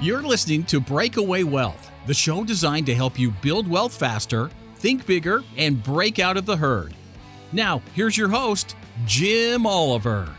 You're 0.00 0.22
listening 0.22 0.62
to 0.66 0.78
Breakaway 0.78 1.42
Wealth, 1.42 1.90
the 2.06 2.14
show 2.14 2.44
designed 2.44 2.86
to 2.86 2.94
help 2.94 3.18
you 3.18 3.32
build 3.32 3.66
wealth 3.66 3.92
faster, 3.92 4.48
think 4.76 5.04
bigger, 5.06 5.42
and 5.56 5.82
break 5.82 6.20
out 6.20 6.36
of 6.36 6.46
the 6.46 6.56
herd. 6.56 6.94
Now, 7.50 7.82
here's 7.96 8.16
your 8.16 8.28
host, 8.28 8.76
Jim 9.06 9.66
Oliver. 9.66 10.32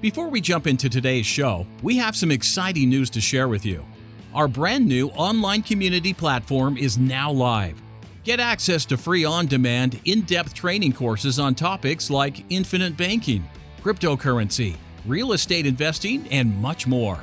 Before 0.00 0.28
we 0.28 0.40
jump 0.40 0.68
into 0.68 0.88
today's 0.88 1.26
show, 1.26 1.66
we 1.82 1.96
have 1.96 2.14
some 2.14 2.30
exciting 2.30 2.88
news 2.88 3.10
to 3.10 3.20
share 3.20 3.48
with 3.48 3.66
you. 3.66 3.84
Our 4.32 4.46
brand 4.46 4.86
new 4.86 5.08
online 5.08 5.64
community 5.64 6.14
platform 6.14 6.76
is 6.76 6.98
now 6.98 7.32
live. 7.32 7.82
Get 8.22 8.38
access 8.38 8.84
to 8.84 8.96
free 8.96 9.24
on 9.24 9.46
demand, 9.46 10.00
in 10.04 10.20
depth 10.20 10.54
training 10.54 10.92
courses 10.92 11.40
on 11.40 11.56
topics 11.56 12.10
like 12.10 12.44
infinite 12.48 12.96
banking, 12.96 13.44
cryptocurrency, 13.82 14.76
real 15.04 15.32
estate 15.32 15.66
investing, 15.66 16.28
and 16.30 16.56
much 16.62 16.86
more. 16.86 17.18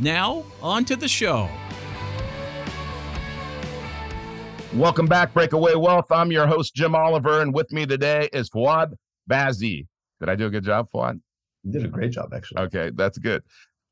Now, 0.00 0.42
on 0.62 0.86
to 0.86 0.96
the 0.96 1.06
show. 1.06 1.50
Welcome 4.72 5.04
back, 5.04 5.34
Breakaway 5.34 5.74
Wealth. 5.74 6.10
I'm 6.10 6.32
your 6.32 6.46
host, 6.46 6.74
Jim 6.74 6.94
Oliver, 6.94 7.42
and 7.42 7.52
with 7.52 7.70
me 7.72 7.84
today 7.84 8.30
is 8.32 8.48
Fawad 8.48 8.94
Bazzi. 9.30 9.86
Did 10.18 10.30
I 10.30 10.34
do 10.34 10.46
a 10.46 10.50
good 10.50 10.64
job, 10.64 10.88
Fawad? 10.94 11.20
You 11.62 11.72
did 11.72 11.84
a 11.84 11.88
great 11.88 12.12
job, 12.12 12.32
actually. 12.34 12.62
Okay, 12.62 12.90
that's 12.94 13.18
good. 13.18 13.42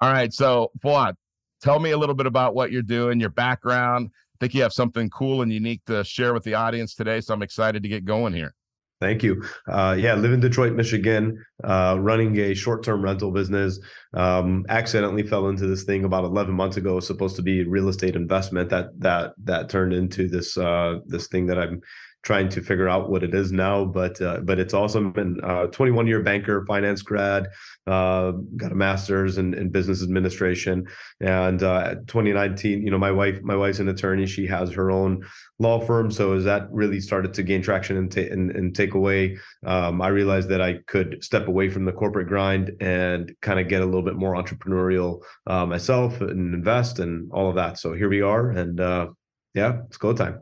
All 0.01 0.11
right, 0.11 0.33
so 0.33 0.71
Fawad, 0.83 1.17
tell 1.61 1.79
me 1.79 1.91
a 1.91 1.99
little 1.99 2.15
bit 2.15 2.27
about 2.27 2.55
what 2.55 2.73
you're 2.73 2.83
doing, 2.83 3.21
your 3.21 3.31
background. 3.31 4.11
I 4.13 4.37
think 4.41 4.55
you 4.55 4.63
have 4.63 4.73
something 4.73 5.09
cool 5.11 5.43
and 5.43 5.53
unique 5.53 5.83
to 5.87 6.05
share 6.05 6.35
with 6.35 6.45
the 6.45 6.55
audience 6.55 6.95
today, 6.95 7.21
so 7.21 7.33
I'm 7.33 7.43
excited 7.43 7.83
to 7.83 7.89
get 7.89 8.05
going 8.05 8.35
here. 8.35 8.55
Thank 9.01 9.23
you. 9.23 9.43
Uh, 9.69 9.95
yeah, 9.99 10.15
live 10.15 10.33
in 10.33 10.41
Detroit, 10.41 10.73
Michigan, 10.73 11.45
uh, 11.63 11.99
running 12.01 12.39
a 12.39 12.55
short-term 12.55 13.03
rental 13.03 13.31
business. 13.31 13.79
Um, 14.15 14.65
accidentally 14.71 15.23
fell 15.23 15.49
into 15.49 15.67
this 15.67 15.85
thing 15.85 16.05
about 16.05 16.25
11 16.25 16.55
months 16.55 16.79
ago. 16.79 16.99
Supposed 17.01 17.37
to 17.37 17.43
be 17.43 17.65
real 17.65 17.91
estate 17.91 18.17
investment 18.17 18.71
that 18.71 18.99
that 19.01 19.35
that 19.45 19.69
turned 19.69 19.93
into 19.93 20.29
this 20.29 20.57
uh, 20.57 21.01
this 21.05 21.29
thing 21.29 21.45
that 21.47 21.59
I'm 21.59 21.83
trying 22.27 22.49
to 22.49 22.61
figure 22.61 22.89
out 22.89 23.09
what 23.09 23.23
it 23.23 23.33
is 23.33 23.53
now. 23.53 23.85
But 23.85 24.21
uh, 24.21 24.41
but 24.43 24.59
it's 24.59 24.75
awesome. 24.75 25.13
And 25.17 25.43
uh, 25.45 25.69
21 25.69 26.09
year 26.09 26.21
banker, 26.23 26.67
finance 26.67 27.01
grad, 27.01 27.47
uh, 27.87 28.33
got 28.57 28.73
a 28.73 28.75
master's 28.75 29.39
in, 29.39 29.55
in 29.55 29.71
business 29.71 30.03
administration. 30.03 30.89
And 31.21 31.63
uh, 31.63 31.95
2019, 32.09 32.83
you 32.83 32.91
know, 32.91 32.99
my 32.99 33.13
wife 33.13 33.41
my 33.43 33.55
wife's 33.55 33.79
an 33.79 33.89
attorney. 33.89 34.27
She 34.27 34.45
has 34.49 34.73
her 34.73 34.91
own 34.91 35.25
law 35.61 35.79
firm. 35.79 36.11
So 36.11 36.33
as 36.33 36.43
that 36.45 36.67
really 36.73 37.01
started 37.01 37.33
to 37.35 37.45
gain 37.45 37.63
traction 37.63 37.97
and, 37.97 38.11
ta- 38.11 38.33
and, 38.33 38.51
and 38.51 38.75
take 38.75 38.95
away, 38.95 39.39
um, 39.65 40.03
I 40.03 40.09
realized 40.09 40.49
that 40.49 40.61
I 40.61 40.81
could 40.89 41.23
step 41.23 41.47
away 41.47 41.71
from 41.71 41.85
the 41.85 41.93
corporate 41.93 42.27
grind 42.27 42.73
and 42.81 43.33
kind 43.41 43.61
of 43.61 43.69
get 43.69 43.83
a 43.83 43.87
little 43.87 44.03
bit 44.03 44.17
more 44.17 44.35
entrepreneurial 44.35 45.23
uh, 45.47 45.65
myself 45.65 46.21
and 46.21 46.55
invest 46.55 46.99
and 46.99 47.31
all 47.33 47.49
of 47.49 47.55
that. 47.55 47.79
So 47.79 47.93
here 47.93 48.09
we 48.09 48.21
are, 48.21 48.51
and 48.51 48.81
uh, 48.81 49.07
yeah, 49.55 49.83
it's 49.87 49.97
go 49.97 50.13
time. 50.13 50.41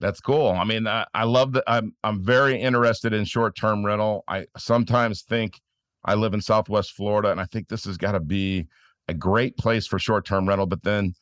That's 0.00 0.20
cool. 0.20 0.50
I 0.50 0.64
mean, 0.64 0.86
I, 0.86 1.06
I 1.14 1.24
love 1.24 1.52
that. 1.54 1.64
I'm 1.66 1.94
I'm 2.04 2.22
very 2.22 2.60
interested 2.60 3.12
in 3.14 3.24
short 3.24 3.56
term 3.56 3.84
rental. 3.84 4.24
I 4.28 4.46
sometimes 4.58 5.22
think 5.22 5.60
I 6.04 6.14
live 6.14 6.34
in 6.34 6.40
Southwest 6.42 6.92
Florida, 6.92 7.30
and 7.30 7.40
I 7.40 7.44
think 7.46 7.68
this 7.68 7.84
has 7.86 7.96
got 7.96 8.12
to 8.12 8.20
be 8.20 8.66
a 9.08 9.14
great 9.14 9.56
place 9.56 9.86
for 9.86 9.98
short 9.98 10.26
term 10.26 10.48
rental. 10.48 10.66
But 10.66 10.82
then 10.82 11.14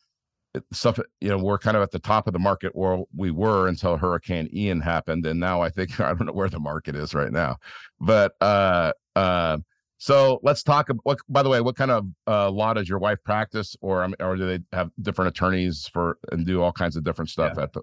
stuff, 0.73 0.99
you 1.21 1.29
know, 1.29 1.37
we're 1.37 1.57
kind 1.57 1.77
of 1.77 1.83
at 1.83 1.91
the 1.91 1.99
top 1.99 2.27
of 2.27 2.33
the 2.33 2.39
market 2.39 2.75
where 2.75 2.99
we 3.15 3.31
were 3.31 3.67
until 3.67 3.95
Hurricane 3.97 4.49
Ian 4.53 4.81
happened, 4.81 5.25
and 5.25 5.39
now 5.39 5.61
I 5.61 5.69
think 5.69 5.97
I 6.01 6.09
don't 6.13 6.25
know 6.25 6.33
where 6.33 6.49
the 6.49 6.59
market 6.59 6.95
is 6.95 7.13
right 7.13 7.31
now. 7.31 7.55
But 8.01 8.33
uh, 8.41 8.91
uh, 9.15 9.59
so 9.97 10.39
let's 10.43 10.63
talk. 10.63 10.89
What, 11.03 11.19
by 11.29 11.43
the 11.43 11.49
way, 11.49 11.61
what 11.61 11.77
kind 11.77 11.91
of 11.91 12.05
uh, 12.27 12.49
law 12.49 12.73
does 12.73 12.89
your 12.89 12.99
wife 12.99 13.19
practice, 13.23 13.77
or 13.79 14.05
or 14.19 14.35
do 14.35 14.45
they 14.45 14.59
have 14.75 14.91
different 15.01 15.29
attorneys 15.29 15.87
for 15.87 16.17
and 16.33 16.45
do 16.45 16.61
all 16.61 16.73
kinds 16.73 16.97
of 16.97 17.05
different 17.05 17.29
stuff 17.29 17.53
Yeah. 17.55 17.63
at 17.63 17.71
the? 17.73 17.81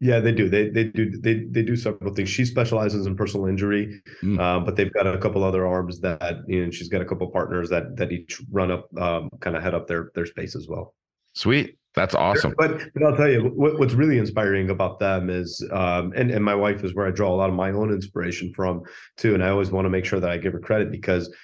Yeah, 0.00 0.20
they 0.20 0.30
do. 0.32 0.48
They 0.48 0.68
they 0.68 0.84
do 0.84 1.10
they 1.18 1.44
they 1.50 1.62
do 1.62 1.74
several 1.74 2.14
things. 2.14 2.28
She 2.28 2.44
specializes 2.44 3.06
in 3.06 3.16
personal 3.16 3.46
injury, 3.46 4.00
Mm. 4.22 4.38
uh, 4.38 4.60
but 4.64 4.76
they've 4.76 4.92
got 4.92 5.06
a 5.08 5.18
couple 5.18 5.42
other 5.42 5.66
arms 5.66 6.00
that 6.00 6.36
you 6.46 6.64
know. 6.64 6.70
She's 6.70 6.88
got 6.88 7.00
a 7.02 7.04
couple 7.04 7.28
partners 7.30 7.68
that 7.70 7.96
that 7.96 8.12
each 8.12 8.40
run 8.52 8.70
up, 8.70 8.86
um, 8.96 9.28
kind 9.40 9.56
of 9.56 9.62
head 9.62 9.74
up 9.74 9.88
their 9.88 10.12
their 10.14 10.26
space 10.26 10.54
as 10.54 10.68
well. 10.68 10.94
Sweet, 11.34 11.76
that's 11.96 12.14
awesome. 12.14 12.54
But 12.56 12.80
but 12.94 13.02
I'll 13.02 13.16
tell 13.16 13.28
you 13.28 13.42
what, 13.56 13.80
what's 13.80 13.94
really 13.94 14.18
inspiring 14.18 14.70
about 14.70 15.00
them 15.00 15.30
is, 15.30 15.66
um, 15.72 16.12
and 16.14 16.30
and 16.30 16.44
my 16.44 16.54
wife 16.54 16.84
is 16.84 16.94
where 16.94 17.06
I 17.06 17.10
draw 17.10 17.34
a 17.34 17.36
lot 17.36 17.50
of 17.50 17.56
my 17.56 17.72
own 17.72 17.90
inspiration 17.92 18.52
from 18.54 18.82
too. 19.16 19.34
And 19.34 19.42
I 19.42 19.48
always 19.48 19.72
want 19.72 19.84
to 19.86 19.90
make 19.90 20.04
sure 20.04 20.20
that 20.20 20.30
I 20.30 20.36
give 20.36 20.52
her 20.52 20.60
credit 20.60 20.92
because 20.92 21.34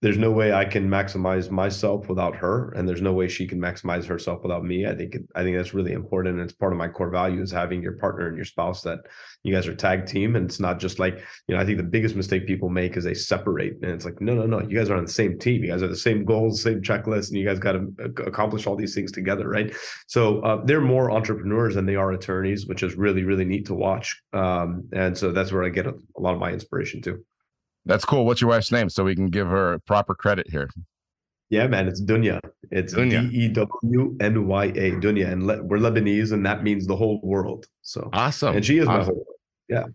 there's 0.00 0.18
no 0.18 0.30
way 0.30 0.52
I 0.52 0.64
can 0.64 0.88
maximize 0.88 1.50
myself 1.50 2.08
without 2.08 2.36
her, 2.36 2.70
and 2.70 2.88
there's 2.88 3.02
no 3.02 3.12
way 3.12 3.26
she 3.26 3.48
can 3.48 3.60
maximize 3.60 4.04
herself 4.06 4.42
without 4.42 4.64
me. 4.64 4.86
I 4.86 4.94
think 4.94 5.16
I 5.34 5.42
think 5.42 5.56
that's 5.56 5.74
really 5.74 5.92
important, 5.92 6.36
and 6.36 6.44
it's 6.44 6.52
part 6.52 6.72
of 6.72 6.78
my 6.78 6.86
core 6.86 7.10
value 7.10 7.42
is 7.42 7.50
having 7.50 7.82
your 7.82 7.94
partner 7.94 8.28
and 8.28 8.36
your 8.36 8.44
spouse 8.44 8.82
that 8.82 9.00
you 9.42 9.52
guys 9.52 9.66
are 9.66 9.74
tag 9.74 10.06
team, 10.06 10.36
and 10.36 10.46
it's 10.46 10.60
not 10.60 10.78
just 10.78 11.00
like 11.00 11.18
you 11.48 11.54
know. 11.54 11.60
I 11.60 11.64
think 11.64 11.78
the 11.78 11.84
biggest 11.84 12.14
mistake 12.14 12.46
people 12.46 12.68
make 12.68 12.96
is 12.96 13.02
they 13.02 13.14
separate, 13.14 13.74
and 13.82 13.90
it's 13.90 14.04
like 14.04 14.20
no, 14.20 14.34
no, 14.34 14.46
no. 14.46 14.60
You 14.60 14.78
guys 14.78 14.88
are 14.88 14.96
on 14.96 15.04
the 15.04 15.10
same 15.10 15.36
team. 15.36 15.64
You 15.64 15.72
guys 15.72 15.82
are 15.82 15.88
the 15.88 15.96
same 15.96 16.24
goals, 16.24 16.62
same 16.62 16.80
checklist, 16.80 17.30
and 17.30 17.38
you 17.38 17.44
guys 17.44 17.58
got 17.58 17.72
to 17.72 17.92
accomplish 18.24 18.68
all 18.68 18.76
these 18.76 18.94
things 18.94 19.10
together, 19.10 19.48
right? 19.48 19.74
So 20.06 20.40
uh, 20.42 20.64
they're 20.64 20.80
more 20.80 21.10
entrepreneurs 21.10 21.74
than 21.74 21.86
they 21.86 21.96
are 21.96 22.12
attorneys, 22.12 22.66
which 22.66 22.84
is 22.84 22.94
really 22.94 23.24
really 23.24 23.44
neat 23.44 23.66
to 23.66 23.74
watch. 23.74 24.22
Um, 24.32 24.88
and 24.92 25.18
so 25.18 25.32
that's 25.32 25.50
where 25.50 25.64
I 25.64 25.70
get 25.70 25.86
a, 25.86 25.94
a 26.16 26.20
lot 26.20 26.34
of 26.34 26.40
my 26.40 26.52
inspiration 26.52 27.02
too. 27.02 27.24
That's 27.88 28.04
cool. 28.04 28.24
What's 28.26 28.40
your 28.40 28.50
wife's 28.50 28.70
name 28.70 28.88
so 28.88 29.02
we 29.02 29.16
can 29.16 29.26
give 29.28 29.48
her 29.48 29.80
proper 29.86 30.14
credit 30.14 30.48
here? 30.48 30.68
Yeah, 31.50 31.66
man, 31.66 31.88
it's 31.88 32.00
Dunya. 32.02 32.38
It's 32.70 32.92
D 32.92 33.00
Dunya. 33.00 33.32
E 33.32 33.48
W 33.48 34.16
N 34.20 34.46
Y 34.46 34.64
A, 34.66 34.90
Dunya, 34.92 35.32
and 35.32 35.46
Le- 35.46 35.62
we're 35.62 35.78
Lebanese, 35.78 36.32
and 36.32 36.44
that 36.44 36.62
means 36.62 36.86
the 36.86 36.94
whole 36.94 37.18
world. 37.24 37.66
So, 37.80 38.10
Awesome. 38.12 38.54
and 38.56 38.64
she 38.64 38.76
is 38.78 38.86
my 38.86 38.98
Awesome. 38.98 39.14
whole. 39.14 39.26
world. 39.70 39.94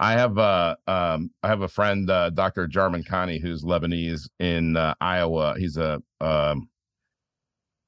I 0.00 0.12
have 0.12 0.38
uh 0.38 0.76
um 0.86 1.30
I 1.42 1.48
have 1.48 1.62
a 1.62 1.68
friend 1.68 2.08
uh 2.10 2.30
Dr. 2.30 2.66
Jarman 2.68 3.02
Khani 3.02 3.40
who's 3.40 3.64
Lebanese 3.64 4.28
in 4.40 4.76
uh, 4.76 4.94
Iowa. 5.00 5.54
He's 5.58 5.76
a 5.76 6.00
um 6.20 6.68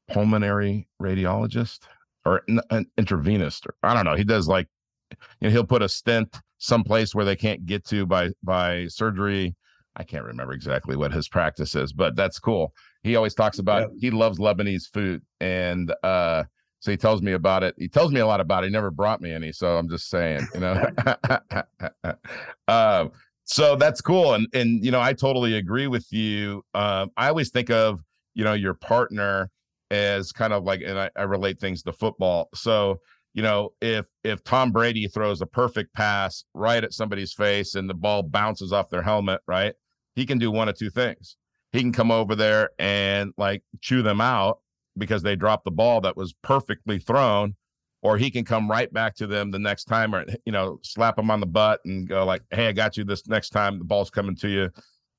pulmonary 0.09 0.89
radiologist 1.01 1.81
or 2.25 2.43
n- 2.49 2.61
an 2.71 2.87
intravenousist. 2.99 3.67
Or, 3.67 3.75
I 3.83 3.95
don't 3.95 4.05
know. 4.05 4.17
He 4.17 4.25
does 4.25 4.49
like 4.49 4.67
you 5.11 5.17
know 5.49 5.51
he'll 5.51 5.65
put 5.65 5.83
a 5.83 5.89
stent 5.89 6.37
someplace 6.61 7.15
where 7.15 7.25
they 7.25 7.37
can't 7.37 7.67
get 7.67 7.85
to 7.87 8.07
by 8.07 8.31
by 8.45 8.87
surgery. 8.87 9.57
I 9.97 10.05
can't 10.05 10.25
remember 10.25 10.53
exactly 10.53 10.97
what 10.97 11.13
his 11.13 11.29
practice 11.29 11.75
is, 11.75 11.93
but 11.93 12.15
that's 12.15 12.39
cool. 12.39 12.73
He 13.03 13.17
always 13.17 13.35
talks 13.35 13.59
about 13.59 13.91
he 13.99 14.11
loves 14.11 14.39
Lebanese 14.39 14.85
food 14.93 15.23
and 15.41 15.93
uh 16.05 16.45
so 16.81 16.91
he 16.91 16.97
tells 16.97 17.21
me 17.21 17.33
about 17.33 17.63
it. 17.63 17.75
He 17.79 17.89
tells 17.89 18.11
me 18.11 18.21
a 18.21 18.27
lot 18.27 18.41
about 18.41 18.65
it. 18.65 18.69
He 18.69 18.73
never 18.73 18.91
brought 18.91 19.21
me 19.21 19.33
any, 19.33 19.53
so 19.53 19.77
I'm 19.77 19.89
just 19.89 20.09
saying, 20.09 20.47
you 20.55 20.61
know. 20.61 20.83
um, 22.69 23.13
so 23.45 23.77
that's 23.77 24.01
cool, 24.01 24.33
and 24.33 24.47
and 24.55 24.83
you 24.83 24.91
know, 24.91 25.01
I 25.01 25.13
totally 25.13 25.57
agree 25.57 25.89
with 25.89 26.11
you. 26.11 26.65
Um, 26.73 27.11
I 27.19 27.29
always 27.29 27.51
think 27.51 27.71
of 27.71 28.01
you 28.33 28.45
know 28.45 28.55
your 28.55 28.73
partner 28.75 29.51
as 29.91 30.33
kind 30.33 30.55
of 30.55 30.65
like, 30.65 30.81
and 30.81 30.99
I, 30.99 31.11
I 31.17 31.23
relate 31.25 31.61
things 31.61 31.83
to 31.83 31.93
football. 31.93 32.49
So 32.55 33.01
you 33.35 33.43
know, 33.43 33.71
if 33.81 34.07
if 34.25 34.43
Tom 34.45 34.73
Brady 34.73 35.07
throws 35.07 35.41
a 35.41 35.47
perfect 35.47 35.95
pass 35.95 36.45
right 36.55 36.83
at 36.83 36.93
somebody's 36.93 37.33
face 37.33 37.75
and 37.75 37.89
the 37.89 37.95
ball 37.95 38.23
bounces 38.23 38.73
off 38.73 38.91
their 38.91 39.03
helmet, 39.03 39.41
right? 39.47 39.75
He 40.17 40.27
can 40.27 40.39
do 40.39 40.51
one 40.51 40.69
of 40.69 40.77
two 40.77 40.91
things. 40.91 41.37
He 41.73 41.81
can 41.81 41.93
come 41.93 42.11
over 42.11 42.35
there 42.35 42.71
and 42.79 43.33
like 43.37 43.63
chew 43.81 44.03
them 44.03 44.21
out 44.21 44.59
because 44.99 45.23
they 45.23 45.37
dropped 45.37 45.65
the 45.65 45.71
ball 45.71 46.01
that 46.01 46.17
was 46.17 46.35
perfectly 46.43 46.99
thrown 46.99 47.55
or 48.03 48.17
he 48.17 48.31
can 48.31 48.45
come 48.45 48.71
right 48.71 48.93
back 48.93 49.15
to 49.15 49.27
them 49.27 49.51
the 49.51 49.59
next 49.59 49.85
time 49.85 50.15
or 50.15 50.25
you 50.45 50.53
know 50.53 50.79
slap 50.83 51.17
them 51.17 51.31
on 51.31 51.41
the 51.41 51.47
butt 51.47 51.81
and 51.85 52.09
go 52.09 52.25
like 52.25 52.43
hey 52.51 52.69
i 52.69 52.73
got 52.73 52.97
you 52.97 53.05
this 53.05 53.27
next 53.29 53.51
time 53.51 53.79
the 53.79 53.85
ball's 53.85 54.11
coming 54.11 54.35
to 54.35 54.49
you 54.49 54.69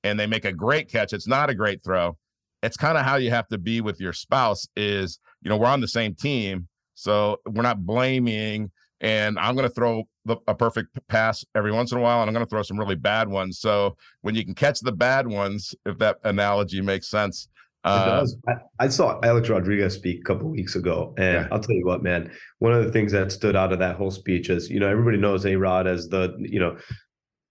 and 0.04 0.20
they 0.20 0.28
make 0.28 0.46
a 0.46 0.52
great 0.52 0.90
catch 0.90 1.14
it's 1.14 1.28
not 1.28 1.50
a 1.50 1.56
great 1.56 1.84
throw 1.84 2.16
it's 2.64 2.78
kind 2.78 2.98
of 2.98 3.06
how 3.06 3.16
you 3.16 3.30
have 3.30 3.48
to 3.48 3.58
be 3.58 3.82
with 3.82 4.00
your 4.00 4.14
spouse 4.14 4.68
is 4.76 5.20
you 5.42 5.50
know 5.50 5.58
we're 5.58 5.68
on 5.68 5.82
the 5.82 5.88
same 5.88 6.14
team 6.14 6.68
so 7.02 7.38
we're 7.48 7.62
not 7.62 7.86
blaming 7.86 8.70
and 9.02 9.40
i'm 9.40 9.56
going 9.56 9.68
to 9.68 9.74
throw 9.74 10.04
the, 10.26 10.38
a 10.48 10.56
perfect 10.56 10.90
pass 11.08 11.44
every 11.56 11.72
once 11.72 11.92
in 11.92 11.98
a 11.98 12.02
while 12.02 12.22
and 12.22 12.30
i'm 12.30 12.34
going 12.34 12.46
to 12.46 12.50
throw 12.50 12.62
some 12.62 12.80
really 12.80 12.96
bad 12.96 13.28
ones 13.28 13.60
so 13.60 13.96
when 14.22 14.36
you 14.36 14.46
can 14.46 14.54
catch 14.54 14.80
the 14.82 14.92
bad 14.92 15.28
ones 15.28 15.74
if 15.86 15.98
that 15.98 16.18
analogy 16.24 16.82
makes 16.82 17.08
sense 17.08 17.48
It 17.84 17.90
uh, 17.90 18.20
does. 18.20 18.38
I, 18.48 18.54
I 18.86 18.88
saw 18.90 19.20
Alex 19.24 19.50
Rodriguez 19.50 19.96
speak 19.96 20.20
a 20.20 20.24
couple 20.24 20.48
weeks 20.50 20.76
ago, 20.76 21.16
and 21.18 21.34
Yeah. 21.34 21.48
I'll 21.52 21.60
tell 21.60 21.76
you 21.76 21.84
what, 21.84 22.04
man. 22.04 22.30
One 22.60 22.74
of 22.74 22.86
the 22.86 22.92
things 22.92 23.12
that 23.14 23.32
stood 23.32 23.56
out 23.56 23.74
of 23.74 23.80
that 23.80 23.96
whole 23.96 24.12
speech 24.12 24.52
is, 24.52 24.70
you 24.70 24.80
know, 24.80 24.88
everybody 24.88 25.18
knows 25.18 25.48
A 25.48 25.56
Rod 25.56 25.88
as 25.88 26.08
the, 26.08 26.36
you 26.38 26.60
know, 26.60 26.78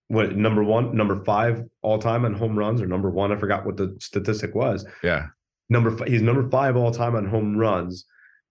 what 0.07 0.37
number 0.37 0.63
one, 0.63 0.97
number 0.97 1.25
five 1.25 1.65
all 1.83 1.99
time 1.99 2.25
on 2.25 2.35
home 2.35 2.57
runs, 2.57 2.81
or 2.81 2.87
number 2.87 3.11
one. 3.11 3.33
I 3.33 3.37
forgot 3.37 3.67
what 3.67 3.77
the 3.77 3.97
statistic 3.99 4.55
was. 4.55 4.87
yeah 5.03 5.27
Number 5.69 5.91
he's 6.05 6.23
number 6.23 6.49
five 6.49 6.77
all 6.77 6.93
time 6.93 7.17
on 7.17 7.27
home 7.27 7.57
runs. 7.57 8.05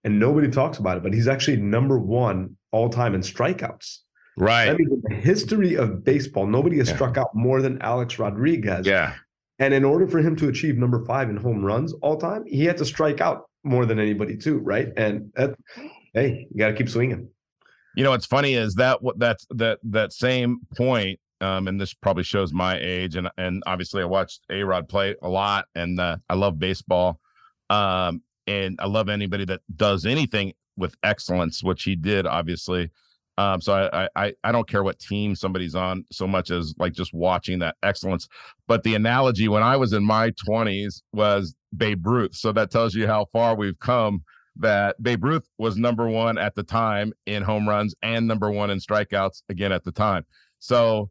And 0.03 0.19
nobody 0.19 0.49
talks 0.49 0.77
about 0.77 0.97
it, 0.97 1.03
but 1.03 1.13
he's 1.13 1.27
actually 1.27 1.57
number 1.57 1.99
one 1.99 2.55
all 2.71 2.89
time 2.89 3.15
in 3.15 3.21
strikeouts. 3.21 3.99
Right. 4.37 4.69
I 4.69 4.73
mean, 4.73 4.89
in 4.91 5.01
the 5.03 5.15
history 5.15 5.75
of 5.75 6.03
baseball, 6.03 6.47
nobody 6.47 6.77
has 6.77 6.89
yeah. 6.89 6.95
struck 6.95 7.17
out 7.17 7.35
more 7.35 7.61
than 7.61 7.81
Alex 7.81 8.17
Rodriguez. 8.19 8.87
Yeah. 8.87 9.15
And 9.59 9.73
in 9.73 9.83
order 9.83 10.07
for 10.07 10.19
him 10.19 10.35
to 10.37 10.47
achieve 10.47 10.77
number 10.77 11.03
five 11.05 11.29
in 11.29 11.35
home 11.35 11.63
runs 11.63 11.91
all 12.01 12.17
time, 12.17 12.45
he 12.45 12.63
had 12.63 12.77
to 12.77 12.85
strike 12.85 13.19
out 13.19 13.49
more 13.63 13.85
than 13.85 13.99
anybody 13.99 14.37
too, 14.37 14.59
right? 14.59 14.87
And 14.95 15.33
that, 15.35 15.55
hey, 16.13 16.47
you 16.49 16.57
got 16.57 16.69
to 16.69 16.73
keep 16.73 16.87
swinging. 16.87 17.27
You 17.95 18.05
know, 18.05 18.11
what's 18.11 18.25
funny 18.25 18.53
is 18.53 18.75
that 18.75 19.01
what 19.01 19.19
that's 19.19 19.45
that 19.49 19.79
that 19.83 20.13
same 20.13 20.59
point 20.77 21.19
um, 21.41 21.67
and 21.67 21.79
this 21.79 21.93
probably 21.93 22.23
shows 22.23 22.53
my 22.53 22.77
age. 22.79 23.15
And 23.15 23.29
and 23.37 23.63
obviously, 23.65 24.01
I 24.01 24.05
watched 24.05 24.41
A 24.49 24.63
Rod 24.63 24.89
play 24.89 25.15
a 25.21 25.29
lot, 25.29 25.65
and 25.75 25.99
uh, 25.99 26.17
I 26.29 26.35
love 26.35 26.59
baseball. 26.59 27.19
Um, 27.69 28.21
and 28.49 28.75
I 28.79 28.87
love 28.87 29.09
anybody 29.09 29.45
that 29.45 29.61
does 29.75 30.05
anything 30.05 30.53
with 30.75 30.95
excellence, 31.03 31.63
which 31.63 31.83
he 31.83 31.95
did, 31.95 32.25
obviously. 32.25 32.89
Um, 33.37 33.61
so 33.61 33.89
I, 33.93 34.09
I 34.15 34.33
I 34.43 34.51
don't 34.51 34.67
care 34.67 34.83
what 34.83 34.99
team 34.99 35.33
somebody's 35.35 35.75
on 35.75 36.03
so 36.11 36.27
much 36.27 36.51
as 36.51 36.73
like 36.77 36.91
just 36.91 37.13
watching 37.13 37.59
that 37.59 37.77
excellence. 37.83 38.27
But 38.67 38.83
the 38.83 38.95
analogy 38.95 39.47
when 39.47 39.63
I 39.63 39.77
was 39.77 39.93
in 39.93 40.03
my 40.03 40.31
20s 40.31 41.03
was 41.13 41.55
Babe 41.77 42.05
Ruth. 42.05 42.35
So 42.35 42.51
that 42.51 42.71
tells 42.71 42.95
you 42.95 43.07
how 43.07 43.27
far 43.31 43.55
we've 43.55 43.79
come. 43.79 44.23
That 44.57 45.01
Babe 45.01 45.23
Ruth 45.23 45.47
was 45.57 45.77
number 45.77 46.09
one 46.09 46.37
at 46.37 46.53
the 46.55 46.63
time 46.63 47.13
in 47.27 47.43
home 47.43 47.69
runs 47.69 47.95
and 48.01 48.27
number 48.27 48.51
one 48.51 48.71
in 48.71 48.79
strikeouts 48.79 49.43
again 49.47 49.71
at 49.71 49.85
the 49.85 49.91
time. 49.91 50.25
So 50.57 51.09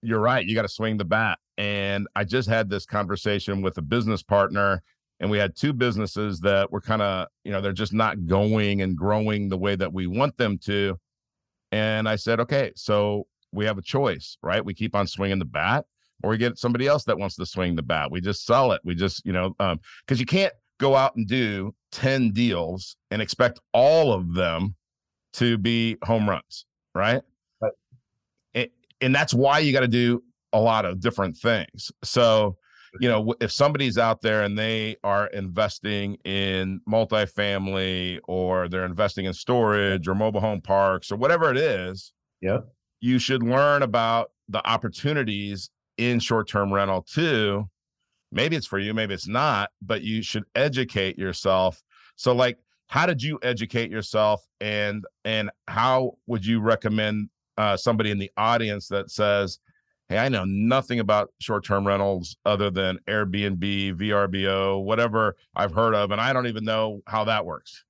you're 0.00 0.20
right. 0.20 0.46
You 0.46 0.54
got 0.54 0.62
to 0.62 0.68
swing 0.68 0.96
the 0.96 1.04
bat. 1.04 1.38
And 1.58 2.06
I 2.16 2.24
just 2.24 2.48
had 2.48 2.70
this 2.70 2.86
conversation 2.86 3.60
with 3.60 3.76
a 3.76 3.82
business 3.82 4.22
partner, 4.22 4.82
and 5.20 5.30
we 5.30 5.38
had 5.38 5.56
two 5.56 5.72
businesses 5.72 6.40
that 6.40 6.70
were 6.70 6.80
kind 6.80 7.02
of, 7.02 7.28
you 7.44 7.52
know, 7.52 7.60
they're 7.60 7.72
just 7.72 7.92
not 7.92 8.26
going 8.26 8.82
and 8.82 8.96
growing 8.96 9.48
the 9.48 9.56
way 9.56 9.74
that 9.76 9.92
we 9.92 10.06
want 10.06 10.36
them 10.36 10.58
to. 10.58 10.98
And 11.72 12.08
I 12.08 12.16
said, 12.16 12.40
okay, 12.40 12.72
so 12.76 13.26
we 13.52 13.64
have 13.64 13.78
a 13.78 13.82
choice, 13.82 14.36
right? 14.42 14.64
We 14.64 14.74
keep 14.74 14.94
on 14.94 15.06
swinging 15.06 15.38
the 15.38 15.44
bat, 15.44 15.86
or 16.22 16.30
we 16.30 16.38
get 16.38 16.58
somebody 16.58 16.86
else 16.86 17.04
that 17.04 17.18
wants 17.18 17.36
to 17.36 17.46
swing 17.46 17.76
the 17.76 17.82
bat. 17.82 18.10
We 18.10 18.20
just 18.20 18.44
sell 18.44 18.72
it. 18.72 18.80
We 18.84 18.94
just, 18.94 19.24
you 19.24 19.32
know, 19.32 19.54
um, 19.58 19.80
because 20.06 20.20
you 20.20 20.26
can't 20.26 20.52
go 20.78 20.94
out 20.94 21.16
and 21.16 21.26
do 21.26 21.74
10 21.92 22.32
deals 22.32 22.96
and 23.10 23.22
expect 23.22 23.60
all 23.72 24.12
of 24.12 24.34
them 24.34 24.74
to 25.34 25.56
be 25.58 25.96
home 26.02 26.28
runs, 26.28 26.66
right? 26.94 27.22
and 29.00 29.14
that's 29.14 29.34
why 29.34 29.58
you 29.58 29.72
got 29.72 29.80
to 29.80 29.88
do 29.88 30.22
a 30.52 30.60
lot 30.60 30.84
of 30.84 31.00
different 31.00 31.36
things. 31.36 31.90
So, 32.02 32.56
you 33.00 33.08
know, 33.08 33.34
if 33.40 33.52
somebody's 33.52 33.98
out 33.98 34.22
there 34.22 34.42
and 34.42 34.58
they 34.58 34.96
are 35.04 35.26
investing 35.28 36.16
in 36.24 36.80
multifamily 36.88 38.18
or 38.28 38.68
they're 38.68 38.84
investing 38.84 39.24
in 39.24 39.32
storage 39.32 40.08
or 40.08 40.14
mobile 40.14 40.40
home 40.40 40.60
parks 40.60 41.10
or 41.10 41.16
whatever 41.16 41.50
it 41.50 41.56
is, 41.56 42.12
yeah, 42.40 42.58
you 43.00 43.18
should 43.18 43.42
learn 43.42 43.82
about 43.82 44.30
the 44.48 44.66
opportunities 44.68 45.70
in 45.98 46.18
short-term 46.18 46.72
rental 46.72 47.02
too. 47.02 47.64
Maybe 48.32 48.56
it's 48.56 48.66
for 48.66 48.78
you, 48.78 48.92
maybe 48.92 49.14
it's 49.14 49.28
not, 49.28 49.70
but 49.80 50.02
you 50.02 50.22
should 50.22 50.44
educate 50.54 51.18
yourself. 51.18 51.82
So 52.16 52.34
like 52.34 52.58
how 52.88 53.06
did 53.06 53.22
you 53.22 53.38
educate 53.42 53.90
yourself 53.90 54.46
and 54.60 55.04
and 55.24 55.50
how 55.68 56.18
would 56.26 56.44
you 56.44 56.60
recommend 56.60 57.28
uh, 57.58 57.76
somebody 57.76 58.10
in 58.10 58.18
the 58.18 58.30
audience 58.36 58.88
that 58.88 59.10
says, 59.10 59.58
Hey, 60.08 60.18
I 60.18 60.28
know 60.28 60.44
nothing 60.44 61.00
about 61.00 61.32
short 61.40 61.64
term 61.64 61.86
rentals 61.86 62.36
other 62.44 62.70
than 62.70 62.98
Airbnb, 63.08 63.94
VRBO, 63.96 64.84
whatever 64.84 65.36
I've 65.56 65.72
heard 65.72 65.94
of, 65.94 66.12
and 66.12 66.20
I 66.20 66.32
don't 66.32 66.46
even 66.46 66.64
know 66.64 67.00
how 67.06 67.24
that 67.24 67.44
works. 67.44 67.84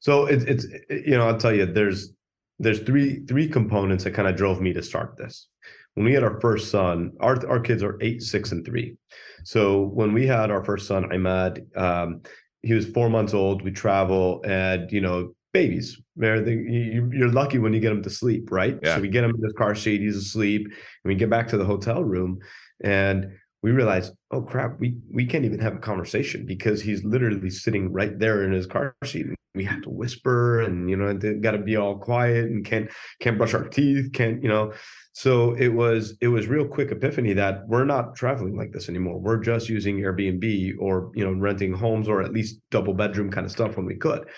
So 0.00 0.26
it's, 0.26 0.44
it's 0.44 0.66
you 0.90 1.16
know, 1.16 1.26
I'll 1.26 1.38
tell 1.38 1.54
you, 1.54 1.64
there's 1.66 2.12
there's 2.58 2.80
three 2.80 3.24
three 3.26 3.48
components 3.48 4.04
that 4.04 4.12
kind 4.12 4.28
of 4.28 4.36
drove 4.36 4.60
me 4.60 4.72
to 4.74 4.82
start 4.82 5.16
this. 5.16 5.48
When 5.94 6.04
we 6.04 6.12
had 6.12 6.22
our 6.22 6.38
first 6.40 6.70
son, 6.70 7.12
our 7.20 7.46
our 7.48 7.60
kids 7.60 7.82
are 7.82 7.98
eight, 8.02 8.22
six, 8.22 8.52
and 8.52 8.64
three. 8.64 8.96
So 9.44 9.82
when 9.82 10.12
we 10.12 10.26
had 10.26 10.50
our 10.50 10.62
first 10.64 10.86
son, 10.86 11.04
Imad, 11.04 11.76
um, 11.78 12.22
he 12.62 12.74
was 12.74 12.86
four 12.86 13.08
months 13.08 13.32
old. 13.32 13.62
We 13.62 13.70
travel, 13.70 14.42
and 14.44 14.90
you 14.92 15.00
know, 15.00 15.34
babies. 15.54 15.98
You're 16.16 17.32
lucky 17.32 17.58
when 17.58 17.72
you 17.72 17.80
get 17.80 17.88
them 17.90 18.02
to 18.02 18.10
sleep, 18.10 18.50
right? 18.50 18.78
Yeah. 18.82 18.96
So 18.96 19.00
we 19.00 19.08
get 19.08 19.24
him 19.24 19.30
in 19.30 19.40
the 19.40 19.54
car 19.54 19.74
seat, 19.74 20.02
he's 20.02 20.16
asleep, 20.16 20.66
and 20.66 20.74
we 21.04 21.14
get 21.14 21.30
back 21.30 21.48
to 21.48 21.56
the 21.56 21.64
hotel 21.64 22.04
room, 22.04 22.40
and 22.82 23.32
we 23.62 23.70
realize, 23.70 24.12
oh 24.30 24.42
crap, 24.42 24.78
we 24.78 24.96
we 25.10 25.24
can't 25.24 25.46
even 25.46 25.60
have 25.60 25.74
a 25.74 25.78
conversation 25.78 26.44
because 26.44 26.82
he's 26.82 27.02
literally 27.02 27.48
sitting 27.48 27.90
right 27.90 28.18
there 28.18 28.44
in 28.44 28.52
his 28.52 28.66
car 28.66 28.94
seat. 29.04 29.26
We 29.54 29.64
have 29.64 29.82
to 29.82 29.90
whisper, 29.90 30.60
and 30.60 30.90
you 30.90 30.96
know, 30.96 31.14
got 31.40 31.52
to 31.52 31.58
be 31.58 31.76
all 31.76 31.96
quiet, 31.96 32.46
and 32.46 32.64
can't 32.64 32.90
can't 33.20 33.38
brush 33.38 33.54
our 33.54 33.66
teeth, 33.68 34.12
can't 34.12 34.42
you 34.42 34.48
know. 34.48 34.72
So 35.12 35.54
it 35.54 35.68
was 35.68 36.16
it 36.20 36.28
was 36.28 36.48
real 36.48 36.66
quick 36.66 36.90
epiphany 36.90 37.32
that 37.34 37.66
we're 37.68 37.84
not 37.84 38.16
traveling 38.16 38.56
like 38.56 38.72
this 38.72 38.88
anymore. 38.88 39.20
We're 39.20 39.38
just 39.38 39.68
using 39.68 39.98
Airbnb 39.98 40.74
or 40.80 41.12
you 41.14 41.24
know 41.24 41.32
renting 41.32 41.72
homes 41.72 42.08
or 42.08 42.20
at 42.20 42.32
least 42.32 42.58
double 42.72 42.94
bedroom 42.94 43.30
kind 43.30 43.46
of 43.46 43.52
stuff 43.52 43.76
when 43.76 43.86
we 43.86 43.94
could. 43.94 44.28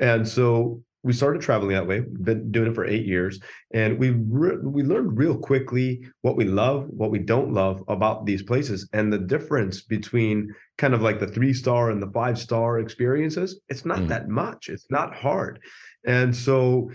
And 0.00 0.26
so 0.26 0.82
we 1.02 1.12
started 1.12 1.40
traveling 1.40 1.74
that 1.74 1.86
way. 1.86 2.00
Been 2.00 2.50
doing 2.50 2.70
it 2.70 2.74
for 2.74 2.84
eight 2.84 3.06
years, 3.06 3.40
and 3.72 3.98
we 3.98 4.10
re- 4.10 4.58
we 4.62 4.82
learned 4.82 5.16
real 5.16 5.36
quickly 5.36 6.04
what 6.22 6.36
we 6.36 6.44
love, 6.44 6.86
what 6.88 7.10
we 7.10 7.20
don't 7.20 7.52
love 7.52 7.82
about 7.88 8.26
these 8.26 8.42
places, 8.42 8.88
and 8.92 9.12
the 9.12 9.18
difference 9.18 9.80
between 9.80 10.54
kind 10.76 10.94
of 10.94 11.02
like 11.02 11.20
the 11.20 11.28
three 11.28 11.52
star 11.52 11.90
and 11.90 12.02
the 12.02 12.10
five 12.10 12.38
star 12.38 12.80
experiences. 12.80 13.60
It's 13.68 13.84
not 13.84 14.00
mm. 14.00 14.08
that 14.08 14.28
much. 14.28 14.68
It's 14.68 14.86
not 14.90 15.14
hard, 15.14 15.60
and 16.04 16.34
so 16.34 16.90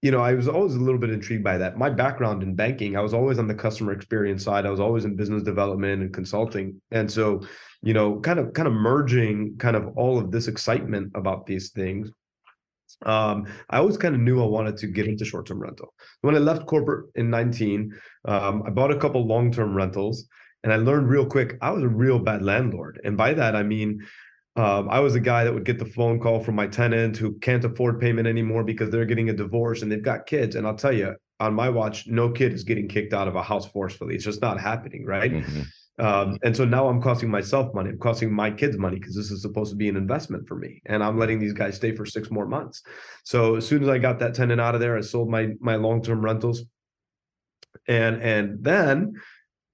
you 0.00 0.10
know, 0.10 0.20
I 0.20 0.34
was 0.34 0.48
always 0.48 0.74
a 0.74 0.80
little 0.80 1.00
bit 1.00 1.08
intrigued 1.08 1.44
by 1.44 1.56
that. 1.56 1.78
My 1.78 1.88
background 1.88 2.42
in 2.42 2.54
banking, 2.54 2.94
I 2.94 3.00
was 3.00 3.14
always 3.14 3.38
on 3.38 3.48
the 3.48 3.54
customer 3.54 3.92
experience 3.92 4.44
side. 4.44 4.66
I 4.66 4.70
was 4.70 4.78
always 4.78 5.06
in 5.06 5.16
business 5.16 5.42
development 5.42 6.02
and 6.02 6.12
consulting. 6.12 6.78
And 6.90 7.10
so, 7.10 7.40
you 7.82 7.94
know, 7.94 8.20
kind 8.20 8.38
of 8.38 8.52
kind 8.52 8.68
of 8.68 8.74
merging 8.74 9.56
kind 9.58 9.76
of 9.76 9.96
all 9.96 10.18
of 10.18 10.30
this 10.30 10.46
excitement 10.46 11.12
about 11.14 11.46
these 11.46 11.70
things 11.70 12.10
um, 13.02 13.46
I 13.70 13.78
always 13.78 13.96
kind 13.96 14.14
of 14.14 14.20
knew 14.20 14.42
I 14.42 14.46
wanted 14.46 14.76
to 14.78 14.86
get 14.86 15.06
into 15.06 15.24
short 15.24 15.46
term 15.46 15.60
rental. 15.60 15.94
When 16.22 16.34
I 16.34 16.38
left 16.38 16.66
corporate 16.66 17.10
in 17.14 17.30
19, 17.30 17.92
um, 18.26 18.62
I 18.66 18.70
bought 18.70 18.90
a 18.90 18.98
couple 18.98 19.26
long 19.26 19.52
term 19.52 19.74
rentals 19.74 20.26
and 20.62 20.72
I 20.72 20.76
learned 20.76 21.08
real 21.08 21.26
quick 21.26 21.58
I 21.60 21.70
was 21.70 21.82
a 21.82 21.88
real 21.88 22.18
bad 22.18 22.42
landlord. 22.42 23.00
And 23.04 23.16
by 23.16 23.34
that, 23.34 23.54
I 23.54 23.62
mean, 23.62 24.00
um, 24.56 24.88
I 24.88 25.00
was 25.00 25.14
a 25.14 25.20
guy 25.20 25.44
that 25.44 25.52
would 25.52 25.64
get 25.64 25.78
the 25.78 25.84
phone 25.84 26.20
call 26.20 26.40
from 26.40 26.54
my 26.54 26.66
tenant 26.66 27.16
who 27.16 27.38
can't 27.40 27.64
afford 27.64 28.00
payment 28.00 28.28
anymore 28.28 28.64
because 28.64 28.90
they're 28.90 29.04
getting 29.04 29.28
a 29.28 29.34
divorce 29.34 29.82
and 29.82 29.90
they've 29.90 30.02
got 30.02 30.26
kids. 30.26 30.54
And 30.54 30.66
I'll 30.66 30.76
tell 30.76 30.92
you, 30.92 31.16
on 31.40 31.54
my 31.54 31.68
watch, 31.68 32.06
no 32.06 32.30
kid 32.30 32.52
is 32.52 32.64
getting 32.64 32.88
kicked 32.88 33.12
out 33.12 33.26
of 33.26 33.34
a 33.34 33.42
house 33.42 33.66
forcefully. 33.66 34.14
It's 34.14 34.24
just 34.24 34.40
not 34.40 34.60
happening, 34.60 35.04
right? 35.04 35.32
Mm-hmm. 35.32 35.62
Um, 35.98 36.38
and 36.42 36.56
so 36.56 36.64
now 36.64 36.88
I'm 36.88 37.00
costing 37.00 37.30
myself 37.30 37.72
money. 37.72 37.90
I'm 37.90 37.98
costing 37.98 38.32
my 38.32 38.50
kids 38.50 38.76
money 38.76 38.98
because 38.98 39.14
this 39.14 39.30
is 39.30 39.42
supposed 39.42 39.70
to 39.70 39.76
be 39.76 39.88
an 39.88 39.96
investment 39.96 40.48
for 40.48 40.56
me. 40.56 40.82
And 40.86 41.04
I'm 41.04 41.18
letting 41.18 41.38
these 41.38 41.52
guys 41.52 41.76
stay 41.76 41.94
for 41.94 42.04
six 42.04 42.30
more 42.30 42.46
months. 42.46 42.82
So 43.22 43.56
as 43.56 43.66
soon 43.66 43.82
as 43.82 43.88
I 43.88 43.98
got 43.98 44.18
that 44.18 44.34
tenant 44.34 44.60
out 44.60 44.74
of 44.74 44.80
there, 44.80 44.96
I 44.96 45.02
sold 45.02 45.30
my 45.30 45.50
my 45.60 45.76
long-term 45.76 46.24
rentals. 46.24 46.64
And 47.86 48.22
and 48.22 48.62
then 48.62 49.14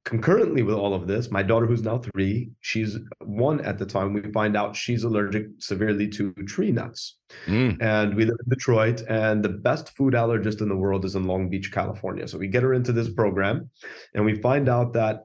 concurrently 0.04 0.62
with 0.62 0.74
all 0.74 0.94
of 0.94 1.06
this, 1.06 1.30
my 1.30 1.42
daughter, 1.42 1.66
who's 1.66 1.82
now 1.82 1.98
three, 1.98 2.50
she's 2.60 2.98
one 3.20 3.60
at 3.60 3.78
the 3.78 3.84
time, 3.86 4.12
we 4.14 4.22
find 4.32 4.56
out 4.56 4.74
she's 4.74 5.04
allergic 5.04 5.46
severely 5.58 6.08
to 6.08 6.32
tree 6.46 6.72
nuts. 6.72 7.18
Mm. 7.46 7.80
And 7.80 8.14
we 8.14 8.24
live 8.24 8.36
in 8.44 8.50
Detroit, 8.50 9.02
and 9.08 9.42
the 9.42 9.50
best 9.50 9.94
food 9.96 10.14
allergist 10.14 10.62
in 10.62 10.68
the 10.68 10.76
world 10.76 11.04
is 11.04 11.16
in 11.16 11.24
Long 11.24 11.48
Beach, 11.50 11.70
California. 11.70 12.26
So 12.26 12.38
we 12.38 12.48
get 12.48 12.62
her 12.62 12.74
into 12.74 12.92
this 12.92 13.10
program, 13.10 13.70
and 14.14 14.24
we 14.24 14.40
find 14.40 14.68
out 14.68 14.94
that 14.94 15.24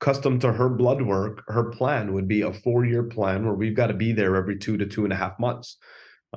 custom 0.00 0.38
to 0.40 0.52
her 0.52 0.68
blood 0.68 1.02
work, 1.02 1.42
her 1.48 1.70
plan 1.70 2.12
would 2.12 2.28
be 2.28 2.42
a 2.42 2.52
four 2.52 2.84
year 2.84 3.02
plan 3.02 3.44
where 3.44 3.54
we've 3.54 3.76
got 3.76 3.88
to 3.88 3.94
be 3.94 4.12
there 4.12 4.36
every 4.36 4.58
two 4.58 4.76
to 4.76 4.86
two 4.86 5.04
and 5.04 5.12
a 5.12 5.16
half 5.16 5.38
months. 5.38 5.78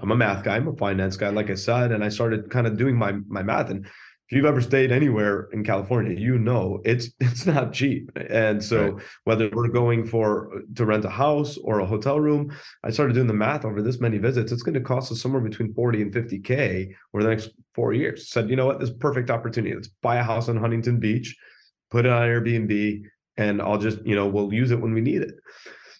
I'm 0.01 0.11
a 0.11 0.15
math 0.15 0.43
guy, 0.43 0.57
I'm 0.57 0.67
a 0.67 0.75
finance 0.75 1.17
guy, 1.17 1.29
like 1.29 1.49
I 1.49 1.55
said, 1.55 1.91
and 1.91 2.03
I 2.03 2.09
started 2.09 2.49
kind 2.49 2.67
of 2.67 2.77
doing 2.77 2.95
my 2.95 3.13
my 3.27 3.43
math. 3.43 3.69
And 3.69 3.87
if 4.29 4.35
you've 4.35 4.45
ever 4.45 4.59
stayed 4.61 4.91
anywhere 4.91 5.47
in 5.53 5.63
California, 5.63 6.17
you 6.17 6.37
know 6.37 6.81
it's 6.83 7.09
it's 7.19 7.45
not 7.45 7.73
cheap. 7.73 8.11
And 8.29 8.63
so 8.63 8.91
right. 8.91 9.03
whether 9.23 9.49
we're 9.51 9.69
going 9.69 10.05
for 10.05 10.61
to 10.75 10.85
rent 10.85 11.05
a 11.05 11.09
house 11.09 11.57
or 11.57 11.79
a 11.79 11.85
hotel 11.85 12.19
room, 12.19 12.55
I 12.83 12.91
started 12.91 13.13
doing 13.13 13.27
the 13.27 13.33
math 13.33 13.65
over 13.65 13.81
this 13.81 13.99
many 13.99 14.17
visits. 14.17 14.51
It's 14.51 14.63
going 14.63 14.75
to 14.75 14.81
cost 14.81 15.11
us 15.11 15.21
somewhere 15.21 15.41
between 15.41 15.73
40 15.73 16.01
and 16.01 16.13
50K 16.13 16.93
over 17.13 17.23
the 17.23 17.29
next 17.29 17.51
four 17.73 17.93
years. 17.93 18.29
said, 18.29 18.49
you 18.49 18.55
know 18.55 18.65
what, 18.65 18.79
this 18.79 18.89
is 18.89 18.95
perfect 18.97 19.29
opportunity. 19.29 19.73
Let's 19.73 19.89
buy 20.01 20.17
a 20.17 20.23
house 20.23 20.49
on 20.49 20.57
Huntington 20.57 20.99
Beach, 20.99 21.35
put 21.89 22.05
it 22.05 22.11
on 22.11 22.21
Airbnb, 22.21 23.03
and 23.37 23.61
I'll 23.61 23.77
just, 23.77 24.05
you 24.05 24.15
know, 24.15 24.27
we'll 24.27 24.53
use 24.53 24.71
it 24.71 24.81
when 24.81 24.93
we 24.93 25.01
need 25.01 25.21
it. 25.21 25.35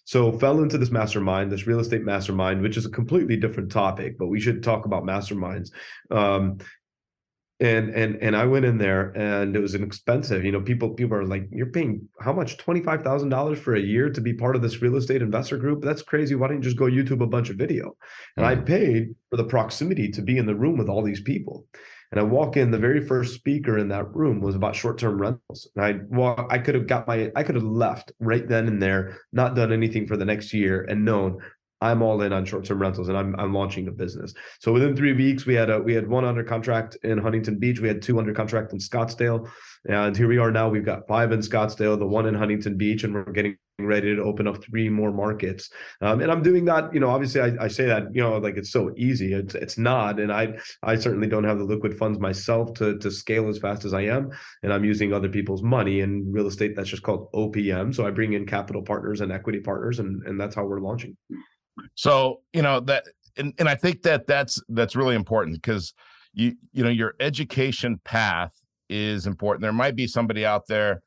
So 0.04 0.32
fell 0.38 0.60
into 0.60 0.78
this 0.78 0.90
mastermind, 0.90 1.52
this 1.52 1.66
real 1.66 1.80
estate 1.80 2.02
mastermind, 2.02 2.62
which 2.62 2.78
is 2.78 2.86
a 2.86 2.90
completely 2.90 3.36
different 3.36 3.70
topic, 3.70 4.16
but 4.18 4.28
we 4.28 4.40
should 4.40 4.62
talk 4.62 4.86
about 4.86 5.04
masterminds. 5.04 5.70
Um, 6.10 6.58
and 7.60 7.90
and 7.90 8.16
and 8.22 8.36
I 8.36 8.44
went 8.44 8.64
in 8.64 8.78
there 8.78 9.10
and 9.16 9.56
it 9.56 9.60
was 9.60 9.74
an 9.74 9.82
expensive. 9.82 10.44
You 10.44 10.52
know, 10.52 10.60
people 10.60 10.90
people 10.90 11.16
are 11.16 11.26
like, 11.26 11.48
"You're 11.50 11.66
paying 11.66 12.08
how 12.20 12.32
much? 12.32 12.56
Twenty 12.56 12.80
five 12.82 13.02
thousand 13.02 13.30
dollars 13.30 13.58
for 13.58 13.74
a 13.74 13.80
year 13.80 14.10
to 14.10 14.20
be 14.20 14.32
part 14.32 14.54
of 14.54 14.62
this 14.62 14.80
real 14.80 14.96
estate 14.96 15.22
investor 15.22 15.56
group? 15.56 15.82
That's 15.82 16.02
crazy. 16.02 16.36
Why 16.36 16.48
don't 16.48 16.58
you 16.58 16.62
just 16.62 16.76
go 16.76 16.84
YouTube 16.84 17.20
a 17.20 17.26
bunch 17.26 17.50
of 17.50 17.56
video?" 17.56 17.96
And 18.36 18.46
mm-hmm. 18.46 18.60
I 18.60 18.64
paid 18.64 19.14
for 19.30 19.36
the 19.36 19.44
proximity 19.44 20.08
to 20.12 20.22
be 20.22 20.38
in 20.38 20.46
the 20.46 20.54
room 20.54 20.78
with 20.78 20.88
all 20.88 21.02
these 21.02 21.20
people. 21.20 21.66
And 22.10 22.20
I 22.20 22.22
walk 22.22 22.56
in, 22.56 22.70
the 22.70 22.78
very 22.78 23.04
first 23.04 23.34
speaker 23.34 23.78
in 23.78 23.88
that 23.88 24.14
room 24.14 24.40
was 24.40 24.54
about 24.54 24.74
short-term 24.74 25.20
rentals. 25.20 25.68
And 25.76 25.84
I 25.84 26.00
well, 26.08 26.46
I 26.50 26.58
could 26.58 26.74
have 26.74 26.86
got 26.86 27.06
my 27.06 27.30
I 27.36 27.42
could 27.42 27.54
have 27.54 27.64
left 27.64 28.12
right 28.18 28.46
then 28.46 28.66
and 28.66 28.82
there, 28.82 29.18
not 29.32 29.54
done 29.54 29.72
anything 29.72 30.06
for 30.06 30.16
the 30.16 30.24
next 30.24 30.54
year 30.54 30.86
and 30.88 31.04
known 31.04 31.38
I'm 31.80 32.02
all 32.02 32.22
in 32.22 32.32
on 32.32 32.44
short-term 32.44 32.80
rentals 32.80 33.08
and 33.08 33.16
I'm 33.16 33.38
I'm 33.38 33.52
launching 33.52 33.88
a 33.88 33.92
business. 33.92 34.34
So 34.60 34.72
within 34.72 34.96
three 34.96 35.12
weeks, 35.12 35.46
we 35.46 35.54
had 35.54 35.70
a 35.70 35.80
we 35.80 35.94
had 35.94 36.08
one 36.08 36.24
under 36.24 36.42
contract 36.42 36.96
in 37.04 37.18
Huntington 37.18 37.58
Beach, 37.58 37.80
we 37.80 37.88
had 37.88 38.02
two 38.02 38.18
under 38.18 38.32
contract 38.32 38.72
in 38.72 38.78
Scottsdale, 38.78 39.48
and 39.88 40.16
here 40.16 40.28
we 40.28 40.38
are 40.38 40.50
now. 40.50 40.68
We've 40.68 40.84
got 40.84 41.06
five 41.06 41.30
in 41.32 41.40
Scottsdale, 41.40 41.98
the 41.98 42.06
one 42.06 42.26
in 42.26 42.34
Huntington 42.34 42.76
Beach, 42.76 43.04
and 43.04 43.14
we're 43.14 43.32
getting 43.32 43.56
ready 43.78 44.14
to 44.14 44.22
open 44.22 44.46
up 44.46 44.62
three 44.64 44.88
more 44.88 45.12
markets. 45.12 45.70
Um, 46.00 46.20
and 46.20 46.30
I'm 46.30 46.42
doing 46.42 46.64
that. 46.64 46.92
You 46.92 47.00
know, 47.00 47.10
obviously, 47.10 47.40
I, 47.40 47.64
I 47.64 47.68
say 47.68 47.86
that 47.86 48.04
you 48.12 48.20
know 48.20 48.38
like 48.38 48.56
it's 48.56 48.72
so 48.72 48.92
easy. 48.96 49.32
It's 49.32 49.54
it's 49.54 49.78
not, 49.78 50.18
and 50.18 50.32
I 50.32 50.58
I 50.82 50.96
certainly 50.96 51.28
don't 51.28 51.44
have 51.44 51.58
the 51.58 51.64
liquid 51.64 51.96
funds 51.96 52.18
myself 52.18 52.74
to 52.74 52.98
to 52.98 53.10
scale 53.10 53.48
as 53.48 53.58
fast 53.58 53.84
as 53.84 53.94
I 53.94 54.02
am, 54.02 54.30
and 54.62 54.72
I'm 54.72 54.84
using 54.84 55.12
other 55.12 55.28
people's 55.28 55.62
money 55.62 56.00
in 56.00 56.30
real 56.32 56.46
estate. 56.46 56.74
That's 56.76 56.88
just 56.88 57.02
called 57.02 57.30
OPM. 57.32 57.94
So 57.94 58.06
I 58.06 58.10
bring 58.10 58.32
in 58.32 58.46
capital 58.46 58.82
partners 58.82 59.20
and 59.20 59.32
equity 59.32 59.60
partners, 59.60 59.98
and 59.98 60.22
and 60.26 60.40
that's 60.40 60.54
how 60.54 60.64
we're 60.64 60.80
launching. 60.80 61.16
So, 61.94 62.40
you 62.52 62.62
know, 62.62 62.80
that 62.80 63.04
and, 63.36 63.54
and 63.58 63.68
I 63.68 63.74
think 63.74 64.02
that 64.02 64.26
that's 64.26 64.60
that's 64.68 64.96
really 64.96 65.14
important 65.14 65.62
because 65.62 65.94
you 66.32 66.54
you 66.72 66.82
know 66.82 66.90
your 66.90 67.14
education 67.20 68.00
path 68.04 68.52
is 68.88 69.26
important. 69.26 69.62
There 69.62 69.72
might 69.72 69.96
be 69.96 70.06
somebody 70.06 70.44
out 70.44 70.66
there 70.66 71.02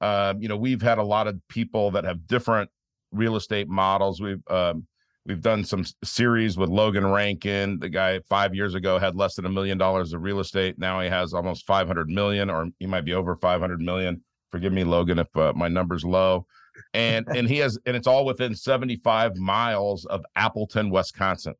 uh, 0.00 0.34
you 0.38 0.48
know, 0.48 0.56
we've 0.56 0.82
had 0.82 0.98
a 0.98 1.02
lot 1.02 1.26
of 1.26 1.40
people 1.48 1.90
that 1.92 2.04
have 2.04 2.26
different 2.26 2.70
real 3.12 3.36
estate 3.36 3.68
models. 3.68 4.20
We've 4.20 4.42
um, 4.48 4.86
we've 5.26 5.42
done 5.42 5.64
some 5.64 5.84
series 6.04 6.56
with 6.56 6.70
Logan 6.70 7.06
Rankin. 7.06 7.78
The 7.78 7.88
guy 7.88 8.20
five 8.28 8.54
years 8.54 8.74
ago 8.74 8.98
had 8.98 9.16
less 9.16 9.34
than 9.34 9.46
a 9.46 9.50
million 9.50 9.78
dollars 9.78 10.12
of 10.12 10.22
real 10.22 10.40
estate. 10.40 10.78
Now 10.78 11.00
he 11.00 11.08
has 11.08 11.34
almost 11.34 11.66
500 11.66 12.08
million, 12.08 12.50
or 12.50 12.68
he 12.78 12.86
might 12.86 13.04
be 13.04 13.14
over 13.14 13.36
500 13.36 13.80
million. 13.80 14.22
Forgive 14.50 14.72
me, 14.72 14.84
Logan, 14.84 15.18
if 15.18 15.36
uh, 15.36 15.52
my 15.54 15.68
number's 15.68 16.04
low 16.04 16.46
and 16.94 17.26
and 17.28 17.48
he 17.48 17.58
has 17.58 17.78
and 17.86 17.96
it's 17.96 18.06
all 18.06 18.24
within 18.24 18.54
75 18.54 19.36
miles 19.36 20.04
of 20.06 20.24
Appleton, 20.36 20.90
Wisconsin, 20.90 21.54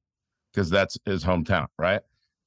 because 0.52 0.70
that's 0.70 0.98
his 1.04 1.24
hometown, 1.24 1.66
right? 1.78 2.00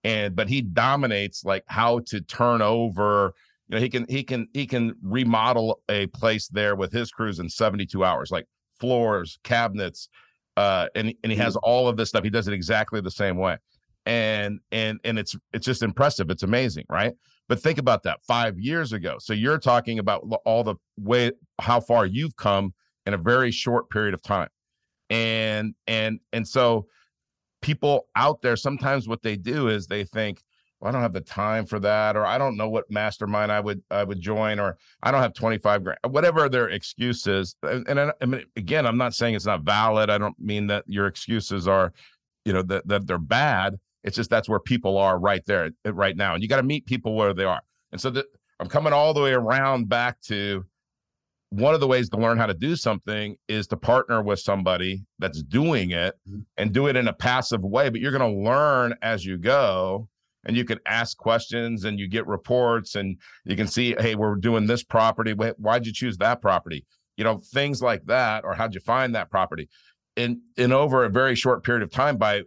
And 0.04 0.36
but 0.36 0.50
he 0.50 0.62
dominates 0.62 1.44
like 1.44 1.64
how 1.68 2.00
to 2.08 2.22
turn 2.22 2.62
over. 2.62 3.34
You 3.72 3.78
know, 3.78 3.82
he 3.82 3.90
can 3.90 4.06
he 4.10 4.24
can 4.24 4.48
he 4.54 4.68
can 4.68 4.96
remodel 5.01 5.82
a 5.88 6.08
place 6.08 6.50
there 6.50 6.75
with 6.75 6.92
his 6.92 7.10
crews 7.10 7.40
in 7.40 7.48
72 7.50 8.04
hours, 8.04 8.30
like 8.30 8.46
floors, 8.78 9.40
cabinets, 9.46 10.10
uh, 10.58 10.88
and 10.94 11.13
and 11.24 11.32
he 11.32 11.38
has 11.38 11.56
mm. 11.56 11.60
all 11.63 11.88
of 11.88 11.96
this 11.96 12.10
stuff. 12.10 12.25
He 12.25 12.30
does 12.30 12.50
it 12.50 12.54
exactly 12.54 13.00
the 13.00 13.10
same 13.10 13.38
way, 13.38 13.58
and 14.06 14.60
and 14.74 15.00
and 15.06 15.18
it's 15.18 15.38
it's 15.54 15.66
just 15.66 15.84
impressive. 15.84 16.30
It's 16.30 16.44
amazing, 16.44 16.86
right? 16.90 17.13
But 17.48 17.62
think 17.62 17.78
about 17.78 18.04
that 18.04 18.20
five 18.28 18.60
years 18.60 18.92
ago. 18.92 19.16
So 19.20 19.32
you're 19.32 19.58
talking 19.58 20.00
about 20.00 20.28
all 20.44 20.66
the 20.66 20.75
way 20.98 21.32
how 21.62 21.80
far 21.80 22.06
you've 22.06 22.36
come 22.36 22.74
in 23.06 23.13
a 23.13 23.18
very 23.18 23.51
short 23.51 23.90
period 23.90 24.13
of 24.13 24.22
time. 24.22 24.50
And 25.10 25.75
and 25.88 26.20
and 26.34 26.46
so 26.46 26.88
people 27.62 28.08
out 28.18 28.42
there 28.42 28.58
sometimes 28.58 29.08
what 29.08 29.22
they 29.22 29.38
do 29.38 29.70
is 29.70 29.88
they 29.88 30.04
think, 30.04 30.42
well, 30.82 30.90
I 30.90 30.92
don't 30.92 31.04
have 31.04 31.14
the 31.14 31.22
time 31.22 31.68
for 31.68 31.80
that, 31.80 32.18
or 32.18 32.26
I 32.26 32.40
don't 32.40 32.58
know 32.58 32.68
what 32.68 32.90
mastermind 32.90 33.52
I 33.52 33.60
would 33.60 33.84
I 33.92 34.04
would 34.04 34.20
join, 34.20 34.60
or 34.60 34.78
I 35.04 35.12
don't 35.12 35.22
have 35.22 35.34
25 35.34 35.84
grand, 35.84 36.00
whatever 36.10 36.50
their 36.50 36.70
excuses. 36.70 37.56
And, 37.62 37.88
and 37.88 38.00
I, 38.00 38.14
I 38.20 38.26
mean, 38.26 38.44
again, 38.56 38.88
I'm 38.88 38.98
not 38.98 39.14
saying 39.14 39.36
it's 39.36 39.46
not 39.46 39.62
valid. 39.62 40.10
I 40.10 40.18
don't 40.18 40.38
mean 40.40 40.68
that 40.68 40.84
your 40.88 41.06
excuses 41.06 41.68
are, 41.68 41.94
you 42.46 42.54
know, 42.54 42.64
that, 42.64 42.88
that 42.88 43.06
they're 43.06 43.20
bad. 43.20 43.80
It's 44.04 44.16
just 44.16 44.32
that's 44.32 44.50
where 44.50 44.60
people 44.60 44.98
are 44.98 45.20
right 45.20 45.46
there, 45.46 45.70
eh, 45.86 45.92
right 45.94 46.18
now. 46.18 46.34
And 46.34 46.42
you 46.42 46.50
got 46.50 46.58
to 46.58 46.64
meet 46.64 46.88
people 46.88 47.16
where 47.16 47.36
they 47.36 47.44
are. 47.44 47.62
And 47.92 48.02
so 48.02 48.10
that 48.10 48.26
I'm 48.60 48.68
coming 48.68 48.92
all 48.92 49.14
the 49.14 49.22
way 49.22 49.34
around 49.34 49.88
back 49.88 50.20
to 50.22 50.66
one 51.52 51.76
of 51.76 51.80
the 51.80 51.88
ways 51.88 52.10
to 52.10 52.18
learn 52.18 52.40
how 52.40 52.48
to 52.48 52.54
do 52.56 52.76
something 52.76 53.36
is 53.48 53.68
to 53.68 53.78
partner 53.78 54.24
with 54.24 54.40
somebody 54.40 55.04
that's 55.20 55.44
doing 55.44 55.92
it 55.92 56.16
mm-hmm. 56.28 56.40
and 56.58 56.74
do 56.74 56.88
it 56.88 56.96
in 56.96 57.08
a 57.08 57.14
passive 57.14 57.62
way. 57.62 57.90
But 57.90 58.02
you're 58.02 58.18
going 58.18 58.36
to 58.36 58.42
learn 58.42 58.96
as 59.04 59.24
you 59.24 59.38
go 59.38 60.08
and 60.46 60.58
you 60.58 60.66
can 60.66 60.80
ask 60.86 61.18
questions 61.18 61.86
and 61.86 62.00
you 62.00 62.08
get 62.08 62.26
reports 62.28 62.96
and 62.96 63.18
you 63.46 63.56
can 63.56 63.68
see, 63.68 63.96
hey, 64.00 64.16
we're 64.16 64.36
doing 64.36 64.66
this 64.66 64.84
property. 64.84 65.34
Why'd 65.34 65.86
you 65.86 65.94
choose 65.94 66.18
that 66.18 66.42
property? 66.42 66.86
You 67.18 67.24
know, 67.24 67.42
things 67.54 67.82
like 67.82 68.06
that, 68.06 68.44
or 68.44 68.54
how'd 68.54 68.74
you 68.74 68.80
find 68.80 69.14
that 69.16 69.30
property? 69.30 69.70
In 70.16 70.42
in 70.58 70.72
over 70.72 71.06
a 71.06 71.10
very 71.10 71.36
short 71.36 71.64
period 71.64 71.84
of 71.84 71.92
time 71.92 72.18
by 72.18 72.42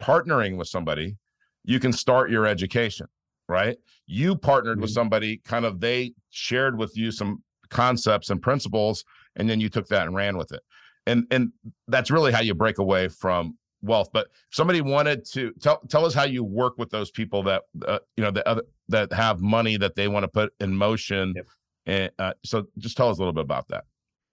partnering 0.00 0.56
with 0.56 0.68
somebody, 0.68 1.16
you 1.64 1.80
can 1.80 1.92
start 1.92 2.30
your 2.30 2.46
education, 2.46 3.06
right? 3.48 3.76
You 4.06 4.36
partnered 4.36 4.76
mm-hmm. 4.76 4.82
with 4.82 4.90
somebody, 4.92 5.38
kind 5.44 5.64
of 5.64 5.80
they 5.80 6.14
shared 6.30 6.78
with 6.78 6.96
you 6.96 7.10
some 7.10 7.42
concepts 7.68 8.30
and 8.30 8.40
principles, 8.40 9.04
and 9.36 9.48
then 9.48 9.60
you 9.60 9.68
took 9.68 9.86
that 9.88 10.06
and 10.06 10.14
ran 10.14 10.36
with 10.36 10.52
it. 10.52 10.60
And 11.06 11.26
and 11.30 11.52
that's 11.88 12.10
really 12.10 12.32
how 12.32 12.40
you 12.40 12.54
break 12.54 12.78
away 12.78 13.08
from 13.08 13.56
wealth. 13.82 14.10
But 14.12 14.28
somebody 14.50 14.80
wanted 14.80 15.24
to 15.32 15.52
tell 15.60 15.80
tell 15.88 16.04
us 16.04 16.14
how 16.14 16.24
you 16.24 16.44
work 16.44 16.78
with 16.78 16.90
those 16.90 17.10
people 17.10 17.42
that 17.44 17.62
uh, 17.86 17.98
you 18.16 18.24
know 18.24 18.30
the 18.30 18.46
other 18.48 18.62
that 18.88 19.12
have 19.12 19.40
money 19.40 19.76
that 19.76 19.94
they 19.94 20.08
want 20.08 20.24
to 20.24 20.28
put 20.28 20.52
in 20.60 20.74
motion. 20.74 21.32
Yep. 21.36 21.46
And 21.86 22.10
uh, 22.18 22.34
so, 22.44 22.66
just 22.78 22.96
tell 22.96 23.08
us 23.08 23.16
a 23.16 23.20
little 23.20 23.32
bit 23.32 23.44
about 23.44 23.68
that. 23.68 23.84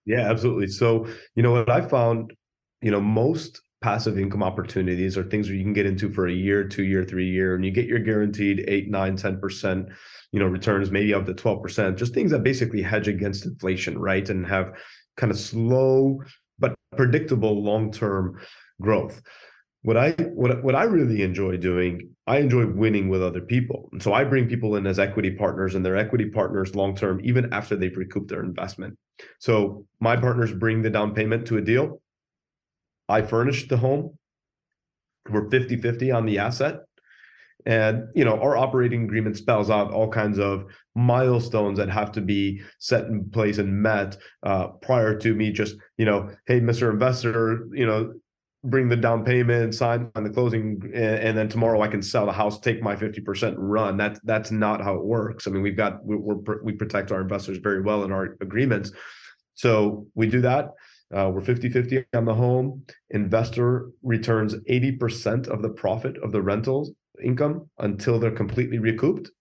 Yeah, 0.05 0.29
absolutely. 0.29 0.67
So, 0.67 1.07
you 1.35 1.43
know 1.43 1.51
what 1.51 1.69
I 1.69 1.81
found, 1.81 2.33
you 2.81 2.91
know, 2.91 3.01
most 3.01 3.61
passive 3.81 4.17
income 4.17 4.41
opportunities 4.41 5.17
are 5.17 5.23
things 5.23 5.47
where 5.47 5.55
you 5.55 5.63
can 5.63 5.73
get 5.73 5.85
into 5.85 6.09
for 6.11 6.27
a 6.27 6.33
year, 6.33 6.67
two 6.67 6.83
year, 6.83 7.03
three 7.03 7.29
year, 7.29 7.55
and 7.55 7.63
you 7.63 7.71
get 7.71 7.85
your 7.85 7.99
guaranteed 7.99 8.65
eight, 8.67 8.89
nine, 8.89 9.15
10%, 9.15 9.87
you 10.31 10.39
know, 10.39 10.47
returns, 10.47 10.91
maybe 10.91 11.13
up 11.13 11.25
to 11.25 11.33
12%, 11.33 11.95
just 11.95 12.13
things 12.13 12.31
that 12.31 12.43
basically 12.43 12.81
hedge 12.81 13.07
against 13.07 13.45
inflation, 13.45 13.97
right? 13.97 14.27
And 14.29 14.47
have 14.47 14.73
kind 15.15 15.31
of 15.31 15.37
slow 15.37 16.21
but 16.57 16.73
predictable 16.95 17.63
long-term 17.63 18.39
growth. 18.81 19.21
What 19.83 19.97
I 19.97 20.11
what 20.11 20.63
what 20.63 20.75
I 20.75 20.83
really 20.83 21.21
enjoy 21.21 21.57
doing, 21.57 22.09
I 22.25 22.39
enjoy 22.39 22.65
winning 22.65 23.09
with 23.09 23.23
other 23.23 23.41
people. 23.41 23.89
And 23.91 24.01
so 24.01 24.13
I 24.13 24.23
bring 24.23 24.47
people 24.47 24.75
in 24.75 24.87
as 24.87 24.99
equity 24.99 25.31
partners 25.31 25.75
and 25.75 25.85
they're 25.85 25.95
equity 25.95 26.29
partners 26.29 26.75
long 26.75 26.95
term, 26.95 27.21
even 27.23 27.53
after 27.53 27.75
they've 27.75 27.95
recouped 27.95 28.29
their 28.29 28.43
investment. 28.43 28.97
So 29.39 29.85
my 29.99 30.17
partners 30.17 30.51
bring 30.51 30.81
the 30.81 30.89
down 30.89 31.13
payment 31.13 31.47
to 31.47 31.57
a 31.57 31.61
deal 31.61 32.01
I 33.09 33.21
furnish 33.21 33.67
the 33.67 33.77
home. 33.77 34.17
We're 35.29 35.49
50 35.49 35.81
50 35.81 36.11
on 36.11 36.25
the 36.25 36.39
asset. 36.39 36.79
And 37.65 38.05
you 38.15 38.23
know, 38.23 38.39
our 38.39 38.55
operating 38.55 39.03
agreement 39.03 39.35
spells 39.35 39.69
out 39.69 39.91
all 39.91 40.09
kinds 40.09 40.39
of 40.39 40.65
milestones 40.95 41.77
that 41.79 41.89
have 41.89 42.11
to 42.13 42.21
be 42.21 42.61
set 42.79 43.05
in 43.05 43.29
place 43.29 43.57
and 43.57 43.81
met 43.81 44.17
uh, 44.43 44.67
prior 44.81 45.17
to 45.19 45.33
me 45.33 45.51
just, 45.51 45.75
you 45.97 46.05
know, 46.05 46.29
hey, 46.45 46.61
Mr. 46.61 46.89
Investor, 46.89 47.67
you 47.73 47.85
know, 47.85 48.13
bring 48.63 48.89
the 48.89 48.95
down 48.95 49.23
payment, 49.23 49.75
sign 49.75 50.11
on 50.15 50.23
the 50.23 50.29
closing, 50.29 50.81
and, 50.93 50.95
and, 50.95 51.37
then 51.37 51.47
tomorrow 51.47 51.81
I 51.81 51.87
can 51.87 52.01
sell 52.01 52.25
the 52.25 52.31
house, 52.31 52.59
take 52.59 52.81
my 52.81 52.95
50% 52.95 53.55
run. 53.57 53.97
That 53.97 54.19
that's 54.23 54.51
not 54.51 54.81
how 54.81 54.95
it 54.95 55.05
works. 55.05 55.47
I 55.47 55.51
mean, 55.51 55.61
we've 55.61 55.77
got 55.77 56.03
we, 56.03 56.15
we 56.63 56.73
protect 56.73 57.11
our 57.11 57.21
investors 57.21 57.59
very 57.59 57.81
well 57.81 58.03
in 58.03 58.11
our 58.11 58.35
agreements. 58.41 58.91
So 59.53 60.07
we 60.15 60.27
do 60.27 60.41
that. 60.41 60.71
Uh, 61.15 61.31
we're 61.33 61.41
50 61.41 61.69
50 61.69 62.05
on 62.15 62.25
the 62.25 62.33
home. 62.33 62.83
Investor 63.11 63.89
returns 64.03 64.55
80% 64.69 65.47
of 65.47 65.61
the 65.61 65.69
profit 65.69 66.17
of 66.17 66.31
the 66.31 66.41
rentals 66.41 66.91
income 67.23 67.69
until 67.79 68.19
they're 68.19 68.31
completely 68.31 68.79
recouped. 68.79 69.31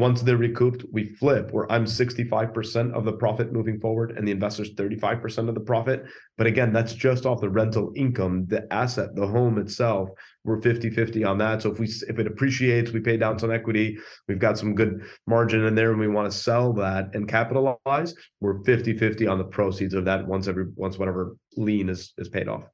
Once 0.00 0.22
they're 0.22 0.38
recouped, 0.38 0.82
we 0.90 1.04
flip 1.04 1.52
where 1.52 1.70
I'm 1.70 1.84
65% 1.84 2.94
of 2.94 3.04
the 3.04 3.12
profit 3.12 3.52
moving 3.52 3.78
forward 3.78 4.12
and 4.16 4.26
the 4.26 4.32
investor's 4.32 4.72
35% 4.72 5.46
of 5.46 5.54
the 5.54 5.60
profit. 5.60 6.04
But 6.38 6.46
again, 6.46 6.72
that's 6.72 6.94
just 6.94 7.26
off 7.26 7.42
the 7.42 7.50
rental 7.50 7.92
income, 7.94 8.46
the 8.46 8.66
asset, 8.72 9.14
the 9.14 9.26
home 9.26 9.58
itself. 9.58 10.08
We're 10.42 10.62
50 10.62 10.88
50 10.88 11.22
on 11.24 11.36
that. 11.38 11.60
So 11.60 11.70
if 11.70 11.78
we 11.78 11.86
if 12.08 12.18
it 12.18 12.26
appreciates, 12.26 12.92
we 12.92 13.00
pay 13.00 13.18
down 13.18 13.38
some 13.38 13.50
equity, 13.50 13.98
we've 14.26 14.38
got 14.38 14.56
some 14.56 14.74
good 14.74 15.02
margin 15.26 15.66
in 15.66 15.74
there 15.74 15.90
and 15.90 16.00
we 16.00 16.08
want 16.08 16.32
to 16.32 16.38
sell 16.38 16.72
that 16.74 17.14
and 17.14 17.28
capitalize, 17.28 18.14
we're 18.40 18.64
50 18.64 18.96
50 18.96 19.26
on 19.26 19.36
the 19.36 19.44
proceeds 19.44 19.92
of 19.92 20.06
that 20.06 20.26
once 20.26 20.48
every 20.48 20.64
once 20.76 20.96
whatever 20.96 21.36
lien 21.58 21.90
is 21.90 22.14
is 22.16 22.30
paid 22.30 22.48
off 22.48 22.64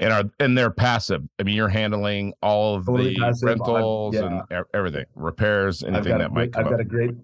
and 0.00 0.12
are 0.12 0.24
and 0.40 0.56
they're 0.56 0.70
passive. 0.70 1.22
I 1.38 1.42
mean, 1.42 1.56
you're 1.56 1.68
handling 1.68 2.32
all 2.42 2.76
of 2.76 2.86
totally 2.86 3.14
the 3.14 3.20
passive. 3.20 3.46
rentals 3.46 4.14
yeah. 4.14 4.42
and 4.50 4.64
everything, 4.74 5.04
repairs, 5.14 5.82
anything 5.82 6.18
that 6.18 6.32
might. 6.32 6.56
I've 6.56 6.66
up. 6.66 6.72
got 6.72 6.80
a 6.80 6.84
great. 6.84 7.14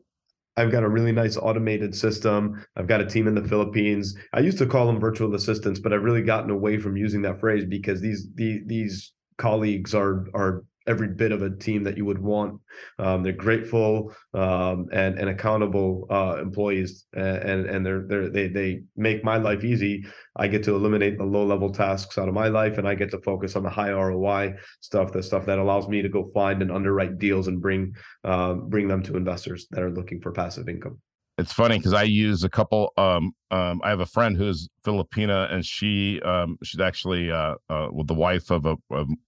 I've 0.57 0.71
got 0.71 0.85
a 0.85 0.89
really 0.89 1.11
nice 1.11 1.37
automated 1.37 1.97
system. 1.97 2.65
I've 2.77 2.87
got 2.87 3.01
a 3.01 3.07
team 3.07 3.27
in 3.27 3.35
the 3.35 3.43
Philippines. 3.43 4.17
I 4.33 4.41
used 4.41 4.59
to 4.59 4.67
call 4.67 4.87
them 4.87 5.01
virtual 5.01 5.35
assistants, 5.35 5.81
but 5.81 5.93
I've 5.93 6.05
really 6.05 6.23
gotten 6.23 6.51
away 6.51 6.79
from 6.79 6.97
using 6.97 7.23
that 7.23 7.41
phrase 7.41 7.65
because 7.65 8.01
these 8.01 8.29
the, 8.35 8.63
these 8.67 9.13
colleagues 9.37 9.95
are 9.95 10.27
are 10.33 10.65
every 10.87 11.09
bit 11.09 11.33
of 11.33 11.43
a 11.43 11.51
team 11.51 11.85
that 11.85 11.97
you 11.97 12.05
would 12.05 12.19
want. 12.19 12.61
Um, 12.99 13.23
they're 13.23 13.33
grateful 13.33 14.15
um, 14.35 14.89
and 14.93 15.19
and 15.19 15.29
accountable 15.29 16.07
uh, 16.11 16.37
employees, 16.41 17.07
and 17.13 17.67
and 17.67 17.85
they're 17.85 18.03
they 18.03 18.29
they 18.29 18.49
they 18.49 18.83
make 18.97 19.25
my 19.25 19.37
life 19.37 19.65
easy. 19.65 20.05
I 20.37 20.49
get 20.49 20.63
to 20.65 20.75
eliminate 20.75 21.19
the 21.19 21.25
low 21.25 21.45
level 21.45 21.71
tasks 21.71 22.19
out 22.19 22.29
of 22.29 22.35
my 22.35 22.49
life, 22.49 22.79
and 22.79 22.89
I 22.89 22.95
get 22.95 23.11
to 23.13 23.21
focus 23.21 23.57
on 23.57 23.63
the 23.63 23.71
high 23.71 23.91
ROI 23.91 24.55
stuff, 24.81 25.13
the 25.13 25.23
stuff 25.23 25.47
that 25.47 25.59
allows 25.59 25.89
me 25.89 26.03
to 26.03 26.09
go 26.09 26.31
find 26.35 26.63
and 26.63 26.71
underwrite 26.71 27.19
deals 27.19 27.49
and 27.49 27.61
bring 27.61 27.95
uh, 28.25 28.55
bring 28.55 28.89
them 28.89 29.03
to 29.05 29.17
investors 29.17 29.67
that 29.71 29.83
are 29.83 29.91
looking 29.91 30.21
for 30.21 30.33
passive 30.33 30.69
income 30.69 31.01
it's 31.37 31.53
funny 31.53 31.79
because 31.79 31.93
I 31.93 32.05
use 32.05 32.45
a 32.45 32.49
couple. 32.49 32.93
Um, 32.97 33.33
um, 33.51 33.81
I 33.83 33.91
have 33.91 34.01
a 34.01 34.07
friend 34.07 34.37
who's 34.37 34.69
Filipina, 34.85 35.53
and 35.53 35.65
she 35.65 36.21
um, 36.23 36.59
she's 36.63 36.81
actually 36.81 37.31
uh, 37.31 37.55
uh, 37.69 37.89
with 37.91 38.07
the 38.07 38.15
wife 38.15 38.51
of 38.51 38.67
a, 38.67 38.77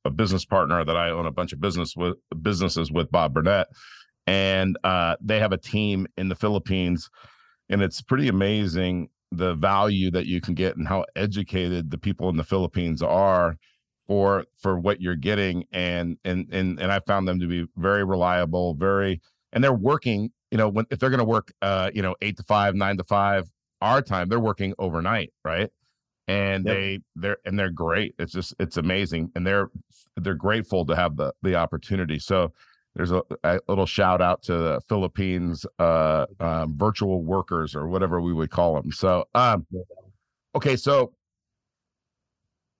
a, 0.04 0.10
business 0.10 0.44
partner 0.44 0.84
that 0.84 0.96
I 0.96 1.10
own 1.10 1.26
a 1.26 1.32
bunch 1.32 1.52
of 1.52 1.60
business 1.60 1.94
with 1.96 2.16
businesses 2.42 2.92
with 2.92 3.10
Bob 3.10 3.34
Burnett, 3.34 3.66
and 4.26 4.78
uh, 4.84 5.16
they 5.20 5.40
have 5.40 5.52
a 5.52 5.58
team 5.58 6.06
in 6.16 6.28
the 6.28 6.36
Philippines, 6.36 7.10
and 7.68 7.82
it's 7.82 8.00
pretty 8.02 8.28
amazing 8.28 9.08
the 9.32 9.54
value 9.54 10.10
that 10.12 10.26
you 10.26 10.40
can 10.40 10.54
get 10.54 10.76
and 10.76 10.86
how 10.86 11.04
educated 11.16 11.90
the 11.90 11.98
people 11.98 12.28
in 12.28 12.36
the 12.36 12.44
Philippines 12.44 13.02
are 13.02 13.56
for 14.06 14.44
for 14.58 14.78
what 14.78 15.00
you're 15.00 15.16
getting, 15.16 15.64
and 15.72 16.18
and 16.24 16.46
and 16.52 16.78
and 16.78 16.92
I 16.92 17.00
found 17.00 17.26
them 17.26 17.40
to 17.40 17.48
be 17.48 17.66
very 17.76 18.04
reliable, 18.04 18.74
very 18.74 19.20
and 19.52 19.64
they're 19.64 19.72
working 19.72 20.30
you 20.56 20.62
know, 20.62 20.70
when 20.70 20.86
if 20.88 20.98
they're 20.98 21.10
going 21.10 21.18
to 21.18 21.24
work, 21.24 21.52
uh, 21.60 21.90
you 21.92 22.00
know, 22.00 22.14
eight 22.22 22.38
to 22.38 22.42
five, 22.42 22.74
nine 22.74 22.96
to 22.96 23.04
five, 23.04 23.52
our 23.82 24.00
time, 24.00 24.30
they're 24.30 24.40
working 24.40 24.72
overnight, 24.78 25.30
right? 25.44 25.68
And 26.28 26.64
yep. 26.64 26.74
they 26.74 26.98
they're 27.14 27.36
and 27.44 27.58
they're 27.58 27.70
great. 27.70 28.14
It's 28.18 28.32
just 28.32 28.54
it's 28.58 28.78
amazing, 28.78 29.30
and 29.34 29.46
they're 29.46 29.68
they're 30.16 30.32
grateful 30.34 30.86
to 30.86 30.96
have 30.96 31.18
the 31.18 31.34
the 31.42 31.56
opportunity. 31.56 32.18
So 32.18 32.54
there's 32.94 33.12
a, 33.12 33.22
a 33.44 33.60
little 33.68 33.84
shout 33.84 34.22
out 34.22 34.42
to 34.44 34.56
the 34.56 34.80
Philippines 34.88 35.66
uh, 35.78 36.24
um, 36.40 36.74
virtual 36.78 37.22
workers 37.22 37.74
or 37.74 37.88
whatever 37.88 38.22
we 38.22 38.32
would 38.32 38.50
call 38.50 38.80
them. 38.80 38.90
So, 38.90 39.26
um, 39.34 39.66
okay, 40.54 40.76
so 40.76 41.12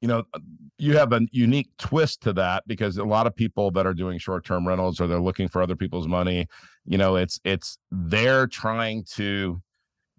you 0.01 0.09
know 0.09 0.25
you 0.79 0.97
have 0.97 1.13
a 1.13 1.21
unique 1.31 1.69
twist 1.77 2.23
to 2.23 2.33
that 2.33 2.63
because 2.67 2.97
a 2.97 3.05
lot 3.05 3.27
of 3.27 3.37
people 3.37 3.71
that 3.73 3.87
are 3.87 3.95
doing 3.95 4.19
short-term 4.19 4.67
rentals 4.67 4.99
or 4.99 5.07
they're 5.07 5.21
looking 5.21 5.49
for 5.49 5.61
other 5.61 5.77
people's 5.77 6.09
money 6.09 6.47
you 6.87 6.99
know 6.99 7.17
it's 7.17 7.41
it's 7.45 7.79
they're 7.91 8.47
trying 8.47 9.05
to 9.05 9.61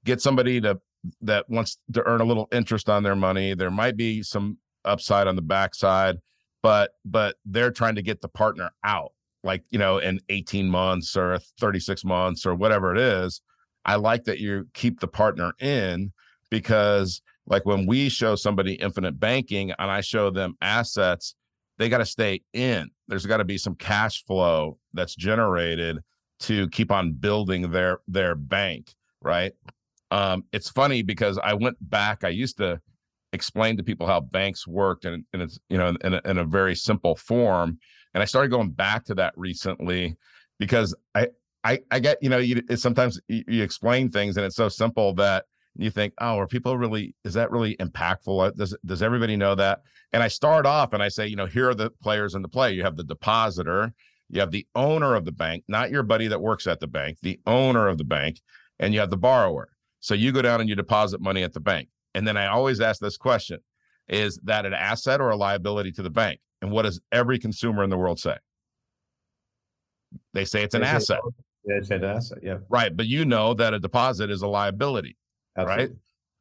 get 0.06 0.22
somebody 0.22 0.62
to 0.62 0.80
that 1.22 1.50
wants 1.50 1.78
to 1.94 2.06
earn 2.06 2.22
a 2.22 2.26
little 2.26 2.48
interest 2.52 2.90
on 2.90 3.04
their 3.04 3.16
money 3.16 3.54
there 3.54 3.72
might 3.72 3.96
be 3.96 4.22
some 4.22 4.58
upside 4.86 5.28
on 5.28 5.36
the 5.36 5.42
backside 5.42 6.18
but 6.62 6.92
but 7.06 7.36
they're 7.46 7.72
trying 7.72 7.96
to 7.96 8.02
get 8.02 8.22
the 8.22 8.28
partner 8.28 8.70
out 8.84 9.12
like 9.44 9.64
you 9.70 9.80
know 9.80 10.00
in 10.00 10.20
18 10.30 10.68
months 10.68 11.16
or 11.16 11.40
36 11.60 12.04
months 12.04 12.46
or 12.46 12.56
whatever 12.56 12.94
it 12.94 13.00
is 13.00 13.42
i 13.86 13.96
like 13.96 14.24
that 14.24 14.40
you 14.40 14.68
keep 14.74 15.00
the 15.00 15.08
partner 15.08 15.54
in 15.60 16.12
because 16.50 17.22
like 17.48 17.66
when 17.66 17.86
we 17.86 18.10
show 18.10 18.36
somebody 18.36 18.74
infinite 18.74 19.20
banking 19.20 19.72
and 19.72 19.90
I 19.90 20.02
show 20.02 20.30
them 20.30 20.56
assets, 20.62 21.36
they 21.78 21.90
got 21.90 22.00
to 22.00 22.06
stay 22.06 22.42
in. 22.54 22.90
There's 23.08 23.26
got 23.26 23.38
to 23.38 23.46
be 23.46 23.58
some 23.58 23.76
cash 23.76 24.26
flow 24.26 24.78
that's 24.94 25.16
generated 25.16 26.00
to 26.42 26.68
keep 26.70 26.92
on 26.92 27.14
building 27.14 27.72
their 27.72 28.00
their 28.08 28.36
bank, 28.36 28.94
right? 29.22 29.54
Um, 30.12 30.44
it's 30.54 30.70
funny 30.70 31.02
because 31.02 31.38
I 31.38 31.54
went 31.54 31.78
back. 31.90 32.24
I 32.24 32.30
used 32.30 32.58
to 32.58 32.80
explain 33.34 33.78
to 33.78 33.84
people 33.84 34.08
how 34.08 34.22
banks 34.22 34.68
worked, 34.68 35.06
and, 35.06 35.24
and 35.34 35.42
it's 35.42 35.60
you 35.70 35.78
know 35.78 35.96
in 36.04 36.14
a, 36.14 36.22
in 36.26 36.38
a 36.38 36.46
very 36.46 36.76
simple 36.76 37.16
form. 37.16 37.80
And 38.14 38.22
I 38.22 38.26
started 38.26 38.50
going 38.50 38.72
back 38.72 39.06
to 39.06 39.16
that 39.16 39.34
recently 39.36 40.16
because 40.60 40.96
I 41.16 41.28
I 41.64 41.80
I 41.92 42.00
get 42.00 42.18
you 42.22 42.30
know 42.30 42.38
you 42.38 42.62
sometimes 42.76 43.20
you, 43.28 43.44
you 43.48 43.64
explain 43.64 44.10
things 44.10 44.38
and 44.38 44.46
it's 44.46 44.56
so 44.56 44.70
simple 44.70 45.14
that 45.16 45.46
you 45.78 45.92
think, 45.92 46.14
oh, 46.20 46.40
are 46.40 46.48
people 46.48 46.78
really, 46.78 47.14
is 47.24 47.34
that 47.36 47.52
really 47.52 47.76
impactful? 47.78 48.56
Does, 48.56 48.76
does 48.86 49.04
everybody 49.04 49.36
know 49.36 49.56
that? 49.56 49.82
And 50.12 50.24
I 50.24 50.28
start 50.28 50.66
off 50.66 50.94
and 50.94 51.04
I 51.04 51.10
say, 51.10 51.28
you 51.28 51.36
know, 51.36 51.46
here 51.46 51.70
are 51.70 51.76
the 51.76 51.92
players 52.02 52.36
in 52.36 52.42
the 52.42 52.48
play. 52.48 52.74
You 52.74 52.84
have 52.84 52.98
the 52.98 53.04
depositor, 53.04 53.94
you 54.30 54.40
have 54.40 54.52
the 54.52 54.68
owner 54.76 55.16
of 55.16 55.26
the 55.26 55.32
bank, 55.32 55.64
not 55.68 55.92
your 55.92 56.04
buddy 56.04 56.28
that 56.28 56.42
works 56.42 56.68
at 56.68 56.80
the 56.80 56.88
bank, 56.88 57.18
the 57.22 57.40
owner 57.46 57.88
of 57.88 57.98
the 57.98 58.04
bank, 58.04 58.42
and 58.80 58.94
you 58.94 59.00
have 59.00 59.10
the 59.10 59.18
borrower. 59.18 59.70
So 60.00 60.14
you 60.14 60.32
go 60.32 60.42
down 60.42 60.60
and 60.62 60.70
you 60.70 60.76
deposit 60.76 61.22
money 61.22 61.44
at 61.44 61.54
the 61.54 61.60
bank. 61.60 61.90
And 62.14 62.28
then 62.28 62.38
I 62.38 62.48
always 62.48 62.82
ask 62.82 63.00
this 63.00 63.18
question 63.18 63.60
Is 64.08 64.40
that 64.44 64.66
an 64.66 64.74
asset 64.74 65.22
or 65.22 65.30
a 65.30 65.36
liability 65.36 65.92
to 65.94 66.04
the 66.04 66.10
bank? 66.10 66.40
And 66.62 66.72
what 66.72 66.84
does 66.84 67.00
every 67.12 67.40
consumer 67.40 67.84
in 67.84 67.90
the 67.90 67.98
world 67.98 68.20
say? 68.20 68.36
They 70.34 70.46
say 70.46 70.64
it's 70.64 70.76
an 70.76 70.82
they 70.82 70.88
asset. 70.88 71.20
Say, 71.24 71.44
yeah, 71.66 71.76
it's 71.76 71.90
an 71.92 72.04
asset. 72.04 72.40
Yeah. 72.42 72.58
Right. 72.70 72.96
But 72.96 73.08
you 73.08 73.26
know 73.26 73.54
that 73.54 73.74
a 73.74 73.80
deposit 73.80 74.30
is 74.30 74.42
a 74.42 74.48
liability. 74.48 75.18
Absolutely. 75.58 75.84
right? 75.84 75.96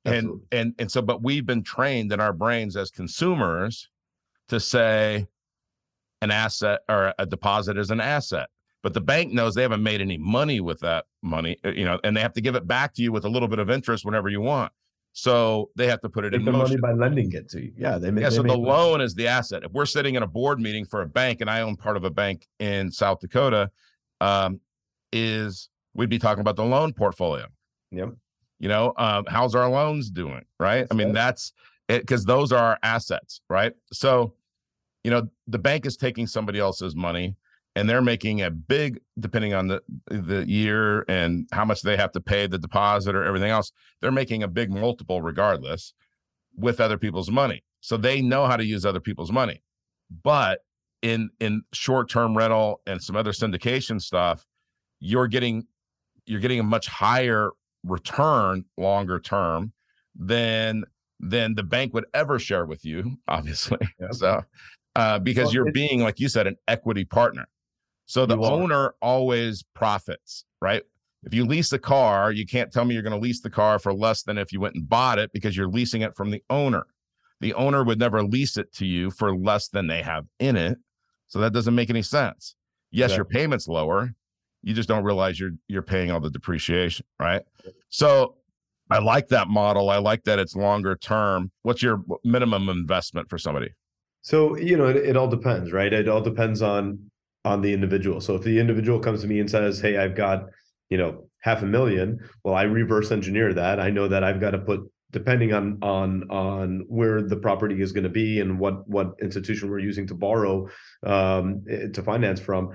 Absolutely. 0.07 0.41
And 0.53 0.61
and 0.61 0.75
and 0.79 0.91
so, 0.91 1.03
but 1.03 1.23
we've 1.23 1.47
been 1.47 1.63
trained 1.63 2.13
in 2.13 2.21
our 2.21 2.33
brains 2.33 2.77
as 2.77 2.91
consumers 2.91 3.89
to 4.49 4.61
say 4.61 5.27
an 6.23 6.31
asset 6.31 6.81
or 6.89 7.15
a 7.19 7.27
deposit 7.27 7.77
is 7.77 7.91
an 7.91 8.01
asset. 8.01 8.49
But 8.83 8.95
the 8.95 9.01
bank 9.01 9.33
knows 9.33 9.55
they 9.55 9.63
haven't 9.63 9.83
made 9.83 10.01
any 10.01 10.17
money 10.17 10.61
with 10.61 10.81
that 10.81 11.07
money, 11.23 11.57
uh, 11.65 11.71
you 11.71 11.85
know, 11.85 11.99
and 12.05 12.17
they 12.17 12.21
have 12.21 12.35
to 12.35 12.41
give 12.41 12.55
it 12.55 12.67
back 12.67 12.95
to 12.95 13.03
you 13.03 13.11
with 13.11 13.25
a 13.25 13.29
little 13.29 13.49
bit 13.49 13.59
of 13.59 13.69
interest 13.69 14.05
whenever 14.05 14.29
you 14.29 14.41
want. 14.41 14.73
So 15.13 15.71
they 15.77 15.89
have 15.89 16.01
to 16.03 16.09
put 16.09 16.25
it 16.25 16.35
in 16.35 16.45
the 16.45 16.53
motion. 16.53 16.79
money 16.81 16.95
by 16.95 17.05
lending 17.05 17.33
it 17.33 17.49
to 17.51 17.63
you. 17.63 17.73
Yeah, 17.77 17.99
they 17.99 18.11
make. 18.11 18.23
Yeah, 18.23 18.29
they 18.29 18.37
so 18.37 18.43
the 18.43 18.57
loan 18.57 19.01
is 19.01 19.15
the 19.15 19.27
asset. 19.27 19.65
If 19.65 19.73
we're 19.73 19.87
sitting 19.87 20.15
in 20.15 20.23
a 20.23 20.27
board 20.27 20.61
meeting 20.61 20.85
for 20.85 21.01
a 21.01 21.07
bank, 21.07 21.41
and 21.41 21.49
I 21.49 21.63
own 21.63 21.75
part 21.75 21.97
of 21.97 22.05
a 22.05 22.11
bank 22.11 22.47
in 22.59 22.93
South 22.93 23.21
Dakota, 23.21 23.71
um, 24.21 24.61
is 25.13 25.71
we'd 25.95 26.11
be 26.11 26.19
talking 26.19 26.43
about 26.43 26.57
the 26.57 26.65
loan 26.65 26.93
portfolio. 26.93 27.47
Yep 27.93 28.11
you 28.59 28.69
know 28.69 28.93
um, 28.97 29.25
how's 29.29 29.55
our 29.55 29.69
loans 29.69 30.11
doing 30.11 30.45
right 30.59 30.81
that's 30.81 30.93
i 30.93 30.95
mean 30.95 31.09
right. 31.09 31.15
that's 31.15 31.53
it 31.89 32.01
because 32.01 32.25
those 32.25 32.53
are 32.53 32.59
our 32.59 32.79
assets 32.83 33.41
right 33.49 33.73
so 33.93 34.33
you 35.07 35.13
know 35.13 35.23
the 35.47 35.59
bank 35.59 35.87
is 35.87 35.97
taking 35.97 36.27
somebody 36.27 36.59
else's 36.59 36.97
money 36.97 37.37
and 37.77 37.89
they're 37.89 38.03
making 38.03 38.43
a 38.43 38.51
big 38.51 38.99
depending 39.21 39.55
on 39.55 39.69
the 39.69 39.81
the 40.09 40.45
year 40.49 41.05
and 41.09 41.47
how 41.53 41.65
much 41.65 41.83
they 41.83 41.97
have 41.97 42.11
to 42.11 42.21
pay 42.21 42.49
the 42.49 42.59
deposit 42.59 43.15
or 43.15 43.23
everything 43.23 43.51
else 43.51 43.71
they're 44.01 44.11
making 44.11 44.43
a 44.43 44.49
big 44.49 44.69
multiple 44.69 45.23
regardless 45.23 45.95
with 46.57 46.81
other 46.81 46.99
people's 46.99 47.31
money. 47.31 47.63
So 47.81 47.97
they 47.97 48.21
know 48.21 48.47
how 48.47 48.57
to 48.57 48.65
use 48.65 48.85
other 48.85 48.99
people's 48.99 49.31
money. 49.31 49.63
But 50.25 50.61
in 51.03 51.31
in 51.39 51.63
short-term 51.73 52.37
rental 52.37 52.81
and 52.89 53.01
some 53.01 53.15
other 53.15 53.31
syndication 53.31 54.01
stuff 54.01 54.45
you're 54.99 55.29
getting 55.29 55.65
you're 56.25 56.41
getting 56.41 56.59
a 56.59 56.65
much 56.65 56.89
higher 56.89 57.51
return 57.85 58.65
longer 58.77 59.21
term 59.21 59.73
than 60.17 60.83
than 61.21 61.55
the 61.55 61.63
bank 61.63 61.95
would 61.95 62.07
ever 62.13 62.41
share 62.41 62.67
with 62.67 62.85
you 62.85 63.17
obviously. 63.29 63.79
Yep. 64.01 64.15
so 64.15 64.43
uh, 64.97 65.19
because 65.19 65.47
well, 65.47 65.55
you're 65.55 65.73
being 65.73 66.01
like 66.01 66.19
you 66.21 66.29
said 66.29 66.47
an 66.47 66.57
equity 66.69 67.05
partner. 67.05 67.47
So 68.07 68.25
the 68.25 68.39
owner 68.39 68.95
always 69.03 69.65
profits 69.75 70.45
right? 70.61 70.83
If 71.25 71.35
you 71.35 71.45
lease 71.45 71.73
a 71.73 71.79
car 71.79 72.33
you 72.33 72.47
can't 72.47 72.73
tell 72.73 72.85
me 72.85 72.95
you're 72.95 73.03
going 73.03 73.13
to 73.13 73.19
lease 73.19 73.41
the 73.41 73.51
car 73.51 73.79
for 73.79 73.93
less 73.93 74.23
than 74.23 74.39
if 74.39 74.53
you 74.53 74.61
went 74.61 74.75
and 74.75 74.89
bought 74.89 75.19
it 75.19 75.33
because 75.33 75.57
you're 75.57 75.69
leasing 75.69 76.03
it 76.03 76.15
from 76.17 76.31
the 76.31 76.43
owner. 76.51 76.85
The 77.41 77.53
owner 77.55 77.85
would 77.85 77.99
never 77.99 78.23
lease 78.23 78.57
it 78.57 78.73
to 78.75 78.87
you 78.87 79.11
for 79.11 79.37
less 79.37 79.69
than 79.69 79.87
they 79.87 80.03
have 80.03 80.25
in 80.39 80.57
it. 80.57 80.79
So 81.29 81.39
that 81.41 81.53
doesn't 81.53 81.75
make 81.75 81.91
any 81.91 82.03
sense. 82.03 82.55
Yes 82.91 83.15
your 83.15 83.25
payment's 83.25 83.69
lower. 83.69 84.15
You 84.63 84.73
just 84.75 84.89
don't 84.89 85.05
realize 85.05 85.39
you're 85.39 85.53
you're 85.69 85.83
paying 85.83 86.11
all 86.11 86.21
the 86.21 86.31
depreciation, 86.31 87.05
right? 87.21 87.43
So 87.89 88.37
I 88.91 88.99
like 88.99 89.29
that 89.29 89.49
model. 89.49 89.91
I 89.91 89.99
like 89.99 90.23
that 90.25 90.39
it's 90.39 90.55
longer 90.55 90.97
term. 90.97 91.51
What's 91.63 91.83
your 91.83 92.03
minimum 92.25 92.69
investment 92.69 93.29
for 93.29 93.39
somebody? 93.39 93.71
So, 94.27 94.57
you 94.57 94.77
know, 94.77 94.89
it, 94.89 94.97
it 94.97 95.17
all 95.17 95.29
depends, 95.29 95.71
right? 95.71 95.93
It 95.93 96.09
all 96.09 96.21
depends 96.21 96.61
on 96.61 96.99
on 97.45 97.63
the 97.63 97.73
individual. 97.73 98.21
So 98.21 98.35
if 98.35 98.43
the 98.43 98.59
individual 98.59 98.99
comes 98.99 99.21
to 99.21 99.29
me 99.29 99.39
and 99.39 99.49
says, 99.49 99.79
"Hey, 99.79 99.97
I've 99.97 100.17
got, 100.17 100.47
you 100.91 100.99
know, 100.99 101.29
half 101.43 101.63
a 101.63 101.67
million, 101.67 102.19
well, 102.43 102.57
I 102.57 102.65
reverse 102.65 103.13
engineer 103.13 103.55
that. 103.55 103.79
I 103.79 103.91
know 103.91 104.09
that 104.09 104.25
I've 104.25 104.41
got 104.41 104.51
to 104.51 104.59
put 104.59 104.81
depending 105.13 105.53
on 105.53 105.79
on 105.81 106.29
on 106.29 106.85
where 106.89 107.23
the 107.23 107.37
property 107.37 107.81
is 107.81 107.93
going 107.93 108.03
to 108.03 108.11
be 108.11 108.41
and 108.41 108.59
what 108.59 108.89
what 108.89 109.15
institution 109.23 109.71
we're 109.71 109.79
using 109.79 110.09
to 110.09 110.15
borrow 110.15 110.69
um, 111.05 111.65
eh, 111.71 111.87
to 111.93 112.03
finance 112.03 112.41
from 112.41 112.73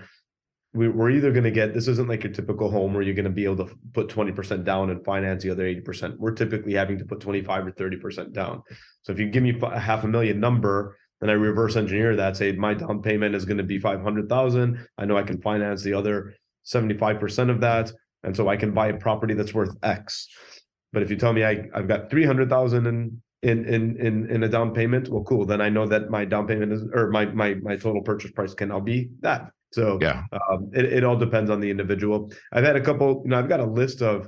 we, 0.73 0.87
are 0.87 1.09
either 1.09 1.31
going 1.31 1.43
to 1.43 1.51
get 1.51 1.73
this 1.73 1.89
isn't 1.89 2.07
like 2.07 2.23
a 2.23 2.29
typical 2.29 2.71
home 2.71 2.93
where 2.93 3.03
you're 3.03 3.13
going 3.13 3.25
to 3.25 3.29
be 3.29 3.43
able 3.43 3.65
to 3.65 3.75
put 3.93 4.07
20% 4.07 4.63
down 4.63 4.89
and 4.89 5.03
finance 5.03 5.43
the 5.43 5.49
other 5.49 5.65
80%. 5.65 6.15
We're 6.17 6.31
typically 6.31 6.73
having 6.75 6.97
to 6.99 7.03
put 7.03 7.19
25 7.19 7.67
or 7.67 7.71
30% 7.71 8.31
down. 8.31 8.63
So 9.01 9.11
if 9.11 9.19
you 9.19 9.29
give 9.29 9.43
me 9.43 9.59
a 9.61 9.79
half 9.79 10.05
a 10.05 10.07
million 10.07 10.39
number, 10.39 10.97
and 11.21 11.29
I 11.29 11.35
reverse 11.35 11.75
engineer 11.75 12.15
that, 12.15 12.37
say 12.37 12.51
my 12.53 12.73
down 12.73 13.01
payment 13.01 13.35
is 13.35 13.45
going 13.45 13.57
to 13.57 13.63
be 13.63 13.79
500,000. 13.79 14.87
I 14.97 15.05
know 15.05 15.17
I 15.17 15.23
can 15.23 15.41
finance 15.41 15.83
the 15.83 15.93
other 15.93 16.33
75% 16.65 17.49
of 17.49 17.61
that. 17.61 17.91
And 18.23 18.35
so 18.35 18.47
I 18.47 18.57
can 18.57 18.73
buy 18.73 18.87
a 18.87 18.97
property 18.97 19.33
that's 19.33 19.53
worth 19.53 19.75
X. 19.83 20.27
But 20.93 21.03
if 21.03 21.09
you 21.09 21.17
tell 21.17 21.33
me 21.33 21.43
I, 21.43 21.63
I've 21.73 21.87
got 21.87 22.09
300,000 22.09 22.85
in 22.85 23.21
in 23.43 23.65
in 23.65 23.97
in 23.97 24.29
in 24.29 24.43
a 24.43 24.49
down 24.49 24.73
payment, 24.73 25.09
well, 25.09 25.23
cool. 25.23 25.45
Then 25.45 25.61
I 25.61 25.69
know 25.69 25.87
that 25.87 26.11
my 26.11 26.25
down 26.25 26.45
payment 26.45 26.71
is 26.71 26.83
or 26.93 27.09
my 27.09 27.25
my 27.25 27.55
my 27.55 27.75
total 27.75 28.01
purchase 28.01 28.31
price 28.31 28.53
can 28.53 28.69
now 28.69 28.79
be 28.79 29.09
that. 29.21 29.49
So 29.71 29.97
yeah, 29.99 30.23
um, 30.31 30.69
it 30.73 30.85
it 30.85 31.03
all 31.03 31.15
depends 31.15 31.49
on 31.49 31.59
the 31.59 31.69
individual. 31.69 32.31
I've 32.51 32.63
had 32.63 32.75
a 32.75 32.81
couple. 32.81 33.21
You 33.23 33.31
know, 33.31 33.39
I've 33.39 33.49
got 33.49 33.59
a 33.59 33.65
list 33.65 34.03
of 34.03 34.27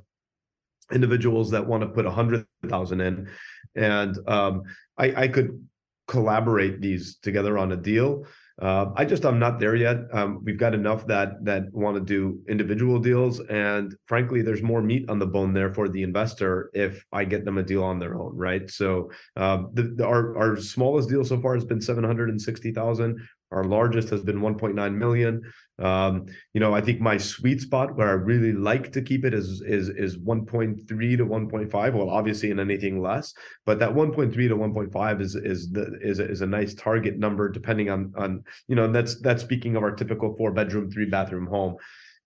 individuals 0.91 1.51
that 1.51 1.67
want 1.67 1.83
to 1.83 1.89
put 1.89 2.07
a 2.07 2.11
hundred 2.11 2.47
thousand 2.67 3.01
in, 3.01 3.29
and 3.75 4.17
um, 4.27 4.63
I 4.97 5.23
I 5.23 5.27
could 5.27 5.63
collaborate 6.07 6.81
these 6.81 7.15
together 7.17 7.57
on 7.57 7.71
a 7.71 7.77
deal. 7.77 8.25
Uh, 8.61 8.91
I 8.95 9.03
just 9.03 9.25
I'm 9.25 9.39
not 9.39 9.59
there 9.59 9.75
yet. 9.75 9.97
Um, 10.13 10.43
we've 10.43 10.59
got 10.59 10.75
enough 10.75 11.07
that 11.07 11.43
that 11.43 11.73
want 11.73 11.95
to 11.95 12.01
do 12.01 12.39
individual 12.47 12.99
deals, 12.99 13.39
and 13.39 13.95
frankly, 14.05 14.43
there's 14.43 14.61
more 14.61 14.81
meat 14.81 15.09
on 15.09 15.17
the 15.17 15.25
bone 15.25 15.53
there 15.53 15.73
for 15.73 15.89
the 15.89 16.03
investor 16.03 16.69
if 16.73 17.03
I 17.11 17.25
get 17.25 17.45
them 17.45 17.57
a 17.57 17.63
deal 17.63 17.83
on 17.83 17.97
their 17.97 18.13
own, 18.13 18.37
right? 18.37 18.69
So 18.69 19.09
um, 19.35 19.71
the, 19.73 19.83
the, 19.95 20.05
our 20.05 20.37
our 20.37 20.57
smallest 20.57 21.09
deal 21.09 21.25
so 21.25 21.41
far 21.41 21.55
has 21.55 21.65
been 21.65 21.81
seven 21.81 22.03
hundred 22.03 22.29
and 22.29 22.39
sixty 22.39 22.71
thousand. 22.71 23.27
Our 23.53 23.63
largest 23.63 24.09
has 24.09 24.21
been 24.21 24.39
1.9 24.39 24.95
million. 24.95 25.41
Um, 25.79 26.25
you 26.53 26.59
know, 26.59 26.73
I 26.73 26.81
think 26.81 27.01
my 27.01 27.17
sweet 27.17 27.61
spot 27.61 27.95
where 27.95 28.09
I 28.09 28.13
really 28.13 28.53
like 28.53 28.91
to 28.93 29.01
keep 29.01 29.25
it 29.25 29.33
is 29.33 29.61
is 29.65 29.89
is 29.89 30.17
1.3 30.17 30.87
to 30.87 31.25
1.5. 31.25 31.93
Well, 31.93 32.09
obviously 32.09 32.51
in 32.51 32.59
anything 32.59 33.01
less, 33.01 33.33
but 33.65 33.79
that 33.79 33.93
1.3 33.93 34.33
to 34.33 34.55
1.5 34.55 35.21
is 35.21 35.35
is 35.35 35.71
the 35.71 35.97
is 36.01 36.19
is 36.19 36.41
a 36.41 36.47
nice 36.47 36.73
target 36.73 37.17
number 37.17 37.49
depending 37.49 37.89
on 37.89 38.13
on 38.17 38.43
you 38.67 38.75
know 38.75 38.85
And 38.85 38.95
that's 38.95 39.19
that's 39.21 39.43
speaking 39.43 39.75
of 39.75 39.83
our 39.83 39.91
typical 39.91 40.35
four 40.37 40.51
bedroom 40.51 40.91
three 40.91 41.09
bathroom 41.09 41.47
home 41.47 41.77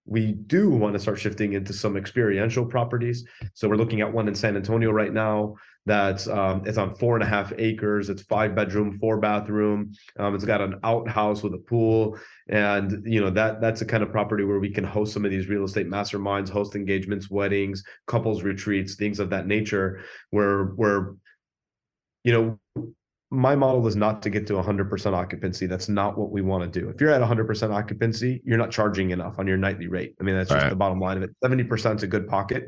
we 0.07 0.31
do 0.31 0.69
want 0.69 0.93
to 0.93 0.99
start 0.99 1.19
shifting 1.19 1.53
into 1.53 1.73
some 1.73 1.97
experiential 1.97 2.65
properties. 2.65 3.25
So 3.53 3.67
we're 3.69 3.75
looking 3.75 4.01
at 4.01 4.11
one 4.11 4.27
in 4.27 4.35
San 4.35 4.55
Antonio 4.55 4.89
right 4.91 5.13
now 5.13 5.55
that's 5.87 6.27
um, 6.27 6.63
it's 6.65 6.77
on 6.77 6.95
four 6.95 7.15
and 7.15 7.23
a 7.23 7.25
half 7.25 7.53
acres. 7.57 8.09
It's 8.09 8.21
five 8.23 8.53
bedroom, 8.53 8.99
four 8.99 9.21
bathroom. 9.21 9.93
Um, 10.19 10.35
it's 10.35 10.43
got 10.43 10.59
an 10.59 10.81
outhouse 10.83 11.41
with 11.41 11.53
a 11.53 11.59
pool, 11.59 12.19
and 12.49 13.01
you 13.05 13.21
know 13.21 13.29
that 13.29 13.61
that's 13.61 13.79
the 13.79 13.85
kind 13.85 14.03
of 14.03 14.11
property 14.11 14.43
where 14.43 14.59
we 14.59 14.69
can 14.69 14.83
host 14.83 15.13
some 15.13 15.23
of 15.23 15.31
these 15.31 15.47
real 15.47 15.63
estate 15.63 15.87
masterminds, 15.87 16.49
host 16.49 16.75
engagements, 16.75 17.29
weddings, 17.31 17.85
couples 18.05 18.43
retreats, 18.43 18.95
things 18.95 19.21
of 19.21 19.29
that 19.29 19.47
nature. 19.47 20.01
Where 20.31 20.65
where 20.75 21.13
you 22.25 22.33
know 22.33 22.59
my 23.29 23.55
model 23.55 23.85
is 23.87 23.95
not 23.95 24.21
to 24.21 24.29
get 24.29 24.47
to 24.47 24.53
100% 24.53 25.13
occupancy. 25.13 25.65
That's 25.65 25.89
not 25.89 26.17
what 26.17 26.31
we 26.31 26.41
want 26.41 26.71
to 26.71 26.79
do. 26.79 26.89
If 26.89 27.01
you're 27.01 27.11
at 27.11 27.21
100% 27.21 27.73
occupancy, 27.73 28.41
you're 28.45 28.57
not 28.57 28.71
charging 28.71 29.11
enough 29.11 29.37
on 29.37 29.47
your 29.47 29.57
nightly 29.57 29.87
rate. 29.87 30.15
I 30.19 30.23
mean, 30.23 30.35
that's 30.35 30.49
just 30.49 30.61
right. 30.61 30.69
the 30.69 30.75
bottom 30.75 30.99
line 30.99 31.17
of 31.17 31.23
it. 31.23 31.35
70% 31.43 31.95
is 31.97 32.03
a 32.03 32.07
good 32.07 32.27
pocket. 32.27 32.67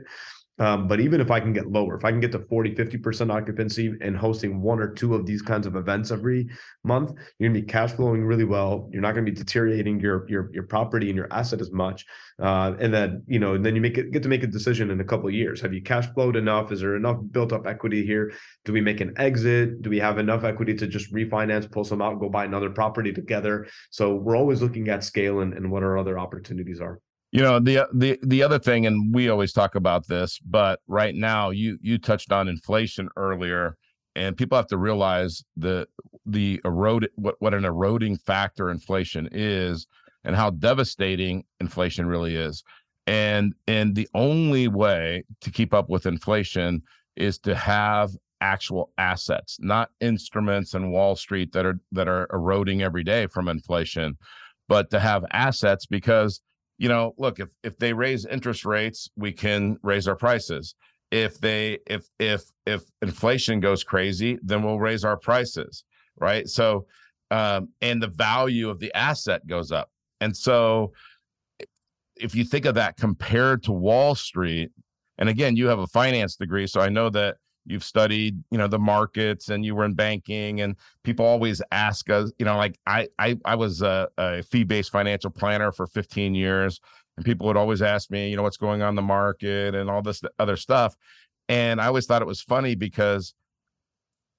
Um, 0.60 0.88
but 0.88 1.00
even 1.00 1.22
if 1.22 1.32
I 1.32 1.40
can 1.40 1.54
get 1.54 1.72
lower, 1.72 1.96
if 1.96 2.04
I 2.04 2.12
can 2.12 2.20
get 2.20 2.32
to 2.34 2.40
40, 2.40 2.76
50% 2.76 3.32
occupancy 3.34 3.94
and 4.02 4.16
hosting 4.16 4.62
one 4.62 4.80
or 4.80 4.94
two 4.94 5.16
of 5.16 5.26
these 5.26 5.42
kinds 5.42 5.66
of 5.66 5.76
events 5.76 6.12
every 6.12 6.50
month, 6.84 7.14
you're 7.38 7.50
gonna 7.50 7.60
be 7.62 7.66
cash 7.66 7.94
flowing 7.94 8.26
really 8.26 8.44
well. 8.44 8.90
You're 8.92 9.02
not 9.02 9.14
gonna 9.14 9.26
be 9.26 9.32
deteriorating 9.32 10.00
your 10.00 10.30
your 10.30 10.50
your 10.54 10.64
property 10.64 11.08
and 11.08 11.16
your 11.16 11.32
asset 11.32 11.62
as 11.62 11.72
much. 11.72 12.06
Uh, 12.42 12.74
and 12.80 12.94
then, 12.94 13.24
you 13.28 13.40
know, 13.40 13.54
and 13.54 13.66
then 13.66 13.76
you 13.76 13.82
make 13.82 13.98
it 13.98 14.12
get 14.12 14.24
to 14.24 14.30
make 14.30 14.44
a 14.44 14.48
decision 14.48 14.92
in 14.92 15.00
a 15.00 15.04
couple 15.04 15.28
of 15.28 15.34
years. 15.34 15.62
Have 15.62 15.74
you 15.74 15.82
cash 15.82 16.08
flowed 16.14 16.36
enough? 16.36 16.72
Is 16.72 16.82
there 16.82 16.96
enough 16.96 17.18
built 17.32 17.54
up 17.54 17.66
equity 17.66 18.06
here? 18.06 18.34
Do 18.66 18.74
we 18.74 18.82
make 18.82 19.02
an 19.02 19.14
exit? 19.18 19.82
Do 19.82 19.90
we 19.90 20.00
have 20.00 20.18
enough 20.18 20.44
equity 20.44 20.74
to 20.76 20.88
just 20.88 21.14
refinance, 21.14 21.72
pull 21.72 21.86
some 21.86 22.02
out, 22.02 22.20
go 22.20 22.30
buy 22.30 22.46
another 22.46 22.70
property 22.70 23.14
together? 23.14 23.68
So 23.90 24.16
we're 24.16 24.38
always 24.38 24.62
looking 24.62 24.90
at 24.90 25.04
scale 25.04 25.40
and, 25.40 25.54
and 25.54 25.72
what 25.72 25.84
our 25.84 25.98
other 25.98 26.20
opportunities 26.20 26.82
are. 26.82 27.00
You 27.32 27.42
know, 27.42 27.60
the 27.60 27.84
uh, 27.84 27.88
the 27.94 28.20
the 28.24 28.42
other 28.42 28.58
thing, 28.58 28.88
and 28.88 29.14
we 29.14 29.30
always 29.30 29.54
talk 29.54 29.76
about 29.76 30.08
this, 30.08 30.40
but 30.40 30.80
right 30.88 31.14
now 31.14 31.52
you 31.52 31.78
you 31.82 32.00
touched 32.00 32.32
on 32.32 32.48
inflation 32.48 33.08
earlier, 33.18 33.78
and 34.16 34.36
people 34.36 34.58
have 34.58 34.68
to 34.68 34.78
realize 34.78 35.44
the 35.56 35.88
the 36.26 36.60
erode 36.66 37.10
what 37.16 37.36
what 37.40 37.54
an 37.54 37.66
eroding 37.66 38.18
factor 38.18 38.72
inflation 38.72 39.30
is 39.32 39.86
and 40.24 40.36
how 40.36 40.50
devastating 40.50 41.44
inflation 41.60 42.08
really 42.08 42.36
is. 42.36 42.64
And 43.06 43.54
and 43.68 43.96
the 43.96 44.10
only 44.16 44.68
way 44.68 45.24
to 45.42 45.52
keep 45.52 45.74
up 45.74 45.88
with 45.90 46.08
inflation 46.08 46.82
is 47.16 47.38
to 47.40 47.56
have 47.56 48.12
actual 48.42 48.92
assets, 48.98 49.58
not 49.60 49.92
instruments 50.02 50.74
and 50.74 50.92
Wall 50.92 51.16
Street 51.16 51.52
that 51.54 51.66
are 51.66 51.80
that 51.92 52.08
are 52.08 52.28
eroding 52.34 52.82
every 52.82 53.04
day 53.04 53.28
from 53.28 53.48
inflation, 53.50 54.18
but 54.68 54.90
to 54.90 55.00
have 55.00 55.26
assets 55.32 55.86
because 55.86 56.42
you 56.80 56.88
know, 56.88 57.14
look, 57.18 57.40
if 57.40 57.50
if 57.64 57.78
they 57.78 57.94
raise 57.94 58.26
interest 58.26 58.66
rates, 58.66 59.10
we 59.16 59.32
can 59.32 59.78
raise 59.84 60.08
our 60.08 60.16
prices. 60.16 60.74
If 61.12 61.40
they 61.40 61.80
if 61.86 62.08
if 62.20 62.42
if 62.66 62.82
inflation 63.02 63.60
goes 63.60 63.84
crazy, 63.84 64.40
then 64.42 64.64
we'll 64.64 64.80
raise 64.80 65.04
our 65.04 65.18
prices, 65.18 65.84
right? 66.18 66.48
So 66.48 66.88
um, 67.32 67.70
and 67.82 68.02
the 68.02 68.08
value 68.08 68.70
of 68.70 68.80
the 68.80 68.92
asset 68.96 69.46
goes 69.46 69.72
up. 69.72 69.92
And 70.22 70.36
so 70.36 70.94
if 72.16 72.34
you 72.34 72.44
think 72.44 72.66
of 72.66 72.76
that 72.76 72.98
compared 72.98 73.62
to 73.64 73.72
Wall 73.74 74.16
Street, 74.16 74.72
and 75.18 75.28
again, 75.28 75.58
you 75.58 75.68
have 75.68 75.80
a 75.80 75.88
finance 75.88 76.38
degree, 76.38 76.66
so 76.66 76.80
I 76.80 76.90
know 76.90 77.10
that 77.10 77.38
you've 77.70 77.84
studied 77.84 78.44
you 78.52 78.58
know 78.58 78.68
the 78.68 78.80
markets 78.80 79.50
and 79.50 79.64
you 79.64 79.76
were 79.76 79.86
in 79.86 79.94
banking 79.94 80.62
and 80.62 80.76
people 81.04 81.26
always 81.26 81.62
ask 81.72 82.10
us 82.10 82.32
you 82.40 82.46
know 82.46 82.58
like 82.58 82.78
i 82.88 83.08
i, 83.20 83.38
I 83.46 83.56
was 83.56 83.82
a, 83.82 84.10
a 84.18 84.44
fee-based 84.44 84.92
financial 84.92 85.30
planner 85.30 85.72
for 85.72 85.88
15 85.88 86.36
years 86.36 86.80
and 87.18 87.26
people 87.26 87.48
would 87.48 87.58
always 87.58 87.82
ask 87.82 88.10
me 88.12 88.30
you 88.30 88.36
know 88.36 88.44
what's 88.44 88.58
going 88.58 88.82
on 88.82 88.96
the 88.96 89.02
market 89.02 89.76
and 89.76 89.90
all 89.90 90.02
this 90.02 90.22
other 90.40 90.56
stuff 90.56 90.96
and 91.48 91.80
i 91.80 91.86
always 91.86 92.06
thought 92.06 92.22
it 92.22 92.28
was 92.28 92.42
funny 92.42 92.76
because 92.76 93.34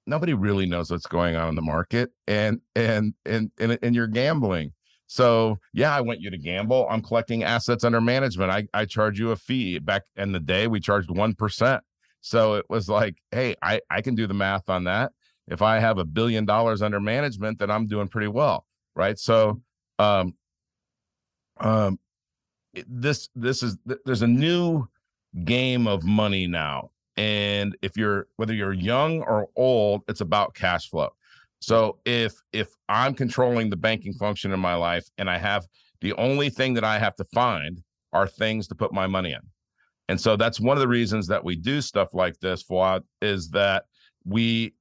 nobody 0.06 0.34
really 0.34 0.66
knows 0.66 0.90
what's 0.90 1.06
going 1.06 1.36
on 1.36 1.48
in 1.48 1.54
the 1.54 1.62
market 1.62 2.10
and 2.26 2.60
and 2.74 3.14
and 3.24 3.50
and, 3.58 3.78
and 3.82 3.94
you're 3.94 4.06
gambling 4.06 4.72
so 5.10 5.58
yeah, 5.72 5.92
I 5.92 6.02
want 6.02 6.20
you 6.20 6.30
to 6.30 6.38
gamble. 6.38 6.86
I'm 6.88 7.02
collecting 7.02 7.42
assets 7.42 7.82
under 7.82 8.00
management. 8.00 8.52
I, 8.52 8.68
I 8.72 8.84
charge 8.84 9.18
you 9.18 9.32
a 9.32 9.36
fee. 9.36 9.80
Back 9.80 10.04
in 10.14 10.30
the 10.30 10.38
day, 10.38 10.68
we 10.68 10.78
charged 10.78 11.10
one 11.10 11.34
percent. 11.34 11.82
So 12.20 12.54
it 12.54 12.66
was 12.68 12.88
like, 12.88 13.16
hey, 13.30 13.54
I, 13.62 13.80
I 13.90 14.00
can 14.00 14.14
do 14.14 14.26
the 14.26 14.34
math 14.34 14.68
on 14.68 14.84
that. 14.84 15.12
If 15.48 15.62
I 15.62 15.78
have 15.78 15.98
a 15.98 16.04
billion 16.04 16.44
dollars 16.44 16.82
under 16.82 17.00
management, 17.00 17.58
then 17.58 17.70
I'm 17.70 17.86
doing 17.86 18.08
pretty 18.08 18.28
well. 18.28 18.66
Right. 18.94 19.18
So 19.18 19.60
um 19.98 20.34
um 21.58 21.98
this 22.86 23.28
this 23.34 23.62
is 23.62 23.76
there's 24.04 24.22
a 24.22 24.26
new 24.26 24.86
game 25.44 25.86
of 25.86 26.04
money 26.04 26.46
now. 26.46 26.90
And 27.16 27.76
if 27.82 27.96
you're 27.96 28.28
whether 28.36 28.54
you're 28.54 28.72
young 28.72 29.22
or 29.22 29.48
old, 29.56 30.02
it's 30.08 30.20
about 30.20 30.54
cash 30.54 30.88
flow. 30.88 31.10
So 31.60 31.98
if 32.04 32.32
if 32.52 32.68
I'm 32.88 33.14
controlling 33.14 33.70
the 33.70 33.76
banking 33.76 34.12
function 34.14 34.52
in 34.52 34.60
my 34.60 34.74
life 34.74 35.08
and 35.18 35.28
I 35.28 35.38
have 35.38 35.66
the 36.00 36.12
only 36.14 36.48
thing 36.48 36.74
that 36.74 36.84
I 36.84 36.98
have 36.98 37.16
to 37.16 37.24
find 37.24 37.82
are 38.12 38.26
things 38.26 38.66
to 38.68 38.74
put 38.74 38.92
my 38.92 39.06
money 39.06 39.32
in. 39.32 39.40
And 40.10 40.20
so 40.20 40.34
that's 40.34 40.58
one 40.58 40.76
of 40.76 40.80
the 40.80 40.88
reasons 40.88 41.28
that 41.28 41.44
we 41.44 41.54
do 41.54 41.80
stuff 41.80 42.14
like 42.14 42.36
this, 42.40 42.64
Fouad, 42.64 43.02
is 43.22 43.48
that 43.50 43.84
we 44.24 44.74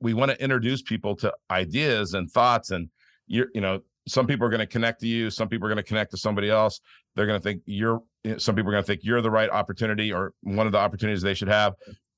we 0.00 0.14
want 0.14 0.30
to 0.30 0.40
introduce 0.40 0.82
people 0.82 1.16
to 1.16 1.34
ideas 1.50 2.14
and 2.14 2.30
thoughts. 2.30 2.70
And 2.70 2.88
you're, 3.26 3.48
you 3.56 3.60
know, 3.60 3.80
some 4.06 4.24
people 4.24 4.46
are 4.46 4.50
going 4.50 4.60
to 4.60 4.66
connect 4.66 5.00
to 5.00 5.08
you, 5.08 5.30
some 5.30 5.48
people 5.48 5.66
are 5.66 5.68
going 5.68 5.82
to 5.82 5.88
connect 5.88 6.12
to 6.12 6.16
somebody 6.16 6.48
else. 6.48 6.80
They're 7.16 7.26
going 7.26 7.40
to 7.40 7.42
think 7.42 7.62
you're 7.66 8.00
some 8.36 8.54
people 8.54 8.68
are 8.68 8.74
going 8.74 8.84
to 8.84 8.86
think 8.86 9.00
you're 9.02 9.20
the 9.20 9.32
right 9.32 9.50
opportunity 9.50 10.12
or 10.12 10.32
one 10.42 10.66
of 10.66 10.72
the 10.72 10.78
opportunities 10.78 11.22
they 11.22 11.34
should 11.34 11.48
have, 11.48 11.74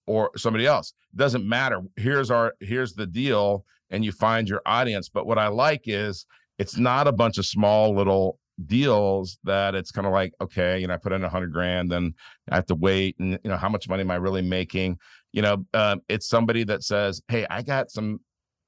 or 0.07 0.31
somebody 0.37 0.67
else. 0.67 0.93
Doesn't 1.17 1.49
matter. 1.49 1.81
Here's 1.97 2.31
our 2.31 2.53
here's 2.61 2.93
the 2.93 3.07
deal, 3.07 3.65
and 3.89 4.05
you 4.05 4.13
find 4.13 4.47
your 4.47 4.61
audience. 4.67 5.09
But 5.09 5.27
what 5.27 5.39
I 5.39 5.49
like 5.49 5.85
is 5.87 6.27
it's 6.59 6.77
not 6.77 7.09
a 7.09 7.13
bunch 7.13 7.39
of 7.39 7.47
small 7.47 7.97
little 7.97 8.39
deals 8.67 9.39
that 9.45 9.75
it's 9.75 9.91
kind 9.91 10.07
of 10.07 10.13
like 10.13 10.33
okay 10.41 10.79
you 10.79 10.87
know 10.87 10.95
i 10.95 10.97
put 10.97 11.13
in 11.13 11.25
a 11.25 11.29
hundred 11.29 11.53
grand 11.53 11.91
then 11.91 12.13
i 12.51 12.55
have 12.55 12.67
to 12.67 12.75
wait 12.75 13.17
and 13.19 13.39
you 13.43 13.51
know 13.51 13.57
how 13.57 13.69
much 13.69 13.89
money 13.89 14.03
am 14.03 14.11
i 14.11 14.17
really 14.17 14.43
making? 14.43 14.99
You 15.33 15.43
know 15.43 15.65
um, 15.75 16.01
it's 16.09 16.29
somebody 16.29 16.65
that 16.65 16.83
says 16.83 17.23
hey 17.29 17.47
i 17.49 17.63
got 17.63 17.91
some 17.91 18.21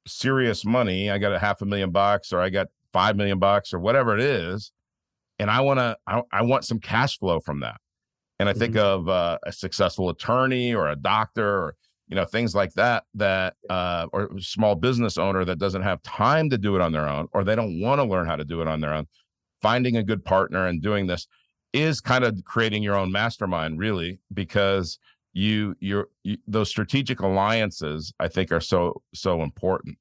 serious 0.06 0.64
money 0.64 1.10
i 1.10 1.18
got 1.18 1.32
a 1.32 1.38
half 1.38 1.60
a 1.60 1.66
million 1.66 1.90
bucks 1.90 2.32
or 2.32 2.40
i 2.40 2.48
got 2.48 2.68
five 2.92 3.16
million 3.16 3.38
bucks 3.38 3.74
or 3.74 3.80
whatever 3.80 4.16
it 4.16 4.22
is 4.22 4.72
and 5.38 5.50
i 5.50 5.60
want 5.60 5.78
to 5.78 5.96
I, 6.06 6.22
I, 6.32 6.42
want 6.42 6.64
some 6.64 6.78
cash 6.78 7.18
flow 7.18 7.40
from 7.40 7.60
that. 7.60 7.76
And 8.38 8.48
i 8.48 8.52
think 8.52 8.74
mm-hmm. 8.74 8.84
of 8.84 9.08
uh, 9.08 9.38
a 9.44 9.52
successful 9.52 10.08
attorney 10.08 10.74
or 10.74 10.88
a 10.88 10.96
doctor 10.96 11.46
or 11.46 11.76
you 12.12 12.16
know 12.16 12.26
things 12.26 12.54
like 12.54 12.74
that 12.74 13.04
that 13.14 13.54
uh, 13.70 14.06
or 14.12 14.30
small 14.38 14.74
business 14.74 15.16
owner 15.16 15.46
that 15.46 15.58
doesn't 15.58 15.80
have 15.80 16.02
time 16.02 16.50
to 16.50 16.58
do 16.58 16.76
it 16.76 16.82
on 16.82 16.92
their 16.92 17.08
own 17.08 17.26
or 17.32 17.42
they 17.42 17.56
don't 17.56 17.80
want 17.80 17.98
to 17.98 18.04
learn 18.04 18.26
how 18.26 18.36
to 18.36 18.44
do 18.44 18.60
it 18.60 18.68
on 18.68 18.80
their 18.80 18.92
own 18.92 19.06
finding 19.62 19.96
a 19.96 20.02
good 20.02 20.24
partner 20.24 20.66
and 20.66 20.82
doing 20.82 21.06
this 21.06 21.26
is 21.72 22.00
kind 22.00 22.24
of 22.24 22.44
creating 22.44 22.82
your 22.82 22.96
own 22.96 23.10
mastermind 23.10 23.78
really 23.78 24.18
because 24.34 24.98
you 25.32 25.74
you, 25.80 26.06
those 26.46 26.68
strategic 26.68 27.20
alliances 27.20 28.12
i 28.20 28.28
think 28.28 28.52
are 28.52 28.60
so 28.60 29.02
so 29.14 29.42
important. 29.42 29.96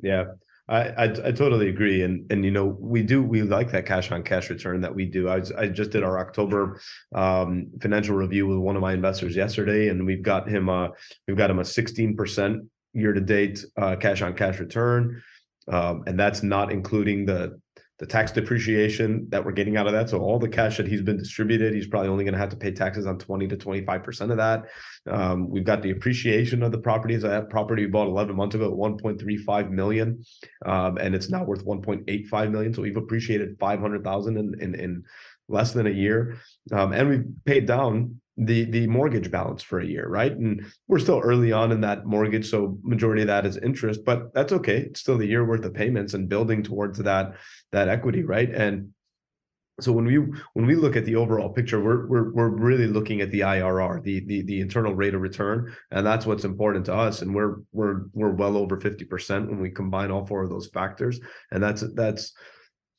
Yeah. 0.00 0.24
I, 0.70 0.88
I, 0.90 1.04
I 1.04 1.32
totally 1.32 1.68
agree, 1.68 2.02
and 2.02 2.30
and 2.30 2.44
you 2.44 2.52
know 2.52 2.76
we 2.78 3.02
do 3.02 3.24
we 3.24 3.42
like 3.42 3.72
that 3.72 3.86
cash 3.86 4.12
on 4.12 4.22
cash 4.22 4.50
return 4.50 4.80
that 4.82 4.94
we 4.94 5.04
do. 5.04 5.28
I 5.28 5.42
I 5.58 5.66
just 5.66 5.90
did 5.90 6.04
our 6.04 6.20
October 6.20 6.80
um, 7.12 7.66
financial 7.82 8.14
review 8.14 8.46
with 8.46 8.58
one 8.58 8.76
of 8.76 8.82
my 8.82 8.92
investors 8.92 9.34
yesterday, 9.34 9.88
and 9.88 10.06
we've 10.06 10.22
got 10.22 10.48
him 10.48 10.68
uh 10.68 10.88
we've 11.26 11.36
got 11.36 11.50
him 11.50 11.58
a 11.58 11.64
sixteen 11.64 12.16
percent 12.16 12.62
year 12.92 13.12
to 13.12 13.20
date 13.20 13.64
uh, 13.76 13.96
cash 13.96 14.22
on 14.22 14.34
cash 14.34 14.60
return, 14.60 15.20
um, 15.66 16.04
and 16.06 16.18
that's 16.18 16.44
not 16.44 16.70
including 16.70 17.26
the 17.26 17.60
the 18.00 18.06
tax 18.06 18.32
depreciation 18.32 19.26
that 19.28 19.44
we're 19.44 19.52
getting 19.52 19.76
out 19.76 19.86
of 19.86 19.92
that. 19.92 20.08
So 20.08 20.20
all 20.20 20.38
the 20.38 20.48
cash 20.48 20.78
that 20.78 20.88
he's 20.88 21.02
been 21.02 21.18
distributed, 21.18 21.74
he's 21.74 21.86
probably 21.86 22.08
only 22.08 22.24
going 22.24 22.32
to 22.32 22.40
have 22.40 22.48
to 22.48 22.56
pay 22.56 22.72
taxes 22.72 23.06
on 23.06 23.18
20 23.18 23.46
to 23.48 23.58
25% 23.58 24.30
of 24.30 24.38
that. 24.38 24.64
Um, 25.06 25.50
we've 25.50 25.64
got 25.64 25.82
the 25.82 25.90
appreciation 25.90 26.62
of 26.62 26.72
the 26.72 26.78
properties. 26.78 27.20
That 27.22 27.50
property 27.50 27.84
we 27.84 27.90
bought 27.90 28.08
11 28.08 28.34
months 28.34 28.54
ago 28.54 28.64
at 28.64 28.72
1.35 28.72 29.70
million, 29.70 30.24
um, 30.64 30.96
and 30.96 31.14
it's 31.14 31.28
now 31.28 31.44
worth 31.44 31.66
1.85 31.66 32.50
million. 32.50 32.72
So 32.72 32.80
we've 32.80 32.96
appreciated 32.96 33.58
500,000 33.60 34.38
in, 34.38 34.60
in, 34.62 34.74
in 34.74 35.04
less 35.48 35.72
than 35.72 35.86
a 35.86 35.90
year. 35.90 36.38
Um, 36.72 36.94
and 36.94 37.06
we've 37.06 37.26
paid 37.44 37.66
down 37.66 38.18
the 38.40 38.64
the 38.64 38.86
mortgage 38.86 39.30
balance 39.30 39.62
for 39.62 39.80
a 39.80 39.86
year, 39.86 40.08
right? 40.08 40.32
And 40.32 40.64
we're 40.88 40.98
still 40.98 41.20
early 41.20 41.52
on 41.52 41.72
in 41.72 41.82
that 41.82 42.06
mortgage, 42.06 42.48
so 42.48 42.78
majority 42.82 43.22
of 43.22 43.28
that 43.28 43.44
is 43.44 43.58
interest, 43.58 44.04
but 44.04 44.32
that's 44.32 44.52
okay. 44.52 44.78
It's 44.78 45.00
still 45.00 45.18
the 45.18 45.26
year 45.26 45.44
worth 45.44 45.64
of 45.64 45.74
payments 45.74 46.14
and 46.14 46.28
building 46.28 46.62
towards 46.62 46.98
that 46.98 47.34
that 47.72 47.88
equity, 47.88 48.22
right? 48.22 48.50
And 48.50 48.92
so 49.78 49.92
when 49.92 50.06
we 50.06 50.16
when 50.54 50.66
we 50.66 50.74
look 50.74 50.96
at 50.96 51.04
the 51.04 51.16
overall 51.16 51.50
picture, 51.50 51.82
we're 51.82 52.06
we're 52.06 52.32
we're 52.32 52.48
really 52.48 52.86
looking 52.86 53.20
at 53.20 53.30
the 53.30 53.40
IRR, 53.40 54.02
the 54.02 54.24
the 54.24 54.42
the 54.42 54.60
internal 54.60 54.94
rate 54.94 55.14
of 55.14 55.20
return, 55.20 55.74
and 55.90 56.06
that's 56.06 56.24
what's 56.24 56.44
important 56.44 56.86
to 56.86 56.94
us. 56.94 57.20
And 57.20 57.34
we're 57.34 57.56
we're 57.72 58.04
we're 58.14 58.32
well 58.32 58.56
over 58.56 58.80
fifty 58.80 59.04
percent 59.04 59.50
when 59.50 59.60
we 59.60 59.70
combine 59.70 60.10
all 60.10 60.24
four 60.24 60.42
of 60.42 60.50
those 60.50 60.68
factors, 60.68 61.20
and 61.50 61.62
that's 61.62 61.84
that's 61.94 62.32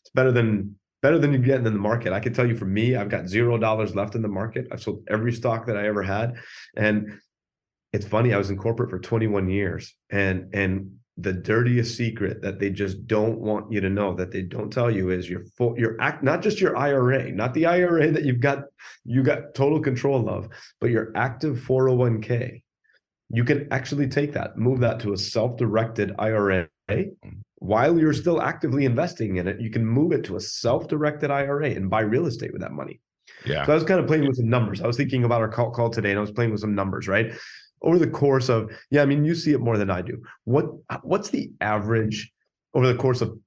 it's 0.03 0.11
better 0.13 0.31
than 0.31 0.75
better 1.01 1.17
than 1.17 1.31
you're 1.31 1.41
getting 1.41 1.65
in 1.65 1.73
the 1.73 1.79
market. 1.79 2.13
I 2.13 2.19
can 2.19 2.33
tell 2.33 2.47
you 2.47 2.55
for 2.55 2.65
me, 2.65 2.95
I've 2.95 3.09
got 3.09 3.27
zero 3.27 3.57
dollars 3.57 3.95
left 3.95 4.15
in 4.15 4.21
the 4.21 4.27
market. 4.27 4.67
I've 4.71 4.81
sold 4.81 5.03
every 5.09 5.33
stock 5.33 5.65
that 5.65 5.77
I 5.77 5.87
ever 5.87 6.03
had. 6.03 6.35
And 6.75 7.19
it's 7.93 8.07
funny, 8.07 8.33
I 8.33 8.37
was 8.37 8.49
in 8.49 8.57
corporate 8.57 8.89
for 8.89 8.99
21 8.99 9.49
years 9.49 9.95
and 10.09 10.53
and 10.53 10.91
the 11.17 11.33
dirtiest 11.33 11.97
secret 11.97 12.41
that 12.41 12.57
they 12.57 12.69
just 12.69 13.05
don't 13.05 13.39
want 13.39 13.71
you 13.71 13.81
to 13.81 13.89
know 13.89 14.13
that 14.15 14.31
they 14.31 14.41
don't 14.41 14.71
tell 14.71 14.89
you 14.89 15.09
is 15.09 15.29
your 15.29 15.41
full 15.57 15.77
your 15.77 15.99
act 16.01 16.23
not 16.23 16.41
just 16.41 16.61
your 16.61 16.77
IRA, 16.77 17.31
not 17.31 17.53
the 17.53 17.65
IRA 17.65 18.11
that 18.11 18.23
you've 18.23 18.39
got 18.39 18.63
you 19.03 19.21
got 19.21 19.53
total 19.53 19.79
control 19.79 20.29
of, 20.29 20.47
but 20.79 20.89
your 20.89 21.11
active 21.15 21.57
401k. 21.57 22.63
You 23.33 23.43
can 23.43 23.67
actually 23.71 24.07
take 24.07 24.33
that, 24.33 24.57
move 24.57 24.79
that 24.81 24.99
to 25.01 25.13
a 25.13 25.17
self-directed 25.17 26.15
IRA 26.19 26.67
while 27.61 27.99
you're 27.99 28.11
still 28.11 28.41
actively 28.41 28.85
investing 28.85 29.37
in 29.37 29.47
it, 29.47 29.61
you 29.61 29.69
can 29.69 29.85
move 29.85 30.11
it 30.13 30.23
to 30.23 30.35
a 30.35 30.39
self-directed 30.39 31.29
IRA 31.29 31.69
and 31.69 31.91
buy 31.91 32.01
real 32.01 32.25
estate 32.25 32.51
with 32.51 32.61
that 32.63 32.71
money. 32.71 32.99
Yeah. 33.45 33.63
So 33.67 33.73
I 33.73 33.75
was 33.75 33.83
kind 33.83 33.99
of 33.99 34.07
playing 34.07 34.25
with 34.25 34.37
some 34.37 34.49
numbers. 34.49 34.81
I 34.81 34.87
was 34.87 34.97
thinking 34.97 35.25
about 35.25 35.41
our 35.41 35.47
call, 35.47 35.69
call 35.69 35.91
today, 35.91 36.09
and 36.09 36.17
I 36.17 36.21
was 36.21 36.31
playing 36.31 36.49
with 36.49 36.59
some 36.59 36.73
numbers, 36.73 37.07
right? 37.07 37.31
Over 37.83 37.99
the 37.99 38.07
course 38.07 38.49
of, 38.49 38.71
yeah, 38.89 39.03
I 39.03 39.05
mean, 39.05 39.23
you 39.23 39.35
see 39.35 39.51
it 39.51 39.59
more 39.59 39.77
than 39.77 39.91
I 39.91 40.01
do. 40.01 40.23
What 40.45 40.65
what's 41.03 41.29
the 41.29 41.51
average 41.61 42.31
over 42.73 42.87
the 42.87 42.95
course 42.95 43.21
of 43.21 43.37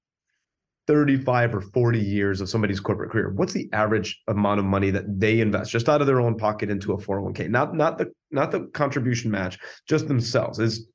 35 0.87 1.57
or 1.57 1.61
40 1.61 1.99
years 1.99 2.41
of 2.41 2.49
somebody's 2.49 2.79
corporate 2.79 3.11
career? 3.11 3.33
What's 3.35 3.53
the 3.53 3.69
average 3.73 4.23
amount 4.29 4.61
of 4.61 4.65
money 4.65 4.91
that 4.91 5.07
they 5.09 5.41
invest 5.41 5.73
just 5.73 5.89
out 5.89 6.01
of 6.01 6.07
their 6.07 6.21
own 6.21 6.39
pocket 6.39 6.71
into 6.71 6.93
a 6.93 6.99
401k? 6.99 7.51
Not 7.51 7.75
not 7.75 7.99
the 7.99 8.13
not 8.31 8.53
the 8.53 8.67
contribution 8.75 9.33
match, 9.33 9.59
just 9.89 10.07
themselves. 10.07 10.61
Is 10.61 10.87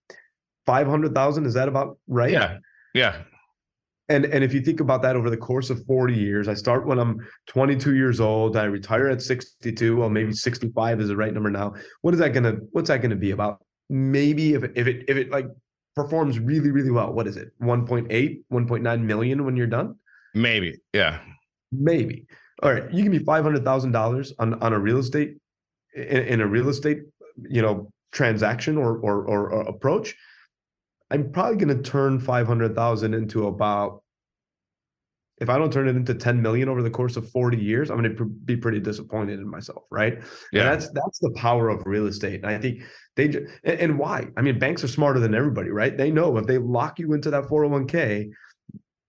500,000 0.65 1.45
is 1.45 1.53
that 1.55 1.67
about 1.67 1.97
right? 2.07 2.31
Yeah. 2.31 2.59
Yeah. 2.93 3.23
And 4.09 4.25
and 4.25 4.43
if 4.43 4.53
you 4.53 4.61
think 4.61 4.79
about 4.79 5.03
that 5.03 5.15
over 5.15 5.29
the 5.29 5.37
course 5.37 5.69
of 5.69 5.85
40 5.85 6.15
years, 6.15 6.47
I 6.47 6.55
start 6.55 6.85
when 6.87 6.97
I'm 6.97 7.19
22 7.47 7.95
years 7.95 8.19
old, 8.19 8.57
I 8.57 8.63
retire 8.63 9.07
at 9.07 9.21
62, 9.21 9.97
well 9.97 10.09
maybe 10.09 10.33
65 10.33 10.99
is 10.99 11.09
the 11.09 11.15
right 11.15 11.33
number 11.33 11.51
now. 11.51 11.75
What 12.01 12.15
is 12.15 12.19
that 12.19 12.33
going 12.33 12.43
to 12.43 12.59
what's 12.71 12.89
that 12.89 13.01
going 13.01 13.11
to 13.11 13.15
be 13.15 13.31
about? 13.31 13.63
Maybe 13.89 14.53
if 14.53 14.63
if 14.75 14.87
it 14.87 15.05
if 15.07 15.15
it 15.15 15.29
like 15.29 15.47
performs 15.95 16.39
really 16.39 16.71
really 16.71 16.89
well, 16.89 17.13
what 17.13 17.27
is 17.27 17.37
it? 17.37 17.51
1.8, 17.61 18.07
1.9 18.51 19.01
million 19.03 19.45
when 19.45 19.55
you're 19.55 19.67
done? 19.67 19.95
Maybe. 20.33 20.79
Yeah. 20.93 21.19
Maybe. 21.71 22.25
All 22.63 22.73
right, 22.73 22.91
you 22.91 23.03
can 23.03 23.11
be 23.11 23.19
$500,000 23.19 24.31
on 24.39 24.53
on 24.55 24.73
a 24.73 24.79
real 24.79 24.97
estate 24.97 25.37
in, 25.95 26.03
in 26.03 26.41
a 26.41 26.47
real 26.47 26.69
estate, 26.69 27.03
you 27.47 27.61
know, 27.61 27.91
transaction 28.11 28.75
or 28.75 28.97
or, 28.97 29.23
or, 29.23 29.51
or 29.51 29.61
approach 29.61 30.15
I'm 31.11 31.31
probably 31.31 31.57
going 31.57 31.75
to 31.75 31.89
turn 31.89 32.19
500,000 32.19 33.13
into 33.13 33.47
about 33.47 34.03
if 35.39 35.49
I 35.49 35.57
don't 35.57 35.71
turn 35.71 35.87
it 35.87 35.95
into 35.95 36.13
10 36.13 36.41
million 36.41 36.67
over 36.67 36.83
the 36.83 36.89
course 36.89 37.15
of 37.15 37.29
40 37.31 37.57
years, 37.57 37.89
I'm 37.89 38.01
going 38.01 38.15
to 38.15 38.25
be 38.25 38.57
pretty 38.57 38.79
disappointed 38.79 39.39
in 39.39 39.47
myself, 39.47 39.83
right? 39.89 40.21
Yeah. 40.51 40.61
And 40.61 40.69
that's 40.69 40.91
that's 40.91 41.19
the 41.19 41.31
power 41.31 41.69
of 41.69 41.85
real 41.85 42.07
estate. 42.07 42.43
And 42.43 42.47
I 42.47 42.57
think 42.57 42.83
they 43.15 43.25
and, 43.63 43.79
and 43.79 43.99
why? 43.99 44.27
I 44.35 44.41
mean, 44.41 44.59
banks 44.59 44.83
are 44.83 44.89
smarter 44.89 45.19
than 45.19 45.33
everybody, 45.33 45.69
right? 45.69 45.95
They 45.95 46.11
know 46.11 46.37
if 46.37 46.45
they 46.45 46.57
lock 46.57 46.99
you 46.99 47.13
into 47.13 47.29
that 47.31 47.45
401k, 47.45 48.31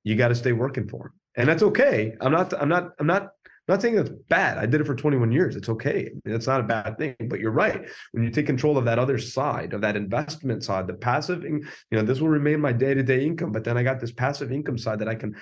you 0.05 0.15
got 0.17 0.29
to 0.29 0.35
stay 0.35 0.53
working 0.53 0.89
for 0.89 0.99
them. 0.99 1.13
And 1.37 1.49
that's 1.49 1.63
okay. 1.63 2.15
I'm 2.21 2.33
not 2.33 2.53
I'm 2.61 2.69
not 2.69 2.91
I'm 2.99 3.07
not 3.07 3.31
not 3.71 3.81
saying 3.81 3.97
that's 3.97 4.11
bad. 4.29 4.59
I 4.59 4.67
did 4.67 4.81
it 4.81 4.87
for 4.87 4.95
21 4.95 5.33
years. 5.33 5.57
It's 5.57 5.69
okay. 5.69 6.11
It's 6.25 6.47
not 6.47 6.61
a 6.61 6.65
bad 6.65 6.99
thing. 6.99 7.17
But 7.29 7.41
you're 7.41 7.51
right. 7.53 7.89
When 8.13 8.25
you 8.25 8.31
take 8.31 8.47
control 8.47 8.77
of 8.77 8.85
that 8.85 8.99
other 8.99 9.19
side, 9.19 9.73
of 9.73 9.81
that 9.81 9.97
investment 9.97 10.63
side, 10.63 10.87
the 10.87 10.95
passive, 10.95 11.43
you 11.45 11.63
know, 11.93 12.03
this 12.03 12.21
will 12.21 12.29
remain 12.29 12.61
my 12.61 12.73
day 12.73 12.95
to 12.95 13.03
day 13.03 13.25
income. 13.25 13.53
But 13.53 13.65
then 13.65 13.79
I 13.79 13.83
got 13.83 14.01
this 14.01 14.13
passive 14.13 14.53
income 14.53 14.77
side 14.77 14.99
that 14.99 15.09
I 15.09 15.15
can, 15.15 15.37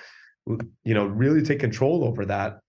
you 0.83 0.93
know, 0.93 1.05
really 1.05 1.41
take 1.41 1.59
control 1.59 2.05
over 2.05 2.25
that. 2.25 2.59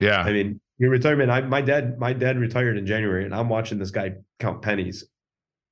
Yeah. 0.00 0.20
I 0.20 0.32
mean, 0.32 0.60
your 0.78 0.90
retirement. 0.90 1.30
I 1.30 1.40
my 1.40 1.60
dad, 1.60 1.98
my 1.98 2.12
dad 2.12 2.38
retired 2.38 2.76
in 2.76 2.86
January, 2.86 3.24
and 3.24 3.34
I'm 3.34 3.48
watching 3.48 3.78
this 3.78 3.90
guy 3.90 4.14
count 4.40 4.60
pennies. 4.60 5.04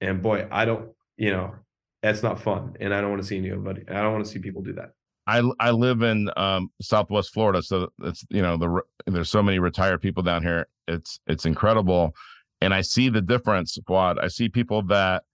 And 0.00 0.22
boy, 0.22 0.48
I 0.50 0.64
don't, 0.64 0.90
you 1.16 1.30
know, 1.30 1.54
that's 2.02 2.22
not 2.22 2.40
fun. 2.40 2.76
And 2.80 2.94
I 2.94 3.00
don't 3.00 3.10
want 3.10 3.22
to 3.22 3.28
see 3.28 3.38
anybody. 3.38 3.82
I 3.88 4.02
don't 4.02 4.12
want 4.12 4.24
to 4.24 4.30
see 4.30 4.38
people 4.38 4.62
do 4.62 4.74
that. 4.74 4.92
I 5.26 5.42
I 5.60 5.70
live 5.70 6.02
in 6.02 6.30
um, 6.36 6.70
Southwest 6.80 7.32
Florida, 7.32 7.62
so 7.62 7.88
it's 8.02 8.24
you 8.30 8.42
know 8.42 8.56
the 8.56 8.82
there's 9.06 9.30
so 9.30 9.42
many 9.42 9.58
retired 9.58 10.00
people 10.00 10.22
down 10.22 10.42
here. 10.42 10.66
It's 10.88 11.20
it's 11.26 11.46
incredible, 11.46 12.14
and 12.60 12.74
I 12.74 12.80
see 12.80 13.08
the 13.08 13.22
difference. 13.22 13.78
Fuad, 13.86 14.18
I 14.18 14.28
see 14.28 14.48
people 14.48 14.82
that 14.84 15.24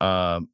um, 0.00 0.48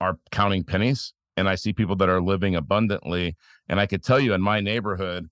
are 0.00 0.18
counting 0.30 0.62
pennies, 0.64 1.12
and 1.36 1.48
I 1.48 1.56
see 1.56 1.72
people 1.72 1.96
that 1.96 2.08
are 2.08 2.20
living 2.20 2.56
abundantly. 2.56 3.36
And 3.68 3.80
I 3.80 3.86
could 3.86 4.04
tell 4.04 4.20
you 4.20 4.32
in 4.32 4.40
my 4.40 4.60
neighborhood, 4.60 5.28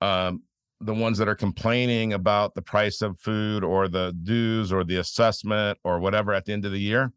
um, 0.00 0.42
the 0.80 0.94
ones 0.94 1.18
that 1.18 1.28
are 1.28 1.34
complaining 1.34 2.12
about 2.12 2.54
the 2.54 2.62
price 2.62 3.02
of 3.02 3.18
food 3.20 3.64
or 3.64 3.88
the 3.88 4.14
dues 4.22 4.72
or 4.72 4.84
the 4.84 4.96
assessment 4.96 5.78
or 5.84 6.00
whatever 6.00 6.32
at 6.32 6.44
the 6.44 6.52
end 6.52 6.64
of 6.64 6.72
the 6.72 6.80
year, 6.80 7.12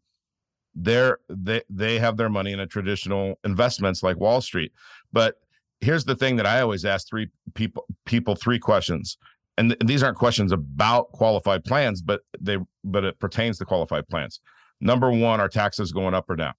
they're 0.74 1.18
they 1.28 1.62
they 1.68 1.98
have 1.98 2.16
their 2.16 2.28
money 2.28 2.52
in 2.52 2.60
a 2.60 2.66
traditional 2.66 3.38
investments 3.44 4.02
like 4.02 4.18
Wall 4.18 4.40
Street. 4.40 4.72
But 5.12 5.36
here's 5.80 6.04
the 6.04 6.16
thing 6.16 6.36
that 6.36 6.46
I 6.46 6.60
always 6.60 6.84
ask 6.84 7.08
three 7.08 7.28
people 7.54 7.84
people 8.06 8.34
three 8.34 8.58
questions. 8.58 9.18
And, 9.56 9.70
th- 9.70 9.80
these 9.84 10.04
aren't 10.04 10.18
questions 10.18 10.52
about 10.52 11.10
qualified 11.10 11.64
plans, 11.64 12.00
but 12.00 12.20
they 12.40 12.58
but 12.84 13.04
it 13.04 13.18
pertains 13.18 13.58
to 13.58 13.64
qualified 13.64 14.08
plans. 14.08 14.40
Number 14.80 15.10
one, 15.10 15.40
are 15.40 15.48
taxes 15.48 15.90
going 15.90 16.14
up 16.14 16.30
or 16.30 16.36
down? 16.36 16.54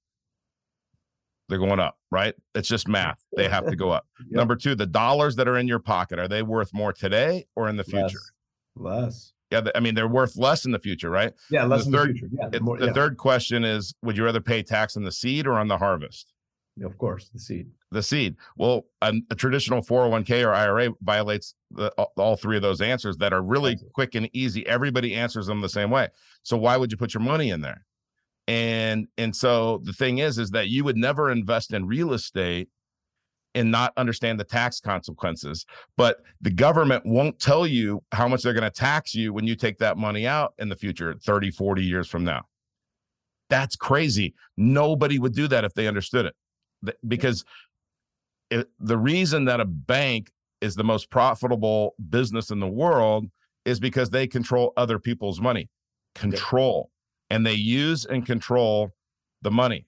They're 1.47 1.59
going 1.59 1.79
up, 1.79 1.97
right? 2.12 2.35
It's 2.53 2.67
just 2.67 2.88
math. 2.88 3.23
They 3.35 3.47
have 3.47 3.65
to 3.67 3.75
go 3.75 3.89
up. 3.89 4.05
yep. 4.19 4.31
Number 4.31 4.55
two, 4.55 4.75
the 4.75 4.85
dollars 4.85 5.35
that 5.38 5.47
are 5.47 5.57
in 5.57 5.67
your 5.67 5.79
pocket, 5.79 6.19
are 6.19 6.27
they 6.27 6.43
worth 6.43 6.71
more 6.73 6.93
today 6.93 7.47
or 7.55 7.69
in 7.69 7.75
the 7.75 7.83
future? 7.83 8.19
Less. 8.75 9.03
Less. 9.03 9.33
Yeah, 9.51 9.62
I 9.73 9.79
mean 9.79 9.95
they're 9.95 10.07
worth 10.07 10.38
less 10.38 10.65
in 10.65 10.71
the 10.71 10.79
future, 10.79 11.09
right? 11.09 11.33
Yeah, 11.49 11.63
less 11.63 11.85
the 11.85 11.88
in 11.88 11.93
third, 11.93 12.09
the 12.09 12.19
future. 12.19 12.35
Yeah, 12.39 12.49
the, 12.49 12.59
more, 12.59 12.77
the 12.77 12.88
yeah. 12.88 12.93
third 12.93 13.17
question 13.17 13.63
is: 13.63 13.93
Would 14.03 14.15
you 14.15 14.23
rather 14.23 14.41
pay 14.41 14.62
tax 14.62 14.95
on 14.95 15.03
the 15.03 15.12
seed 15.12 15.47
or 15.47 15.53
on 15.53 15.67
the 15.67 15.77
harvest? 15.77 16.33
Of 16.84 16.98
course, 16.98 17.30
the 17.30 17.39
seed. 17.39 17.68
The 17.92 18.04
seed. 18.04 18.36
Well, 18.58 18.86
a, 19.02 19.13
a 19.32 19.36
traditional 19.36 19.82
401k 19.82 20.46
or 20.46 20.54
IRA 20.54 20.89
violates 21.02 21.56
the, 21.72 21.89
all 22.18 22.36
three 22.36 22.56
of 22.56 22.62
those 22.62 22.82
answers 22.82 23.18
that 23.18 23.34
are 23.34 23.42
really 23.42 23.78
quick 23.94 24.15
and 24.15 24.30
easy. 24.34 24.65
Everybody 24.68 25.15
answers 25.15 25.48
them 25.48 25.62
the 25.62 25.70
same 25.70 25.89
way. 25.89 26.10
So 26.44 26.58
why 26.58 26.78
would 26.78 26.92
you 26.92 26.98
put 26.98 27.13
your 27.13 27.24
money 27.24 27.50
in 27.50 27.62
there? 27.62 27.86
And 28.48 29.08
and 29.18 29.36
so 29.36 29.82
the 29.84 29.94
thing 29.94 30.20
is, 30.20 30.39
is 30.39 30.50
that 30.52 30.70
you 30.70 30.84
would 30.84 30.98
never 30.98 31.32
invest 31.32 31.74
in 31.74 31.86
real 31.86 32.13
estate 32.13 32.70
and 33.56 33.72
not 33.72 33.94
understand 33.98 34.39
the 34.39 34.44
tax 34.44 34.80
consequences. 34.80 35.65
But 35.98 36.18
the 36.42 36.52
government 36.52 37.06
won't 37.06 37.39
tell 37.39 37.68
you 37.68 38.04
how 38.12 38.28
much 38.28 38.42
they're 38.42 38.54
going 38.54 38.63
to 38.63 38.70
tax 38.70 39.13
you 39.13 39.34
when 39.34 39.46
you 39.46 39.56
take 39.56 39.78
that 39.80 39.98
money 39.98 40.28
out 40.28 40.54
in 40.60 40.70
the 40.70 40.76
future, 40.76 41.15
30, 41.24 41.52
40 41.52 41.84
years 41.84 42.08
from 42.08 42.24
now. 42.24 42.46
That's 43.50 43.76
crazy. 43.76 44.36
Nobody 44.58 45.18
would 45.20 45.34
do 45.34 45.48
that 45.48 45.63
if 45.63 45.74
they 45.74 45.88
understood 45.88 46.26
it. 46.26 46.36
Because 47.08 47.44
it, 48.50 48.68
the 48.80 48.98
reason 48.98 49.46
that 49.46 49.60
a 49.60 49.65
bank 49.65 50.32
is 50.62 50.76
the 50.76 50.84
most 50.84 51.10
profitable 51.10 51.96
business 52.10 52.52
in 52.52 52.60
the 52.60 52.68
world 52.68 53.26
is 53.65 53.80
because 53.80 54.10
they 54.10 54.28
control 54.28 54.74
other 54.78 55.00
people's 55.00 55.39
money. 55.39 55.70
Control. 56.15 56.89
And 57.30 57.46
they 57.46 57.54
use 57.54 58.06
and 58.06 58.26
control 58.26 58.89
the 59.42 59.52
money. 59.52 59.86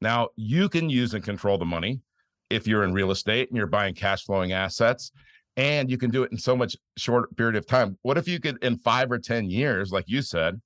Now, 0.00 0.28
you 0.36 0.68
can 0.68 0.90
use 0.90 1.14
and 1.14 1.22
control 1.22 1.58
the 1.58 1.64
money 1.64 2.00
if 2.48 2.66
you're 2.66 2.84
in 2.84 2.92
real 2.92 3.10
estate 3.10 3.48
and 3.48 3.56
you're 3.56 3.66
buying 3.66 3.94
cash 3.94 4.24
flowing 4.24 4.52
assets 4.52 5.12
and 5.56 5.90
you 5.90 5.98
can 5.98 6.10
do 6.10 6.22
it 6.22 6.32
in 6.32 6.38
so 6.38 6.56
much 6.56 6.76
short 6.96 7.34
period 7.36 7.56
of 7.56 7.66
time 7.66 7.96
what 8.02 8.18
if 8.18 8.28
you 8.28 8.40
could 8.40 8.62
in 8.62 8.76
five 8.76 9.10
or 9.10 9.18
ten 9.18 9.48
years 9.48 9.92
like 9.92 10.04
you 10.06 10.22
said 10.22 10.60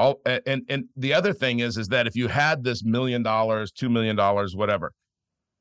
all 0.00 0.20
and 0.24 0.62
and 0.68 0.84
the 0.96 1.12
other 1.12 1.32
thing 1.32 1.60
is 1.60 1.76
is 1.76 1.88
that 1.88 2.06
if 2.06 2.16
you 2.16 2.26
had 2.26 2.64
this 2.64 2.82
million 2.82 3.22
dollars, 3.22 3.70
two 3.70 3.90
million 3.90 4.16
dollars, 4.16 4.56
whatever, 4.56 4.92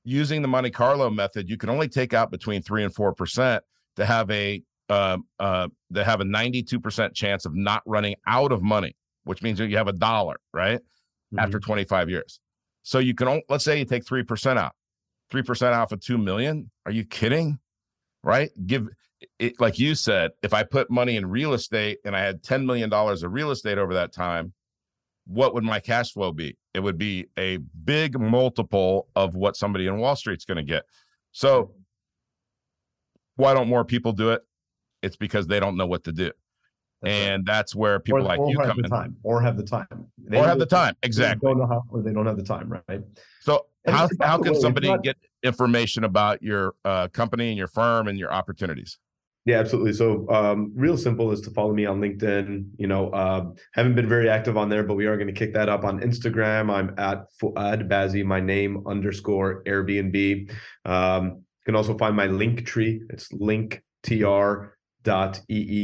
using 0.05 0.41
the 0.41 0.47
Monte 0.47 0.71
Carlo 0.71 1.09
method, 1.09 1.49
you 1.49 1.57
can 1.57 1.69
only 1.69 1.89
take 1.89 2.13
out 2.13 2.31
between 2.31 2.61
three 2.61 2.83
and 2.83 2.95
four 2.95 3.13
percent 3.13 3.63
to 3.97 4.05
have 4.05 4.31
a 4.31 4.63
uh, 4.89 5.17
uh, 5.39 5.67
to 5.93 6.03
have 6.03 6.21
a 6.21 6.23
92% 6.23 7.13
chance 7.13 7.45
of 7.45 7.53
not 7.53 7.83
running 7.85 8.15
out 8.27 8.51
of 8.51 8.63
money, 8.63 8.95
which 9.25 9.43
means 9.43 9.59
that 9.59 9.67
you 9.67 9.77
have 9.77 9.87
a 9.87 9.93
dollar, 9.93 10.37
right? 10.53 10.79
Mm-hmm. 10.79 11.39
After 11.39 11.59
25 11.59 12.09
years. 12.09 12.39
So 12.81 12.97
you 12.97 13.13
can, 13.13 13.41
let's 13.49 13.63
say 13.63 13.77
you 13.77 13.85
take 13.85 14.03
3% 14.03 14.57
out, 14.57 14.71
3% 15.31 15.73
off 15.73 15.91
of 15.91 15.99
2 15.99 16.17
million. 16.17 16.71
Are 16.87 16.91
you 16.91 17.05
kidding? 17.05 17.59
Right? 18.23 18.49
Give 18.65 18.87
it, 19.39 19.59
like 19.59 19.79
you 19.79 19.95
said, 19.95 20.31
if 20.43 20.53
I 20.53 20.63
put 20.63 20.89
money 20.89 21.15
in 21.15 21.25
real 21.25 21.53
estate 21.53 21.99
and 22.05 22.15
I 22.15 22.21
had 22.21 22.41
$10 22.43 22.65
million 22.65 22.91
of 22.91 23.23
real 23.31 23.51
estate 23.51 23.77
over 23.77 23.93
that 23.93 24.13
time, 24.13 24.53
what 25.25 25.53
would 25.53 25.63
my 25.63 25.79
cash 25.79 26.13
flow 26.13 26.31
be? 26.31 26.57
It 26.73 26.79
would 26.79 26.97
be 26.97 27.27
a 27.37 27.57
big 27.83 28.19
multiple 28.19 29.07
of 29.15 29.35
what 29.35 29.55
somebody 29.55 29.87
in 29.87 29.97
Wall 29.97 30.15
Street's 30.15 30.45
going 30.45 30.57
to 30.57 30.63
get. 30.63 30.83
So 31.31 31.71
why 33.35 33.53
don't 33.53 33.67
more 33.67 33.85
people 33.85 34.11
do 34.11 34.31
it? 34.31 34.41
It's 35.03 35.15
because 35.15 35.47
they 35.47 35.59
don't 35.59 35.77
know 35.77 35.87
what 35.87 36.03
to 36.05 36.11
do. 36.11 36.31
That's 37.01 37.13
and 37.13 37.47
right. 37.47 37.53
that's 37.53 37.75
where 37.75 37.99
people 37.99 38.19
or, 38.19 38.23
like 38.23 38.39
or 38.39 38.51
you 38.51 38.57
come 38.57 38.79
in. 38.79 38.89
Time, 38.89 39.15
or 39.23 39.41
have 39.41 39.55
the 39.55 39.63
time. 39.63 40.07
They 40.17 40.37
or 40.37 40.45
have 40.45 40.59
the 40.59 40.65
time. 40.65 40.95
Exactly. 41.03 41.47
Don't 41.47 41.59
know 41.59 41.67
how, 41.67 41.83
or 41.89 42.01
they 42.01 42.11
don't 42.11 42.25
have 42.25 42.35
the 42.35 42.43
time, 42.43 42.81
right? 42.89 43.01
So 43.41 43.67
and 43.85 43.95
how 43.95 44.09
how 44.19 44.37
can 44.37 44.53
way, 44.53 44.59
somebody 44.59 44.87
not, 44.89 45.03
get 45.03 45.15
information 45.43 46.03
about 46.03 46.43
your 46.43 46.73
uh, 46.83 47.07
company 47.07 47.49
and 47.49 47.57
your 47.57 47.67
firm 47.67 48.09
and 48.09 48.19
your 48.19 48.33
opportunities? 48.33 48.97
Yeah, 49.49 49.59
absolutely. 49.61 49.93
So, 49.93 50.29
um, 50.29 50.71
real 50.75 50.95
simple 50.95 51.31
is 51.31 51.41
to 51.41 51.49
follow 51.49 51.73
me 51.73 51.87
on 51.87 51.99
LinkedIn. 51.99 52.69
You 52.77 52.85
know, 52.85 53.09
uh, 53.09 53.45
haven't 53.73 53.95
been 53.95 54.07
very 54.07 54.29
active 54.29 54.57
on 54.57 54.69
there, 54.69 54.83
but 54.83 54.93
we 54.93 55.07
are 55.07 55.17
going 55.17 55.25
to 55.25 55.33
kick 55.33 55.55
that 55.55 55.67
up 55.67 55.83
on 55.83 56.01
Instagram. 56.01 56.71
I'm 56.71 56.93
at 56.99 57.25
Fuad 57.41 57.89
Bazzi, 57.89 58.23
my 58.23 58.39
name 58.39 58.83
underscore 58.85 59.63
Airbnb. 59.63 60.51
Um, 60.85 61.25
you 61.25 61.65
can 61.65 61.75
also 61.75 61.97
find 61.97 62.15
my 62.15 62.27
link 62.27 62.63
tree. 62.67 63.01
It's 63.09 63.29
linktr.ee 63.33 64.69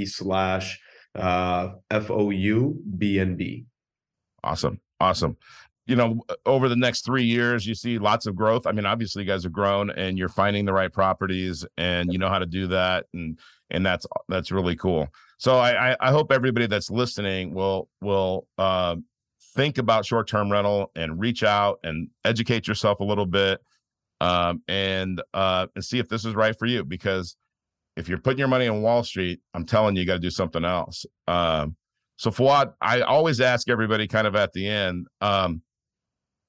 slash 0.06 0.80
uh, 1.16 1.70
F 1.90 2.12
O 2.12 2.30
U 2.30 2.84
B 3.00 3.20
N 3.20 3.36
B. 3.36 3.66
Awesome. 4.44 4.80
Awesome. 5.00 5.38
You 5.88 5.96
know, 5.96 6.22
over 6.46 6.68
the 6.68 6.76
next 6.76 7.06
three 7.06 7.24
years, 7.24 7.66
you 7.66 7.76
see 7.76 8.00
lots 8.00 8.26
of 8.26 8.36
growth. 8.36 8.66
I 8.66 8.72
mean, 8.72 8.86
obviously, 8.86 9.24
you 9.24 9.28
guys 9.28 9.44
have 9.44 9.52
grown, 9.52 9.92
and 9.92 10.18
you're 10.18 10.30
finding 10.30 10.66
the 10.66 10.74
right 10.74 10.92
properties, 10.92 11.66
and 11.78 12.12
you 12.12 12.18
know 12.18 12.30
how 12.30 12.40
to 12.40 12.46
do 12.46 12.68
that, 12.68 13.06
and 13.14 13.38
and 13.70 13.86
that's 13.86 14.06
that's 14.28 14.52
really 14.52 14.76
cool. 14.76 15.08
So 15.38 15.58
I 15.58 15.96
I 16.00 16.12
hope 16.12 16.32
everybody 16.32 16.68
that's 16.68 16.90
listening 16.90 17.54
will 17.54 17.88
will 18.02 18.48
uh, 18.58 18.96
think 19.56 19.78
about 19.78 20.06
short 20.06 20.28
term 20.28 20.52
rental 20.52 20.92
and 20.96 21.20
reach 21.20 21.44
out 21.44 21.80
and 21.84 22.10
educate 22.24 22.68
yourself 22.68 23.00
a 23.00 23.04
little 23.04 23.26
bit, 23.26 23.62
um, 24.22 24.64
and 24.68 25.22
uh, 25.34 25.68
and 25.76 25.84
see 25.84 26.00
if 26.00 26.10
this 26.10 26.26
is 26.26 26.34
right 26.34 26.58
for 26.58 26.66
you 26.66 26.84
because 26.84 27.38
if 27.96 28.10
you're 28.10 28.18
putting 28.18 28.40
your 28.40 28.48
money 28.48 28.68
on 28.68 28.82
Wall 28.82 29.04
Street, 29.04 29.40
I'm 29.54 29.66
telling 29.66 29.96
you, 29.96 30.02
you 30.02 30.08
got 30.08 30.16
to 30.16 30.20
do 30.20 30.30
something 30.30 30.66
else. 30.66 31.06
Um, 31.28 31.76
so 32.18 32.32
Fuad, 32.32 32.74
I 32.82 33.02
always 33.02 33.42
ask 33.42 33.70
everybody 33.70 34.08
kind 34.08 34.28
of 34.28 34.36
at 34.36 34.54
the 34.54 34.68
end, 34.68 35.08
um, 35.22 35.62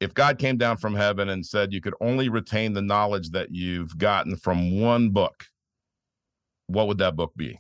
if 0.00 0.14
God 0.14 0.38
came 0.38 0.56
down 0.56 0.76
from 0.76 0.94
heaven 0.94 1.30
and 1.30 1.44
said 1.44 1.72
you 1.72 1.80
could 1.80 1.94
only 2.00 2.28
retain 2.28 2.72
the 2.72 2.82
knowledge 2.82 3.30
that 3.30 3.50
you've 3.50 3.96
gotten 3.96 4.36
from 4.36 4.80
one 4.80 5.10
book, 5.10 5.46
what 6.66 6.86
would 6.88 6.98
that 6.98 7.16
book 7.16 7.32
be? 7.36 7.58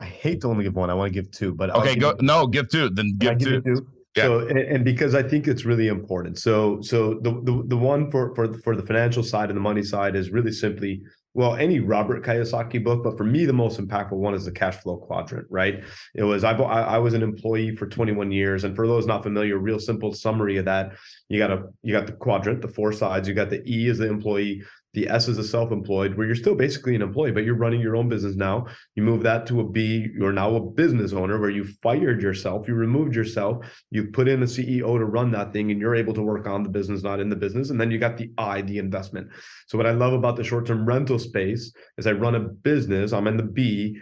I 0.00 0.06
hate 0.06 0.40
to 0.40 0.48
only 0.48 0.64
give 0.64 0.74
one. 0.74 0.90
I 0.90 0.94
want 0.94 1.12
to 1.12 1.22
give 1.22 1.30
two, 1.30 1.54
but 1.54 1.70
okay, 1.70 1.94
go. 1.94 2.16
No, 2.20 2.46
give 2.46 2.70
two. 2.70 2.88
Then 2.88 3.16
give, 3.18 3.38
two. 3.38 3.60
two. 3.60 3.86
Yeah. 4.16 4.24
So 4.24 4.38
and, 4.40 4.58
and, 4.58 4.84
because 4.84 5.14
I 5.14 5.22
think 5.22 5.46
it's 5.46 5.64
really 5.64 5.88
important. 5.88 6.38
So 6.38 6.80
so 6.80 7.20
the, 7.20 7.32
the 7.44 7.64
the 7.68 7.76
one 7.76 8.10
for 8.10 8.34
for 8.34 8.52
for 8.54 8.74
the 8.74 8.82
financial 8.82 9.22
side 9.22 9.50
and 9.50 9.56
the 9.56 9.60
money 9.60 9.84
side 9.84 10.16
is 10.16 10.30
really 10.30 10.52
simply 10.52 11.02
well, 11.32 11.54
any 11.54 11.78
Robert 11.78 12.24
Kiyosaki 12.24 12.82
book, 12.82 13.04
but 13.04 13.16
for 13.16 13.22
me, 13.22 13.44
the 13.44 13.52
most 13.52 13.80
impactful 13.80 14.12
one 14.12 14.34
is 14.34 14.44
the 14.44 14.50
cash 14.50 14.76
flow 14.76 14.96
quadrant, 14.96 15.46
right? 15.48 15.84
It 16.14 16.24
was, 16.24 16.42
I, 16.42 16.52
I 16.52 16.98
was 16.98 17.14
an 17.14 17.22
employee 17.22 17.76
for 17.76 17.86
21 17.86 18.32
years. 18.32 18.64
And 18.64 18.74
for 18.74 18.88
those 18.88 19.06
not 19.06 19.22
familiar, 19.22 19.56
real 19.56 19.78
simple 19.78 20.12
summary 20.12 20.56
of 20.56 20.64
that, 20.64 20.92
you 21.28 21.38
got 21.38 21.52
a, 21.52 21.62
you 21.82 21.92
got 21.92 22.06
the 22.06 22.14
quadrant, 22.14 22.62
the 22.62 22.68
four 22.68 22.92
sides, 22.92 23.28
you 23.28 23.34
got 23.34 23.48
the 23.48 23.62
E 23.64 23.88
as 23.88 23.98
the 23.98 24.08
employee, 24.08 24.64
the 24.94 25.08
S 25.08 25.28
is 25.28 25.38
a 25.38 25.44
self-employed, 25.44 26.14
where 26.14 26.26
you're 26.26 26.34
still 26.34 26.54
basically 26.54 26.94
an 26.94 27.02
employee, 27.02 27.32
but 27.32 27.44
you're 27.44 27.54
running 27.54 27.80
your 27.80 27.96
own 27.96 28.08
business 28.08 28.36
now. 28.36 28.66
You 28.96 29.02
move 29.02 29.22
that 29.22 29.46
to 29.46 29.60
a 29.60 29.68
B, 29.68 30.08
you're 30.14 30.32
now 30.32 30.54
a 30.56 30.60
business 30.60 31.12
owner 31.12 31.40
where 31.40 31.50
you 31.50 31.64
fired 31.82 32.20
yourself, 32.20 32.66
you 32.66 32.74
removed 32.74 33.14
yourself, 33.14 33.64
you 33.90 34.08
put 34.08 34.28
in 34.28 34.42
a 34.42 34.46
CEO 34.46 34.98
to 34.98 35.04
run 35.04 35.30
that 35.32 35.52
thing, 35.52 35.70
and 35.70 35.80
you're 35.80 35.94
able 35.94 36.14
to 36.14 36.22
work 36.22 36.46
on 36.46 36.62
the 36.62 36.68
business, 36.68 37.02
not 37.02 37.20
in 37.20 37.28
the 37.28 37.36
business. 37.36 37.70
And 37.70 37.80
then 37.80 37.90
you 37.90 37.98
got 37.98 38.16
the 38.16 38.30
I, 38.36 38.62
the 38.62 38.78
investment. 38.78 39.28
So 39.68 39.78
what 39.78 39.86
I 39.86 39.92
love 39.92 40.12
about 40.12 40.36
the 40.36 40.44
short-term 40.44 40.84
rental 40.84 41.18
space 41.18 41.72
is 41.96 42.06
I 42.06 42.12
run 42.12 42.34
a 42.34 42.40
business, 42.40 43.12
I'm 43.12 43.26
in 43.26 43.36
the 43.36 43.42
B 43.44 44.00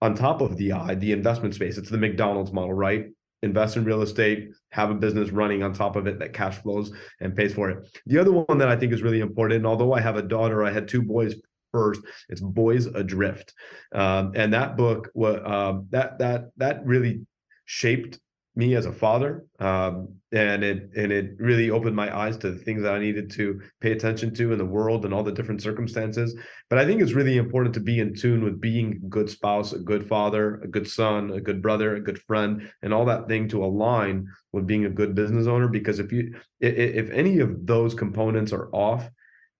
on 0.00 0.14
top 0.14 0.40
of 0.40 0.56
the 0.56 0.72
I, 0.72 0.94
the 0.94 1.12
investment 1.12 1.54
space. 1.54 1.76
It's 1.76 1.90
the 1.90 1.98
McDonald's 1.98 2.52
model, 2.52 2.72
right? 2.72 3.06
Invest 3.42 3.76
in 3.76 3.84
real 3.84 4.02
estate, 4.02 4.50
have 4.70 4.90
a 4.90 4.94
business 4.94 5.30
running 5.30 5.62
on 5.62 5.72
top 5.72 5.96
of 5.96 6.06
it 6.06 6.18
that 6.18 6.32
cash 6.32 6.56
flows 6.56 6.92
and 7.20 7.36
pays 7.36 7.54
for 7.54 7.70
it. 7.70 7.88
The 8.06 8.18
other 8.18 8.32
one 8.32 8.58
that 8.58 8.68
I 8.68 8.76
think 8.76 8.92
is 8.92 9.02
really 9.02 9.20
important, 9.20 9.66
although 9.66 9.92
I 9.92 10.00
have 10.00 10.16
a 10.16 10.22
daughter, 10.22 10.64
I 10.64 10.70
had 10.70 10.88
two 10.88 11.02
boys 11.02 11.34
first. 11.72 12.00
It's 12.28 12.40
Boys 12.40 12.86
Adrift, 12.86 13.54
um, 13.94 14.32
and 14.34 14.52
that 14.54 14.76
book, 14.76 15.10
um, 15.16 15.86
that 15.90 16.18
that 16.18 16.50
that 16.56 16.84
really 16.84 17.26
shaped 17.66 18.18
me 18.58 18.74
as 18.74 18.86
a 18.86 18.92
father 18.92 19.46
um, 19.60 20.08
and 20.32 20.64
it 20.64 20.90
and 20.96 21.12
it 21.12 21.30
really 21.38 21.70
opened 21.70 21.94
my 21.94 22.14
eyes 22.14 22.36
to 22.36 22.50
the 22.50 22.58
things 22.58 22.82
that 22.82 22.92
i 22.92 22.98
needed 22.98 23.30
to 23.30 23.60
pay 23.80 23.92
attention 23.92 24.34
to 24.34 24.50
in 24.50 24.58
the 24.58 24.64
world 24.64 25.04
and 25.04 25.14
all 25.14 25.22
the 25.22 25.32
different 25.32 25.62
circumstances. 25.62 26.36
But 26.68 26.80
i 26.80 26.84
think 26.84 27.00
it's 27.00 27.12
really 27.12 27.36
important 27.36 27.72
to 27.74 27.80
be 27.80 28.00
in 28.00 28.14
tune 28.14 28.42
with 28.42 28.60
being 28.60 29.00
a 29.04 29.08
good 29.08 29.30
spouse 29.30 29.72
a 29.72 29.78
good 29.78 30.08
father 30.08 30.56
a 30.56 30.66
good 30.66 30.88
son 30.88 31.30
a 31.30 31.40
good 31.40 31.62
brother 31.62 31.94
a 31.94 32.00
good 32.00 32.18
friend 32.18 32.68
and 32.82 32.92
all 32.92 33.04
that 33.04 33.28
thing 33.28 33.48
to 33.50 33.64
align 33.64 34.26
with 34.52 34.66
being 34.66 34.86
a 34.86 34.90
good 34.90 35.14
business 35.14 35.46
owner 35.46 35.68
because 35.68 36.00
if 36.00 36.10
you 36.10 36.34
if 36.60 37.10
any 37.10 37.38
of 37.38 37.64
those 37.64 37.94
components 37.94 38.52
are 38.52 38.68
off 38.74 39.08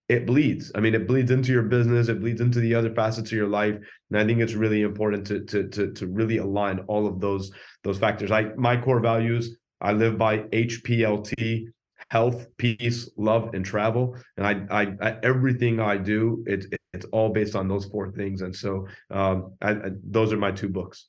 it 0.09 0.27
bleeds. 0.27 0.73
I 0.75 0.81
mean, 0.81 0.94
it 0.94 1.07
bleeds 1.07 1.31
into 1.31 1.53
your 1.53 1.64
business, 1.64 2.09
it 2.09 2.21
bleeds 2.21 2.40
into 2.40 2.61
the 2.61 2.75
other 2.75 2.92
facets 2.94 3.31
of 3.31 3.37
your 3.37 3.47
life. 3.47 3.77
And 4.11 4.18
I 4.18 4.25
think 4.25 4.40
it's 4.40 4.55
really 4.55 4.83
important 4.83 5.27
to 5.27 5.44
to 5.44 5.68
to, 5.68 5.92
to 5.92 6.07
really 6.07 6.38
align 6.38 6.81
all 6.88 7.07
of 7.07 7.21
those 7.21 7.51
those 7.85 7.99
factors. 7.99 8.31
I 8.31 8.55
my 8.57 8.81
core 8.81 9.01
values, 9.01 9.57
I 9.81 9.92
live 9.92 10.16
by 10.16 10.38
HPLT, 10.38 11.66
health, 12.11 12.47
peace, 12.57 13.11
love, 13.16 13.51
and 13.53 13.64
travel. 13.64 14.16
And 14.37 14.47
I, 14.47 14.83
I, 14.83 15.09
I 15.09 15.16
everything 15.23 15.79
I 15.79 15.99
do, 15.99 16.42
it's 16.47 16.66
it's 16.94 17.07
all 17.12 17.29
based 17.29 17.55
on 17.55 17.68
those 17.68 17.85
four 17.85 18.11
things. 18.12 18.40
And 18.40 18.57
so 18.57 18.88
um, 19.11 19.53
I, 19.61 19.73
I, 19.73 19.90
those 20.03 20.33
are 20.33 20.38
my 20.38 20.53
two 20.53 20.71
books. 20.71 21.09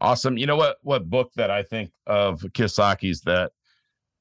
Awesome. 0.00 0.36
You 0.36 0.46
know 0.46 0.56
what 0.56 0.78
what 0.82 1.08
book 1.08 1.30
that 1.36 1.52
I 1.52 1.62
think 1.62 1.92
of 2.06 2.40
Kiyosaki's 2.40 3.20
that 3.22 3.52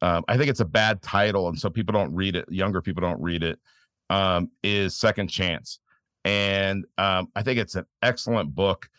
um, 0.02 0.24
I 0.28 0.38
think 0.38 0.52
it's 0.52 0.60
a 0.60 0.66
bad 0.66 1.02
title, 1.02 1.48
and 1.48 1.58
so 1.58 1.70
people 1.70 1.94
don't 1.94 2.14
read 2.14 2.36
it. 2.36 2.46
Younger 2.52 2.82
people 2.82 3.02
don't 3.02 3.20
read 3.20 3.42
it 3.42 3.60
um, 4.10 4.50
is 4.64 4.96
Second 4.96 5.30
Chance, 5.30 5.80
and 6.26 6.86
um, 6.98 7.30
I 7.36 7.44
think 7.44 7.60
it's 7.60 7.76
an 7.76 7.86
excellent 8.02 8.54
book. 8.54 8.90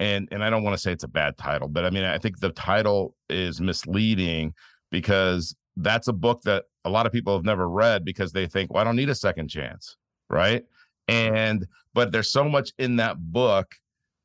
And 0.00 0.28
and 0.32 0.42
I 0.42 0.50
don't 0.50 0.64
want 0.64 0.76
to 0.76 0.82
say 0.82 0.92
it's 0.92 1.04
a 1.04 1.08
bad 1.08 1.38
title, 1.38 1.68
but 1.68 1.84
I 1.84 1.90
mean 1.90 2.02
I 2.02 2.18
think 2.18 2.40
the 2.40 2.50
title 2.50 3.14
is 3.30 3.60
misleading 3.60 4.52
because 4.90 5.54
that's 5.76 6.08
a 6.08 6.12
book 6.12 6.42
that 6.42 6.64
a 6.84 6.90
lot 6.90 7.06
of 7.06 7.12
people 7.12 7.34
have 7.34 7.44
never 7.44 7.68
read 7.68 8.04
because 8.04 8.32
they 8.32 8.46
think, 8.46 8.72
well, 8.72 8.80
I 8.80 8.84
don't 8.84 8.96
need 8.96 9.08
a 9.08 9.14
second 9.14 9.48
chance, 9.48 9.96
right? 10.28 10.64
And 11.08 11.66
but 11.94 12.12
there's 12.12 12.30
so 12.30 12.44
much 12.44 12.72
in 12.78 12.96
that 12.96 13.16
book 13.18 13.74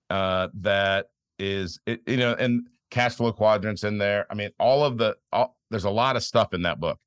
uh, 0.10 0.50
that 0.56 1.08
is, 1.38 1.80
it, 1.86 2.02
you 2.08 2.18
know, 2.18 2.34
and 2.34 2.68
cash 2.90 3.16
flow 3.16 3.32
quadrants 3.32 3.84
in 3.84 3.98
there. 3.98 4.26
I 4.30 4.34
mean, 4.34 4.50
all 4.60 4.84
of 4.84 4.98
the, 4.98 5.16
all, 5.32 5.58
there's 5.70 5.86
a 5.86 5.90
lot 5.90 6.16
of 6.16 6.24
stuff 6.24 6.54
in 6.54 6.64
that 6.64 6.80
book, 6.80 7.00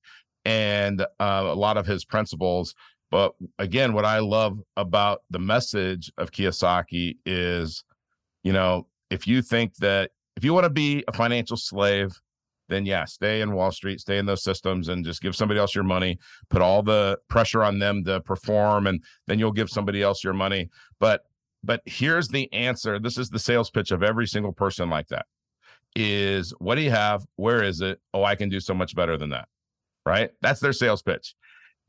and 0.44 1.00
uh, 1.02 1.04
a 1.20 1.54
lot 1.54 1.76
of 1.76 1.86
his 1.86 2.04
principles 2.04 2.74
but 3.12 3.34
again, 3.58 3.92
what 3.92 4.06
I 4.06 4.20
love 4.20 4.58
about 4.78 5.20
the 5.28 5.38
message 5.38 6.10
of 6.16 6.30
Kiyosaki 6.30 7.18
is, 7.26 7.84
you 8.42 8.54
know, 8.54 8.86
if 9.10 9.26
you 9.26 9.42
think 9.42 9.76
that 9.76 10.12
if 10.34 10.44
you 10.44 10.54
want 10.54 10.64
to 10.64 10.70
be 10.70 11.04
a 11.06 11.12
financial 11.12 11.58
slave, 11.58 12.10
then 12.70 12.86
yeah, 12.86 13.04
stay 13.04 13.42
in 13.42 13.52
Wall 13.52 13.70
Street, 13.70 14.00
stay 14.00 14.16
in 14.16 14.24
those 14.24 14.42
systems 14.42 14.88
and 14.88 15.04
just 15.04 15.20
give 15.20 15.36
somebody 15.36 15.60
else 15.60 15.74
your 15.74 15.84
money, 15.84 16.18
put 16.48 16.62
all 16.62 16.82
the 16.82 17.18
pressure 17.28 17.62
on 17.62 17.78
them 17.78 18.02
to 18.04 18.22
perform, 18.22 18.86
and 18.86 19.04
then 19.26 19.38
you'll 19.38 19.52
give 19.52 19.68
somebody 19.68 20.02
else 20.02 20.24
your 20.24 20.32
money. 20.32 20.70
But 20.98 21.26
but 21.62 21.82
here's 21.84 22.28
the 22.28 22.50
answer. 22.54 22.98
This 22.98 23.18
is 23.18 23.28
the 23.28 23.38
sales 23.38 23.70
pitch 23.70 23.90
of 23.90 24.02
every 24.02 24.26
single 24.26 24.52
person 24.52 24.88
like 24.88 25.08
that 25.08 25.26
is 25.94 26.54
what 26.60 26.76
do 26.76 26.80
you 26.80 26.90
have? 26.90 27.26
Where 27.36 27.62
is 27.62 27.82
it? 27.82 28.00
Oh, 28.14 28.24
I 28.24 28.36
can 28.36 28.48
do 28.48 28.58
so 28.58 28.72
much 28.72 28.96
better 28.96 29.18
than 29.18 29.28
that. 29.30 29.48
Right? 30.06 30.30
That's 30.40 30.60
their 30.60 30.72
sales 30.72 31.02
pitch. 31.02 31.34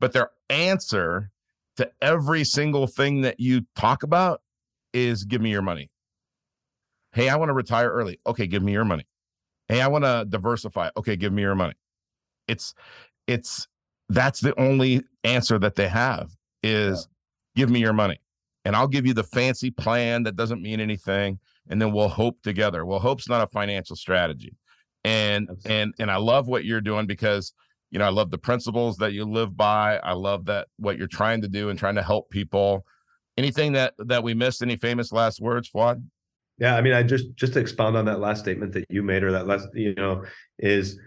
But 0.04 0.12
their 0.12 0.32
answer 0.50 1.30
to 1.78 1.90
every 2.02 2.44
single 2.44 2.86
thing 2.86 3.22
that 3.22 3.40
you 3.40 3.62
talk 3.74 4.02
about 4.02 4.42
is 4.92 5.24
give 5.24 5.40
me 5.40 5.50
your 5.50 5.62
money. 5.62 5.88
Hey, 7.14 7.30
I 7.30 7.36
want 7.36 7.48
to 7.48 7.54
retire 7.54 7.88
early. 7.90 8.20
Okay, 8.26 8.46
give 8.46 8.62
me 8.62 8.72
your 8.72 8.84
money. 8.84 9.06
Hey, 9.66 9.80
I 9.80 9.86
want 9.86 10.04
to 10.04 10.26
diversify. 10.28 10.90
Okay, 10.98 11.16
give 11.16 11.32
me 11.32 11.40
your 11.40 11.54
money. 11.54 11.72
It's 12.48 12.74
it's 13.26 13.66
that's 14.10 14.40
the 14.40 14.54
only 14.60 15.04
answer 15.24 15.58
that 15.60 15.74
they 15.74 15.88
have 15.88 16.36
is 16.62 17.08
yeah. 17.56 17.62
give 17.62 17.70
me 17.70 17.80
your 17.80 17.94
money 17.94 18.20
and 18.66 18.76
I'll 18.76 18.86
give 18.86 19.06
you 19.06 19.14
the 19.14 19.24
fancy 19.24 19.70
plan 19.70 20.24
that 20.24 20.36
doesn't 20.36 20.60
mean 20.60 20.80
anything 20.80 21.38
and 21.70 21.80
then 21.80 21.92
we'll 21.92 22.10
hope 22.10 22.42
together. 22.42 22.84
Well, 22.84 22.98
hope's 22.98 23.26
not 23.26 23.42
a 23.42 23.46
financial 23.46 23.96
strategy. 23.96 24.54
And 25.02 25.48
Absolutely. 25.48 25.80
and 25.80 25.94
and 25.98 26.10
I 26.10 26.16
love 26.16 26.46
what 26.46 26.66
you're 26.66 26.82
doing 26.82 27.06
because 27.06 27.54
you 27.94 28.00
know, 28.00 28.06
I 28.06 28.10
love 28.10 28.32
the 28.32 28.38
principles 28.38 28.96
that 28.96 29.12
you 29.12 29.24
live 29.24 29.56
by. 29.56 29.98
I 29.98 30.14
love 30.14 30.46
that 30.46 30.66
what 30.78 30.98
you're 30.98 31.06
trying 31.06 31.42
to 31.42 31.48
do 31.48 31.68
and 31.68 31.78
trying 31.78 31.94
to 31.94 32.02
help 32.02 32.28
people. 32.28 32.84
Anything 33.38 33.72
that 33.74 33.94
that 33.98 34.24
we 34.24 34.34
missed? 34.34 34.62
Any 34.62 34.76
famous 34.76 35.12
last 35.12 35.40
words, 35.40 35.68
Fuad? 35.68 36.04
Yeah, 36.58 36.74
I 36.74 36.80
mean, 36.80 36.92
I 36.92 37.04
just 37.04 37.36
just 37.36 37.52
to 37.52 37.60
expound 37.60 37.96
on 37.96 38.04
that 38.06 38.18
last 38.18 38.40
statement 38.40 38.72
that 38.72 38.86
you 38.90 39.04
made, 39.04 39.22
or 39.22 39.30
that 39.30 39.46
last, 39.46 39.68
you 39.74 39.94
know, 39.94 40.24
is 40.58 40.98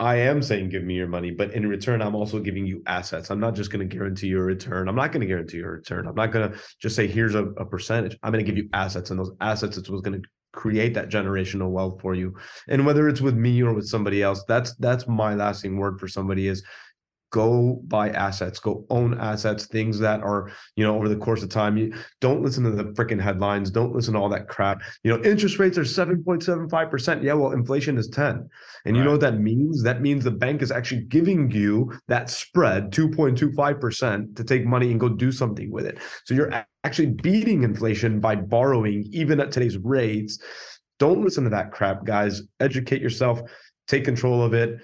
I 0.00 0.16
am 0.16 0.40
saying 0.40 0.70
give 0.70 0.82
me 0.82 0.94
your 0.94 1.08
money, 1.08 1.30
but 1.30 1.52
in 1.52 1.68
return, 1.68 2.00
I'm 2.00 2.14
also 2.14 2.40
giving 2.40 2.66
you 2.66 2.82
assets. 2.86 3.30
I'm 3.30 3.38
not 3.38 3.54
just 3.54 3.70
going 3.70 3.86
to 3.86 3.96
guarantee 3.96 4.28
your 4.28 4.46
return. 4.46 4.88
I'm 4.88 4.96
not 4.96 5.12
going 5.12 5.20
to 5.20 5.26
guarantee 5.26 5.58
your 5.58 5.72
return. 5.72 6.06
I'm 6.08 6.14
not 6.14 6.32
going 6.32 6.52
to 6.52 6.58
just 6.80 6.96
say 6.96 7.06
here's 7.06 7.34
a, 7.34 7.44
a 7.44 7.66
percentage. 7.66 8.16
I'm 8.22 8.32
going 8.32 8.42
to 8.42 8.50
give 8.50 8.56
you 8.56 8.70
assets, 8.72 9.10
and 9.10 9.20
those 9.20 9.32
assets 9.42 9.76
is 9.76 9.90
what's 9.90 10.00
going 10.00 10.22
to 10.22 10.28
create 10.54 10.94
that 10.94 11.08
generational 11.08 11.70
wealth 11.70 12.00
for 12.00 12.14
you. 12.14 12.34
And 12.68 12.86
whether 12.86 13.08
it's 13.08 13.20
with 13.20 13.34
me 13.34 13.62
or 13.62 13.74
with 13.74 13.86
somebody 13.86 14.22
else, 14.22 14.44
that's 14.48 14.74
that's 14.76 15.06
my 15.06 15.34
lasting 15.34 15.76
word 15.76 15.98
for 15.98 16.08
somebody 16.08 16.48
is 16.48 16.62
go 17.34 17.82
buy 17.88 18.10
assets 18.10 18.60
go 18.60 18.86
own 18.90 19.18
assets 19.18 19.66
things 19.66 19.98
that 19.98 20.22
are 20.22 20.52
you 20.76 20.84
know 20.84 20.94
over 20.94 21.08
the 21.08 21.16
course 21.16 21.42
of 21.42 21.48
time 21.48 21.76
you 21.76 21.92
don't 22.20 22.44
listen 22.44 22.62
to 22.62 22.70
the 22.70 22.84
freaking 22.92 23.20
headlines 23.20 23.72
don't 23.72 23.92
listen 23.92 24.14
to 24.14 24.20
all 24.20 24.28
that 24.28 24.46
crap. 24.46 24.80
You 25.02 25.10
know 25.10 25.22
interest 25.24 25.58
rates 25.58 25.76
are 25.76 25.82
7.75% 25.82 27.24
yeah 27.24 27.32
well 27.32 27.50
inflation 27.50 27.98
is 27.98 28.06
10 28.06 28.28
and 28.28 28.48
right. 28.86 28.94
you 28.94 29.04
know 29.04 29.10
what 29.10 29.20
that 29.22 29.40
means? 29.40 29.82
That 29.82 30.00
means 30.00 30.22
the 30.22 30.30
bank 30.30 30.62
is 30.62 30.70
actually 30.70 31.02
giving 31.02 31.50
you 31.50 31.92
that 32.06 32.30
spread 32.30 32.92
2.25% 32.92 34.36
to 34.36 34.44
take 34.44 34.64
money 34.64 34.92
and 34.92 35.00
go 35.00 35.08
do 35.08 35.32
something 35.32 35.72
with 35.72 35.86
it. 35.86 35.98
So 36.24 36.34
you're 36.34 36.52
actually 36.84 37.10
beating 37.10 37.64
inflation 37.64 38.20
by 38.20 38.36
borrowing 38.36 39.08
even 39.10 39.40
at 39.40 39.50
today's 39.50 39.76
rates. 39.78 40.38
Don't 41.00 41.24
listen 41.24 41.42
to 41.44 41.50
that 41.50 41.72
crap 41.72 42.04
guys. 42.04 42.42
Educate 42.60 43.02
yourself 43.02 43.40
take 43.86 44.04
control 44.04 44.42
of 44.42 44.54
it 44.54 44.80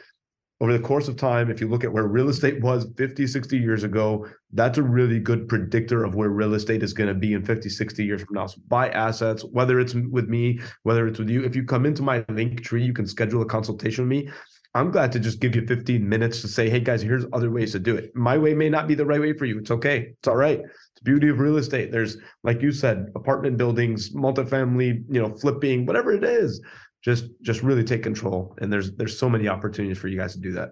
over 0.61 0.77
the 0.77 0.85
course 0.85 1.09
of 1.09 1.17
time, 1.17 1.51
if 1.51 1.61
you 1.61 1.69
look 1.69 1.85
at 1.85 1.93
where 1.93 2.07
real 2.07 2.29
estate 2.29 2.61
was 2.61 2.87
50, 2.99 3.27
60 3.27 3.57
years 3.57 3.83
ago, 3.83 4.27
that's 4.53 4.77
a 4.77 4.83
really 4.83 5.19
good 5.19 5.49
predictor 5.49 6.05
of 6.05 6.15
where 6.15 6.29
real 6.29 6.53
estate 6.53 6.83
is 6.83 6.93
going 6.93 7.09
to 7.09 7.15
be 7.15 7.33
in 7.33 7.43
50, 7.45 7.71
60 7.71 8.05
years 8.05 8.23
from 8.23 8.35
now. 8.35 8.47
So 8.47 8.61
buy 8.69 8.91
assets, 8.91 9.43
whether 9.43 9.81
it's 9.81 9.95
with 9.95 10.29
me, 10.29 10.61
whether 10.83 11.07
it's 11.07 11.19
with 11.19 11.31
you. 11.31 11.45
If 11.45 11.57
you 11.57 11.65
come 11.65 11.87
into 11.87 12.03
my 12.03 12.25
link 12.29 12.63
tree, 12.63 12.85
you 12.85 12.93
can 12.93 13.07
schedule 13.07 13.41
a 13.41 13.47
consultation 13.47 14.07
with 14.07 14.11
me. 14.11 14.31
I'm 14.75 14.91
glad 14.91 15.13
to 15.13 15.19
just 15.19 15.41
give 15.41 15.57
you 15.57 15.67
15 15.67 16.07
minutes 16.07 16.43
to 16.43 16.49
say, 16.49 16.69
hey 16.69 16.81
guys, 16.81 17.01
here's 17.01 17.25
other 17.33 17.51
ways 17.51 17.73
to 17.73 17.79
do 17.79 17.97
it. 17.97 18.15
My 18.15 18.37
way 18.37 18.53
may 18.55 18.69
not 18.69 18.87
be 18.87 18.95
the 18.95 19.07
right 19.07 19.21
way 19.21 19.33
for 19.33 19.47
you. 19.47 19.59
It's 19.59 19.71
okay. 19.71 20.13
It's 20.19 20.29
all 20.29 20.37
right. 20.37 20.61
It's 20.61 21.03
beauty 21.03 21.29
of 21.31 21.41
real 21.41 21.57
estate. 21.57 21.91
There's, 21.91 22.19
like 22.45 22.61
you 22.61 22.71
said, 22.71 23.07
apartment 23.17 23.57
buildings, 23.57 24.15
multifamily, 24.15 25.05
you 25.11 25.23
know, 25.23 25.35
flipping, 25.39 25.87
whatever 25.87 26.13
it 26.13 26.23
is 26.23 26.61
just 27.03 27.27
just 27.43 27.63
really 27.63 27.85
take 27.85 28.03
control. 28.03 28.55
And 28.61 28.73
there's 28.73 28.93
there's 28.93 29.19
so 29.19 29.29
many 29.29 29.49
opportunities 29.49 29.99
for 29.99 30.09
you 30.09 30.19
guys 30.19 30.35
to 30.35 30.41
do 30.41 30.53
that. 30.53 30.71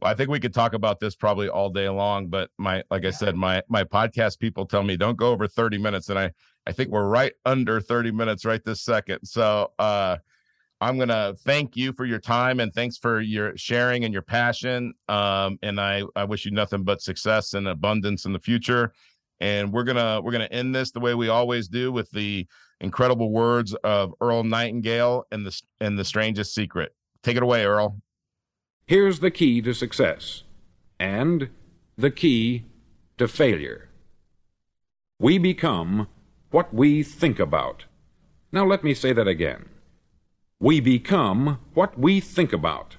Well 0.00 0.10
i 0.10 0.14
think 0.14 0.30
we 0.30 0.40
could 0.40 0.52
talk 0.52 0.74
about 0.74 0.98
this 0.98 1.14
probably 1.14 1.48
all 1.48 1.70
day 1.70 1.88
long 1.88 2.26
but 2.26 2.50
my 2.58 2.82
like 2.90 3.04
i 3.04 3.10
said 3.10 3.36
my 3.36 3.62
my 3.68 3.84
podcast 3.84 4.40
people 4.40 4.66
tell 4.66 4.82
me 4.82 4.96
don't 4.96 5.16
go 5.16 5.30
over 5.30 5.46
30 5.46 5.78
minutes 5.78 6.08
and 6.08 6.18
i 6.18 6.30
i 6.66 6.72
think 6.72 6.90
we're 6.90 7.06
right 7.06 7.32
under 7.44 7.80
30 7.80 8.10
minutes 8.10 8.44
right 8.44 8.64
this 8.64 8.82
second. 8.82 9.20
So 9.24 9.70
uh 9.78 10.16
i'm 10.80 10.98
gonna 10.98 11.34
thank 11.44 11.76
you 11.76 11.92
for 11.92 12.04
your 12.04 12.18
time 12.18 12.58
and 12.58 12.74
thanks 12.74 12.96
for 12.96 13.20
your 13.20 13.56
sharing 13.56 14.04
and 14.04 14.12
your 14.12 14.22
passion. 14.22 14.92
Um 15.08 15.58
and 15.62 15.80
i 15.80 16.02
i 16.16 16.24
wish 16.24 16.44
you 16.44 16.50
nothing 16.50 16.82
but 16.82 17.00
success 17.00 17.54
and 17.54 17.68
abundance 17.68 18.24
in 18.24 18.32
the 18.32 18.40
future. 18.40 18.92
And 19.40 19.72
we're 19.72 19.84
gonna 19.84 20.20
we're 20.20 20.32
gonna 20.32 20.48
end 20.50 20.74
this 20.74 20.90
the 20.90 21.00
way 21.00 21.14
we 21.14 21.28
always 21.28 21.68
do 21.68 21.92
with 21.92 22.10
the 22.10 22.46
incredible 22.82 23.30
words 23.30 23.74
of 23.84 24.12
Earl 24.20 24.42
Nightingale 24.42 25.24
and 25.32 25.46
the 25.46 25.62
and 25.80 25.98
the 25.98 26.04
strangest 26.04 26.54
secret. 26.54 26.94
Take 27.22 27.36
it 27.36 27.42
away, 27.42 27.64
Earl. 27.64 28.02
Here's 28.86 29.20
the 29.20 29.30
key 29.30 29.62
to 29.62 29.72
success 29.72 30.42
and 30.98 31.48
the 31.96 32.10
key 32.10 32.66
to 33.16 33.28
failure. 33.28 33.88
We 35.18 35.38
become 35.38 36.08
what 36.50 36.74
we 36.74 37.02
think 37.02 37.38
about. 37.38 37.84
Now 38.50 38.66
let 38.66 38.84
me 38.84 38.92
say 38.92 39.12
that 39.12 39.28
again. 39.28 39.68
We 40.58 40.80
become 40.80 41.58
what 41.74 41.98
we 41.98 42.20
think 42.20 42.52
about. 42.52 42.96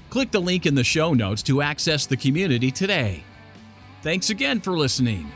Click 0.10 0.32
the 0.32 0.40
link 0.40 0.66
in 0.66 0.76
the 0.76 0.84
show 0.84 1.14
notes 1.14 1.44
to 1.44 1.62
access 1.62 2.06
the 2.06 2.16
community 2.16 2.72
today. 2.72 3.26
Thanks 4.02 4.30
again 4.30 4.62
for 4.62 4.78
listening. 4.78 5.30